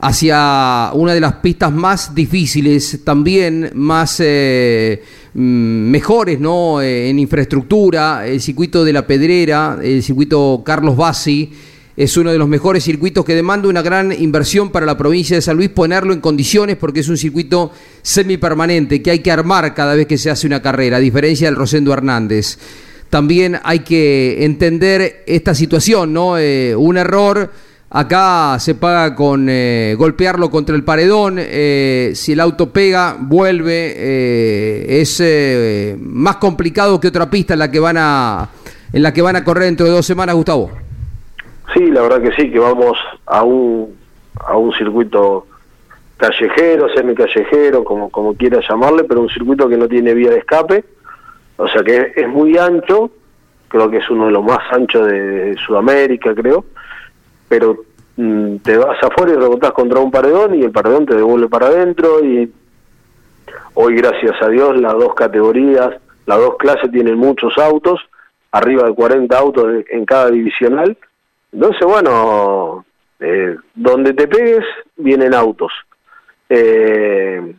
hacia 0.00 0.90
una 0.94 1.14
de 1.14 1.20
las 1.20 1.34
pistas 1.34 1.70
más 1.72 2.14
difíciles, 2.14 3.04
también 3.04 3.70
más 3.74 4.18
eh, 4.20 5.02
mm, 5.34 5.90
mejores 5.90 6.40
¿no? 6.40 6.80
Eh, 6.82 7.08
en 7.08 7.18
infraestructura. 7.18 8.26
El 8.26 8.40
circuito 8.40 8.84
de 8.84 8.92
la 8.92 9.06
Pedrera, 9.06 9.78
el 9.82 10.02
circuito 10.02 10.62
Carlos 10.64 10.96
Bassi. 10.96 11.52
Es 12.02 12.16
uno 12.16 12.32
de 12.32 12.38
los 12.38 12.48
mejores 12.48 12.82
circuitos 12.82 13.24
que 13.24 13.32
demanda 13.32 13.68
una 13.68 13.80
gran 13.80 14.10
inversión 14.10 14.70
para 14.70 14.84
la 14.84 14.98
provincia 14.98 15.36
de 15.36 15.40
San 15.40 15.56
Luis 15.56 15.68
ponerlo 15.68 16.12
en 16.12 16.20
condiciones 16.20 16.76
porque 16.76 16.98
es 16.98 17.08
un 17.08 17.16
circuito 17.16 17.70
semipermanente 18.02 19.00
que 19.00 19.12
hay 19.12 19.20
que 19.20 19.30
armar 19.30 19.72
cada 19.72 19.94
vez 19.94 20.08
que 20.08 20.18
se 20.18 20.28
hace 20.28 20.48
una 20.48 20.60
carrera, 20.60 20.96
a 20.96 21.00
diferencia 21.00 21.46
del 21.46 21.54
Rosendo 21.54 21.92
Hernández. 21.92 22.58
También 23.08 23.60
hay 23.62 23.80
que 23.84 24.44
entender 24.44 25.22
esta 25.28 25.54
situación, 25.54 26.12
¿no? 26.12 26.38
Eh, 26.38 26.74
un 26.74 26.96
error 26.96 27.52
acá 27.90 28.56
se 28.58 28.74
paga 28.74 29.14
con 29.14 29.46
eh, 29.48 29.94
golpearlo 29.96 30.50
contra 30.50 30.74
el 30.74 30.82
paredón, 30.82 31.36
eh, 31.38 32.14
si 32.16 32.32
el 32.32 32.40
auto 32.40 32.72
pega, 32.72 33.16
vuelve, 33.16 35.00
es 35.00 35.22
más 36.00 36.38
complicado 36.38 36.98
que 36.98 37.06
otra 37.06 37.30
pista 37.30 37.52
en 37.52 37.60
la 37.60 37.70
que 37.70 37.78
van 37.78 37.96
a 37.96 38.50
en 38.92 39.02
la 39.04 39.14
que 39.14 39.22
van 39.22 39.36
a 39.36 39.44
correr 39.44 39.66
dentro 39.66 39.86
de 39.86 39.92
dos 39.92 40.04
semanas, 40.04 40.34
Gustavo. 40.34 40.81
Sí, 41.74 41.90
la 41.90 42.02
verdad 42.02 42.22
que 42.22 42.32
sí, 42.32 42.50
que 42.50 42.58
vamos 42.58 42.98
a 43.26 43.42
un, 43.42 43.96
a 44.40 44.56
un 44.56 44.72
circuito 44.74 45.46
callejero, 46.22 46.88
semicallejero, 46.94 47.82
como, 47.82 48.08
como 48.08 48.34
quiera 48.34 48.60
llamarle, 48.68 49.04
pero 49.04 49.22
un 49.22 49.28
circuito 49.28 49.68
que 49.68 49.76
no 49.76 49.88
tiene 49.88 50.14
vía 50.14 50.30
de 50.30 50.38
escape, 50.38 50.84
o 51.56 51.66
sea 51.66 51.82
que 51.82 52.12
es, 52.14 52.28
muy 52.28 52.56
ancho, 52.56 53.10
creo 53.66 53.90
que 53.90 53.98
es 53.98 54.08
uno 54.08 54.26
de 54.26 54.32
los 54.32 54.44
más 54.44 54.60
anchos 54.70 55.06
de, 55.08 55.56
Sudamérica, 55.66 56.34
creo, 56.34 56.64
pero 57.48 57.84
mm, 58.16 58.56
te 58.58 58.76
vas 58.76 59.02
afuera 59.02 59.32
y 59.32 59.36
rebotás 59.36 59.72
contra 59.72 59.98
un 59.98 60.12
paredón 60.12 60.54
y 60.54 60.62
el 60.62 60.70
paredón 60.70 61.06
te 61.06 61.16
devuelve 61.16 61.48
para 61.48 61.66
adentro 61.66 62.24
y 62.24 62.52
hoy 63.74 63.96
gracias 63.96 64.40
a 64.42 64.48
Dios 64.48 64.80
las 64.80 64.92
dos 64.92 65.14
categorías, 65.14 65.90
las 66.26 66.38
dos 66.38 66.56
clases 66.56 66.90
tienen 66.92 67.16
muchos 67.16 67.58
autos, 67.58 68.00
arriba 68.52 68.84
de 68.84 68.94
40 68.94 69.36
autos 69.36 69.84
en 69.90 70.04
cada 70.04 70.30
divisional, 70.30 70.96
entonces, 71.52 71.86
bueno, 71.86 72.84
eh, 73.20 73.56
donde 73.74 74.12
te 74.14 74.26
pegues, 74.26 74.64
vienen 74.96 75.34
autos. 75.34 75.72
Eh, 76.48 77.54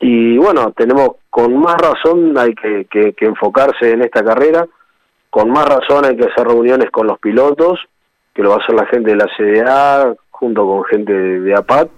y 0.00 0.36
bueno, 0.38 0.72
tenemos 0.76 1.12
con 1.30 1.56
más 1.58 1.76
razón, 1.76 2.36
hay 2.38 2.54
que, 2.54 2.86
que- 2.90 3.14
enfocarse 3.24 3.92
en 3.92 4.02
esta 4.02 4.22
carrera, 4.24 4.66
con 5.30 5.50
más 5.50 5.66
razón 5.66 6.04
hay 6.04 6.16
que 6.16 6.26
hacer 6.26 6.46
reuniones 6.46 6.90
con 6.90 7.06
los 7.06 7.18
pilotos, 7.18 7.80
que 8.34 8.42
lo 8.42 8.50
va 8.50 8.56
a 8.56 8.58
hacer 8.58 8.74
la 8.74 8.86
gente 8.86 9.10
de 9.10 9.16
la 9.16 9.28
CDA, 9.36 10.14
junto 10.30 10.66
con 10.66 10.84
gente 10.84 11.12
de, 11.12 11.40
de 11.40 11.54
APAT, 11.54 11.88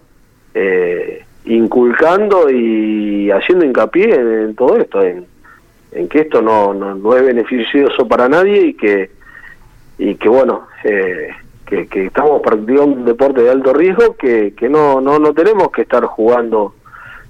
eh, 0.54 1.24
inculcando 1.44 2.48
y 2.50 3.30
haciendo 3.30 3.64
hincapié 3.64 4.14
en, 4.14 4.32
en 4.42 4.54
todo 4.54 4.76
esto, 4.76 5.02
en, 5.02 5.26
en 5.92 6.08
que 6.08 6.20
esto 6.20 6.40
no, 6.42 6.72
no, 6.74 6.94
no 6.94 7.16
es 7.16 7.24
beneficioso 7.24 8.06
para 8.06 8.28
nadie 8.28 8.66
y 8.68 8.74
que 8.74 9.10
y 9.98 10.14
que 10.14 10.28
bueno 10.28 10.68
eh, 10.84 11.28
que, 11.66 11.86
que 11.86 12.06
estamos 12.06 12.40
practicando 12.40 12.94
un 12.94 13.04
deporte 13.04 13.42
de 13.42 13.50
alto 13.50 13.72
riesgo 13.74 14.16
que, 14.16 14.54
que 14.54 14.68
no, 14.68 15.00
no 15.00 15.18
no 15.18 15.34
tenemos 15.34 15.70
que 15.70 15.82
estar 15.82 16.04
jugando 16.04 16.74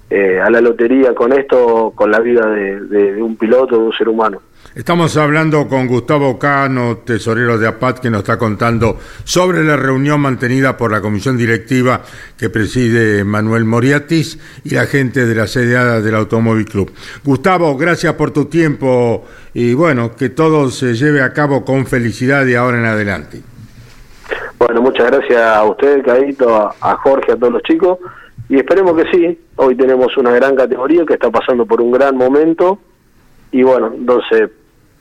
eh, 0.09 0.39
a 0.39 0.49
la 0.49 0.61
lotería 0.61 1.13
con 1.13 1.31
esto 1.33 1.91
con 1.95 2.09
la 2.11 2.19
vida 2.19 2.47
de, 2.47 2.79
de- 2.81 3.13
de 3.13 3.21
un 3.23 3.35
piloto 3.37 3.77
de 3.77 3.83
un 3.83 3.93
ser 3.93 4.09
humano 4.09 4.41
Estamos 4.75 5.17
hablando 5.17 5.67
con 5.67 5.87
Gustavo 5.87 6.37
Cano, 6.37 6.97
tesorero 7.03 7.57
de 7.57 7.67
APAT, 7.67 7.99
que 7.99 8.09
nos 8.11 8.19
está 8.19 8.37
contando 8.37 8.97
sobre 9.23 9.63
la 9.63 9.75
reunión 9.75 10.21
mantenida 10.21 10.77
por 10.77 10.91
la 10.91 11.01
comisión 11.01 11.37
directiva 11.37 12.01
que 12.37 12.51
preside 12.51 13.23
Manuel 13.23 13.65
Moriatis 13.65 14.37
y 14.63 14.75
la 14.75 14.85
gente 14.85 15.25
de 15.25 15.33
la 15.33 15.47
CDA 15.47 16.01
del 16.01 16.13
Automóvil 16.15 16.65
Club. 16.65 16.91
Gustavo, 17.25 17.75
gracias 17.77 18.13
por 18.13 18.29
tu 18.31 18.45
tiempo 18.45 19.25
y 19.55 19.73
bueno, 19.73 20.15
que 20.15 20.29
todo 20.29 20.69
se 20.69 20.93
lleve 20.93 21.23
a 21.23 21.33
cabo 21.33 21.65
con 21.65 21.87
felicidad 21.87 22.45
de 22.45 22.55
ahora 22.55 22.77
en 22.77 22.85
adelante. 22.85 23.41
bueno 24.59 24.81
muchas 24.83 25.07
gracias 25.07 25.41
a 25.41 25.63
usted 25.63 26.03
Cadito 26.05 26.71
a 26.79 26.95
Jorge 26.97 27.31
a 27.31 27.35
todos 27.37 27.53
los 27.53 27.63
chicos 27.63 27.97
y 28.49 28.57
esperemos 28.57 28.95
que 28.95 29.11
sí. 29.11 29.39
Hoy 29.55 29.75
tenemos 29.75 30.17
una 30.17 30.31
gran 30.31 30.55
categoría 30.55 31.05
que 31.05 31.13
está 31.13 31.29
pasando 31.29 31.65
por 31.65 31.81
un 31.81 31.91
gran 31.91 32.17
momento. 32.17 32.79
Y 33.51 33.63
bueno 33.63 33.91
entonces 33.95 34.49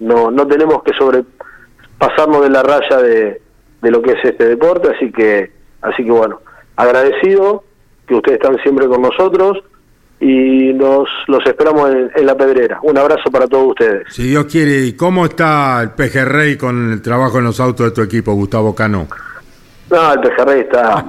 no 0.01 0.31
no 0.31 0.47
tenemos 0.47 0.83
que 0.83 0.93
sobrepasarnos 0.93 2.43
de 2.43 2.51
la 2.51 2.63
raya 2.63 2.99
de, 3.03 3.41
de 3.83 3.91
lo 3.91 4.03
que 4.03 4.13
es 4.13 4.25
este 4.25 4.47
deporte. 4.47 4.91
Así 4.95 5.11
que 5.11 5.51
así 5.81 6.05
que 6.05 6.11
bueno 6.11 6.41
agradecido 6.77 7.65
que 8.07 8.15
ustedes 8.15 8.39
están 8.41 8.59
siempre 8.63 8.87
con 8.87 9.03
nosotros 9.03 9.59
y 10.21 10.73
nos 10.75 11.09
los 11.27 11.45
esperamos 11.47 11.91
en, 11.91 12.11
en 12.15 12.27
la 12.27 12.37
pedrera. 12.37 12.81
Un 12.83 12.99
abrazo 12.99 13.31
para 13.31 13.47
todos 13.47 13.69
ustedes. 13.69 14.13
Si 14.13 14.25
Dios 14.25 14.47
quiere, 14.47 14.85
¿y 14.85 14.95
cómo 14.95 15.25
está 15.25 15.81
el 15.83 15.91
pejerrey 15.91 16.57
con 16.57 16.93
el 16.93 17.03
trabajo 17.03 17.39
en 17.39 17.45
los 17.45 17.61
autos 17.61 17.87
de 17.87 17.93
tu 17.93 18.03
equipo, 18.03 18.35
Gustavo 18.35 18.75
Cano? 18.75 19.07
no 19.91 20.13
el 20.13 20.21
pejerrey 20.21 20.61
está 20.61 21.05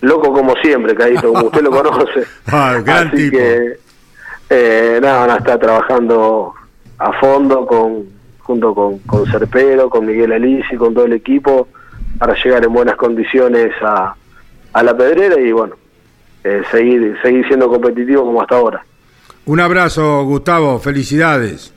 loco 0.00 0.32
como 0.32 0.54
siempre 0.56 0.94
Cadito 0.94 1.32
como 1.32 1.46
usted 1.46 1.62
lo 1.62 1.70
conoce 1.70 2.24
Ah, 2.46 2.80
gran 2.84 3.08
Así 3.08 3.16
tipo. 3.16 3.36
que, 3.38 3.78
eh, 4.50 4.98
nada, 5.02 5.26
nada, 5.26 5.38
está 5.38 5.58
trabajando 5.58 6.54
a 6.98 7.12
fondo 7.20 7.66
con 7.66 8.06
junto 8.40 8.74
con, 8.74 8.98
con 9.00 9.26
Serpero, 9.30 9.90
con 9.90 10.06
Miguel 10.06 10.32
Alisi, 10.32 10.74
con 10.76 10.94
todo 10.94 11.04
el 11.04 11.12
equipo, 11.12 11.68
para 12.18 12.34
llegar 12.42 12.64
en 12.64 12.72
buenas 12.72 12.96
condiciones 12.96 13.72
a, 13.82 14.14
a 14.72 14.82
la 14.82 14.96
pedrera 14.96 15.38
y 15.38 15.52
bueno, 15.52 15.74
eh, 16.44 16.62
seguir, 16.70 17.14
seguir 17.22 17.46
siendo 17.46 17.68
competitivo 17.68 18.24
como 18.24 18.40
hasta 18.40 18.56
ahora. 18.56 18.82
Un 19.44 19.60
abrazo, 19.60 20.24
Gustavo, 20.24 20.78
felicidades. 20.78 21.74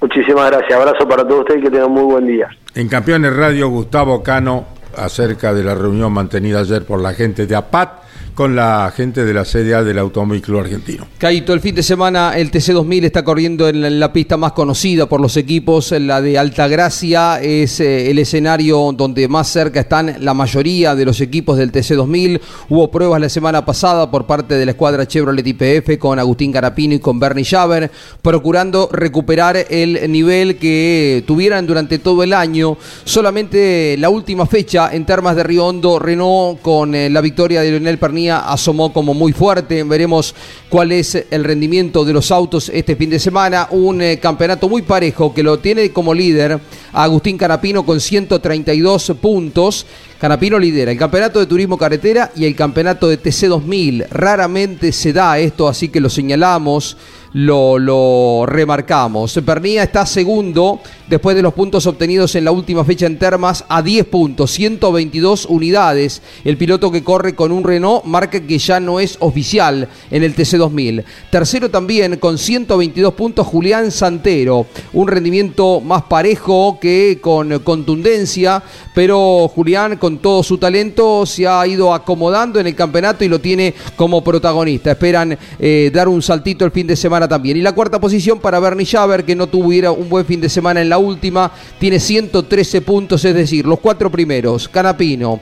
Muchísimas 0.00 0.52
gracias, 0.52 0.78
abrazo 0.78 1.08
para 1.08 1.26
todos 1.26 1.40
ustedes 1.40 1.60
y 1.60 1.64
que 1.64 1.70
tengan 1.70 1.90
muy 1.90 2.04
buen 2.04 2.26
día. 2.28 2.48
En 2.76 2.88
Campeones 2.88 3.34
Radio, 3.34 3.68
Gustavo 3.68 4.22
Cano, 4.22 4.66
acerca 4.96 5.54
de 5.54 5.64
la 5.64 5.74
reunión 5.74 6.12
mantenida 6.12 6.60
ayer 6.60 6.84
por 6.84 7.00
la 7.00 7.14
gente 7.14 7.46
de 7.46 7.56
APAT 7.56 8.04
con 8.34 8.56
la 8.56 8.92
gente 8.94 9.24
de 9.24 9.32
la 9.32 9.44
CDA 9.44 9.84
del 9.84 9.98
Automóvil 9.98 10.42
Club 10.42 10.60
Argentino. 10.60 11.06
Caito, 11.18 11.52
el 11.52 11.60
fin 11.60 11.74
de 11.74 11.82
semana 11.82 12.32
el 12.36 12.50
TC2000 12.50 13.04
está 13.04 13.22
corriendo 13.22 13.68
en 13.68 14.00
la, 14.00 14.12
pista 14.12 14.36
más 14.36 14.52
conocida 14.52 15.08
por 15.08 15.20
los 15.20 15.36
equipos, 15.36 15.92
la 15.92 16.20
de 16.20 16.36
Altagracia, 16.36 17.40
es 17.40 17.80
eh, 17.80 18.10
el 18.10 18.18
escenario 18.18 18.92
donde 18.92 19.28
más 19.28 19.48
cerca 19.48 19.80
están 19.80 20.16
la 20.20 20.34
mayoría 20.34 20.94
de 20.94 21.04
los 21.04 21.20
equipos 21.20 21.56
del 21.56 21.70
TC2000. 21.70 22.40
Hubo 22.68 22.90
pruebas 22.90 23.20
la 23.20 23.28
semana 23.28 23.64
pasada 23.64 24.10
por 24.10 24.26
parte 24.26 24.54
de 24.54 24.64
la 24.64 24.72
escuadra 24.72 25.06
Chevrolet 25.06 25.46
IPF 25.46 25.98
con 25.98 26.18
Agustín 26.18 26.52
Carapino 26.52 26.94
y 26.94 26.98
con 26.98 27.20
Bernie 27.20 27.44
Javer, 27.44 27.90
procurando 28.20 28.88
recuperar 28.92 29.56
el 29.70 30.10
nivel 30.10 30.56
que 30.56 31.22
tuvieran 31.26 31.66
durante 31.66 31.98
todo 31.98 32.22
el 32.22 32.32
año. 32.32 32.76
Solamente 33.04 33.96
la 33.98 34.10
última 34.10 34.46
fecha 34.46 34.90
en 34.92 35.06
Termas 35.06 35.36
de 35.36 35.44
Río 35.44 35.66
Hondo, 35.66 35.98
Renault 35.98 36.60
con 36.60 36.94
eh, 36.94 37.08
la 37.10 37.20
victoria 37.20 37.62
de 37.62 37.70
Leonel 37.70 37.98
Pernilla 37.98 38.23
asomó 38.30 38.92
como 38.92 39.14
muy 39.14 39.32
fuerte. 39.32 39.82
Veremos 39.84 40.34
cuál 40.68 40.92
es 40.92 41.26
el 41.30 41.44
rendimiento 41.44 42.04
de 42.04 42.12
los 42.12 42.30
autos 42.30 42.70
este 42.72 42.96
fin 42.96 43.10
de 43.10 43.18
semana. 43.18 43.68
Un 43.70 44.02
eh, 44.02 44.18
campeonato 44.18 44.68
muy 44.68 44.82
parejo 44.82 45.32
que 45.32 45.42
lo 45.42 45.58
tiene 45.58 45.90
como 45.90 46.14
líder 46.14 46.60
Agustín 46.92 47.36
Canapino 47.36 47.84
con 47.84 48.00
132 48.00 49.12
puntos. 49.20 49.86
Canapino 50.20 50.58
lidera 50.58 50.92
el 50.92 50.98
campeonato 50.98 51.40
de 51.40 51.46
turismo 51.46 51.76
carretera 51.76 52.30
y 52.34 52.46
el 52.46 52.56
campeonato 52.56 53.08
de 53.08 53.16
TC 53.16 53.48
2000. 53.48 54.06
Raramente 54.10 54.92
se 54.92 55.12
da 55.12 55.38
esto, 55.38 55.68
así 55.68 55.88
que 55.88 56.00
lo 56.00 56.08
señalamos, 56.08 56.96
lo, 57.34 57.78
lo 57.78 58.46
remarcamos. 58.46 59.38
Pernilla 59.44 59.82
está 59.82 60.06
segundo 60.06 60.80
después 61.08 61.36
de 61.36 61.42
los 61.42 61.52
puntos 61.52 61.86
obtenidos 61.86 62.34
en 62.34 62.44
la 62.44 62.52
última 62.52 62.84
fecha 62.84 63.06
en 63.06 63.18
Termas 63.18 63.64
a 63.68 63.82
10 63.82 64.06
puntos, 64.06 64.50
122 64.52 65.46
unidades. 65.46 66.22
El 66.44 66.56
piloto 66.56 66.90
que 66.90 67.04
corre 67.04 67.34
con 67.34 67.52
un 67.52 67.64
Renault 67.64 68.04
marca 68.04 68.40
que 68.40 68.58
ya 68.58 68.80
no 68.80 69.00
es 69.00 69.16
oficial 69.20 69.88
en 70.10 70.22
el 70.22 70.34
TC 70.34 70.56
2000. 70.56 71.04
Tercero 71.30 71.70
también 71.70 72.16
con 72.16 72.38
122 72.38 73.14
puntos 73.14 73.46
Julián 73.46 73.90
Santero. 73.90 74.66
Un 74.92 75.08
rendimiento 75.08 75.80
más 75.80 76.04
parejo 76.04 76.78
que 76.80 77.18
con 77.20 77.58
contundencia, 77.60 78.62
pero 78.94 79.48
Julián 79.48 79.96
con 79.96 80.18
todo 80.18 80.42
su 80.42 80.58
talento 80.58 81.26
se 81.26 81.46
ha 81.46 81.66
ido 81.66 81.92
acomodando 81.92 82.60
en 82.60 82.68
el 82.68 82.74
campeonato 82.74 83.24
y 83.24 83.28
lo 83.28 83.40
tiene 83.40 83.74
como 83.96 84.22
protagonista. 84.22 84.92
Esperan 84.92 85.36
eh, 85.58 85.90
dar 85.92 86.08
un 86.08 86.22
saltito 86.22 86.64
el 86.64 86.70
fin 86.70 86.86
de 86.86 86.96
semana 86.96 87.23
también. 87.28 87.56
Y 87.56 87.60
la 87.60 87.74
cuarta 87.74 88.00
posición 88.00 88.40
para 88.40 88.60
Bernie 88.60 88.86
Javer, 88.86 89.24
que 89.24 89.36
no 89.36 89.46
tuviera 89.46 89.90
un 89.90 90.08
buen 90.08 90.26
fin 90.26 90.40
de 90.40 90.48
semana 90.48 90.80
en 90.80 90.88
la 90.88 90.98
última, 90.98 91.50
tiene 91.78 92.00
113 92.00 92.80
puntos, 92.80 93.24
es 93.24 93.34
decir, 93.34 93.66
los 93.66 93.80
cuatro 93.80 94.10
primeros, 94.10 94.68
Canapino. 94.68 95.40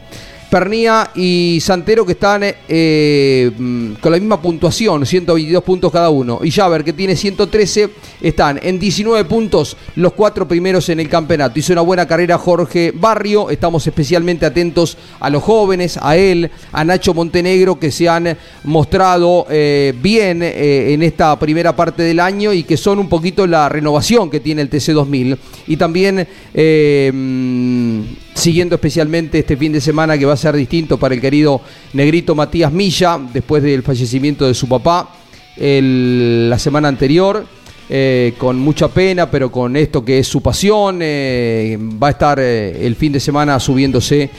Pernía 0.53 1.11
y 1.15 1.61
Santero 1.63 2.05
que 2.05 2.13
están 2.13 2.43
eh, 2.45 3.51
mm, 3.57 3.93
con 4.03 4.13
la 4.13 4.19
misma 4.19 4.43
puntuación, 4.43 5.07
122 5.07 5.65
puntos 5.65 5.91
cada 5.91 6.11
uno. 6.11 6.41
Y 6.45 6.51
Javer 6.51 6.85
que 6.85 6.93
tiene 6.93 7.17
113, 7.17 7.89
están 8.21 8.61
en 8.63 8.79
19 8.79 9.25
puntos 9.25 9.79
los 9.97 10.13
cuatro 10.13 10.47
primeros 10.47 10.91
en 10.91 11.01
el 11.01 11.09
campeonato. 11.09 11.59
Hizo 11.59 11.73
una 11.73 11.81
buena 11.81 12.07
carrera 12.07 12.37
Jorge 12.37 12.93
Barrio, 12.95 13.49
estamos 13.49 13.87
especialmente 13.87 14.45
atentos 14.45 14.99
a 15.21 15.31
los 15.31 15.43
jóvenes, 15.43 15.99
a 16.03 16.19
él, 16.19 16.51
a 16.71 16.85
Nacho 16.85 17.15
Montenegro 17.15 17.79
que 17.79 17.91
se 17.91 18.11
han 18.11 18.37
mostrado 18.65 19.47
eh, 19.49 19.95
bien 20.03 20.43
eh, 20.43 20.93
en 20.93 21.03
esta 21.03 21.39
primera 21.39 21.75
parte 21.75 22.03
del 22.03 22.21
año 22.21 22.53
y 22.53 22.65
que 22.65 22.77
son 22.77 22.99
un 22.99 23.09
poquito 23.09 23.47
la 23.47 23.71
renovación 23.71 24.29
que 24.29 24.41
tiene 24.41 24.61
el 24.61 24.69
TC2000. 24.69 25.39
Y 25.69 25.79
también 25.79 26.29
mm, 26.53 28.22
siguiendo 28.35 28.75
especialmente 28.75 29.39
este 29.39 29.57
fin 29.57 29.73
de 29.73 29.81
semana 29.81 30.17
que 30.19 30.25
va 30.25 30.33
a 30.33 30.37
ser 30.37 30.57
distinto 30.57 30.99
para 30.99 31.15
el 31.15 31.21
querido 31.21 31.61
negrito 31.93 32.35
Matías 32.35 32.73
Milla, 32.73 33.19
después 33.33 33.63
del 33.63 33.83
fallecimiento 33.83 34.47
de 34.47 34.55
su 34.55 34.69
papá 34.69 35.09
la 35.57 36.59
semana 36.59 36.89
anterior. 36.89 37.47
eh, 37.95 38.35
con 38.39 38.59
mucha 38.59 38.89
pena, 38.89 39.31
pero 39.31 39.53
con 39.53 39.77
esto 39.77 40.03
que 40.03 40.21
es 40.21 40.27
su 40.27 40.41
pasión, 40.41 41.01
eh, 41.03 41.77
va 42.03 42.07
a 42.07 42.11
estar 42.13 42.39
eh, 42.41 42.87
el 42.87 42.97
fin 42.97 43.13
de 43.13 43.21
semana 43.21 43.61
subiéndose 43.61 44.31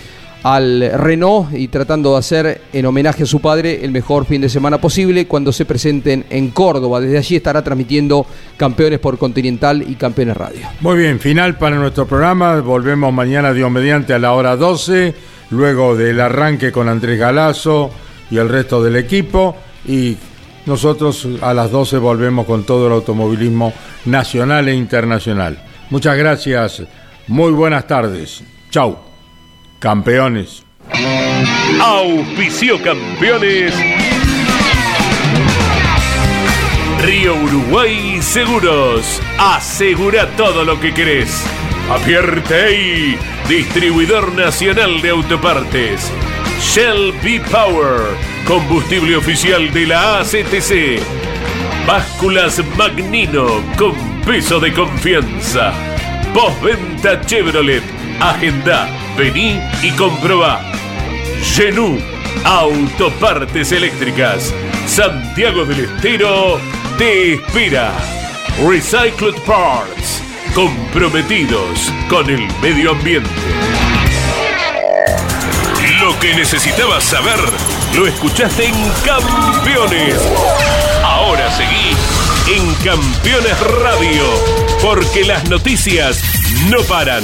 al 0.44 0.91
Renault 0.96 1.54
y 1.54 1.70
tratando 1.70 2.12
de 2.12 2.20
hacer 2.20 2.62
en 2.74 2.86
homenaje 2.86 3.24
a 3.24 3.26
su 3.26 3.39
padre 3.39 3.84
el 3.84 3.91
mejor 3.91 4.26
fin 4.26 4.41
de 4.41 4.50
semana 4.50 4.80
posible 4.80 5.26
cuando 5.26 5.52
se 5.54 5.66
presenten 5.66 6.26
en 6.30 6.50
Córdoba. 6.50 7.00
Desde 7.00 7.18
allí 7.18 7.38
estará 7.38 7.64
transmitiendo 7.64 8.26
Campeones 8.58 9.00
por 9.00 9.18
Continental 9.18 9.84
y 9.88 9.96
Campeones 9.96 10.36
Radio. 10.36 10.68
Muy 10.82 10.98
bien, 10.98 11.20
final 11.20 11.58
para 11.58 11.78
nuestro 11.78 12.06
programa. 12.06 12.60
Volvemos 12.60 13.14
mañana, 13.14 13.54
Dios 13.54 13.72
mediante, 13.72 14.14
a 14.14 14.20
la 14.20 14.34
hora 14.34 14.58
12, 14.58 15.16
luego 15.52 15.96
del 15.96 16.20
arranque 16.20 16.72
con 16.72 16.89
Andrés 16.89 17.18
Galazo 17.18 17.89
y 18.30 18.38
el 18.38 18.50
resto 18.50 18.84
del 18.84 18.98
equipo. 18.98 19.56
Y 19.88 20.18
nosotros 20.66 21.28
a 21.41 21.54
las 21.54 21.72
12 21.72 21.98
volvemos 22.00 22.46
con 22.46 22.66
todo 22.66 22.88
el 22.88 22.94
automovilismo 22.94 23.74
nacional 24.06 24.68
e 24.68 24.76
internacional. 24.76 25.58
Muchas 25.89 26.18
gracias, 26.18 26.84
muy 27.28 27.52
buenas 27.52 27.88
tardes. 27.88 28.44
Chau, 28.70 29.12
campeones. 29.84 30.64
Auspicio 31.82 32.82
campeones. 32.82 33.76
Río 37.02 37.36
Uruguay 37.36 38.22
Seguros. 38.22 39.22
Asegura 39.38 40.30
todo 40.38 40.64
lo 40.64 40.80
que 40.80 40.94
querés. 40.94 41.46
Apierte 41.92 43.18
distribuidor 43.50 44.34
nacional 44.36 45.02
de 45.02 45.10
autopartes. 45.10 46.10
Shell 46.62 47.12
B 47.22 47.42
Power, 47.52 48.00
combustible 48.48 49.18
oficial 49.18 49.70
de 49.74 49.88
la 49.88 50.20
ACTC. 50.20 51.02
Básculas 51.86 52.62
Magnino 52.78 53.62
con 53.78 53.96
peso 54.26 54.62
de 54.62 54.72
confianza. 54.72 55.74
Postventa 56.34 57.20
Chevrolet. 57.26 57.93
Agenda, 58.20 58.89
vení 59.18 59.59
y 59.82 59.91
comprobá. 59.91 60.61
Genú, 61.55 61.99
autopartes 62.43 63.72
eléctricas. 63.72 64.53
Santiago 64.88 65.66
del 65.66 65.86
Estero 65.86 66.59
te 66.97 67.34
espera. 67.34 67.91
Recycled 68.68 69.36
Parts, 69.45 70.22
comprometidos 70.53 71.91
con 72.09 72.30
el 72.30 72.47
medio 72.61 72.91
ambiente. 72.91 73.30
Lo 75.99 76.20
que 76.20 76.36
necesitabas 76.36 77.03
saber, 77.03 77.39
lo 77.95 78.05
escuchaste 78.05 78.66
en 78.66 78.76
Campeones. 79.05 80.20
Ahora 81.03 81.49
seguí 81.51 81.95
en 82.55 82.74
Campeones 82.76 83.59
Radio, 83.82 84.24
porque 84.82 85.24
las 85.24 85.49
noticias 85.49 86.22
no 86.70 86.82
paran. 86.84 87.24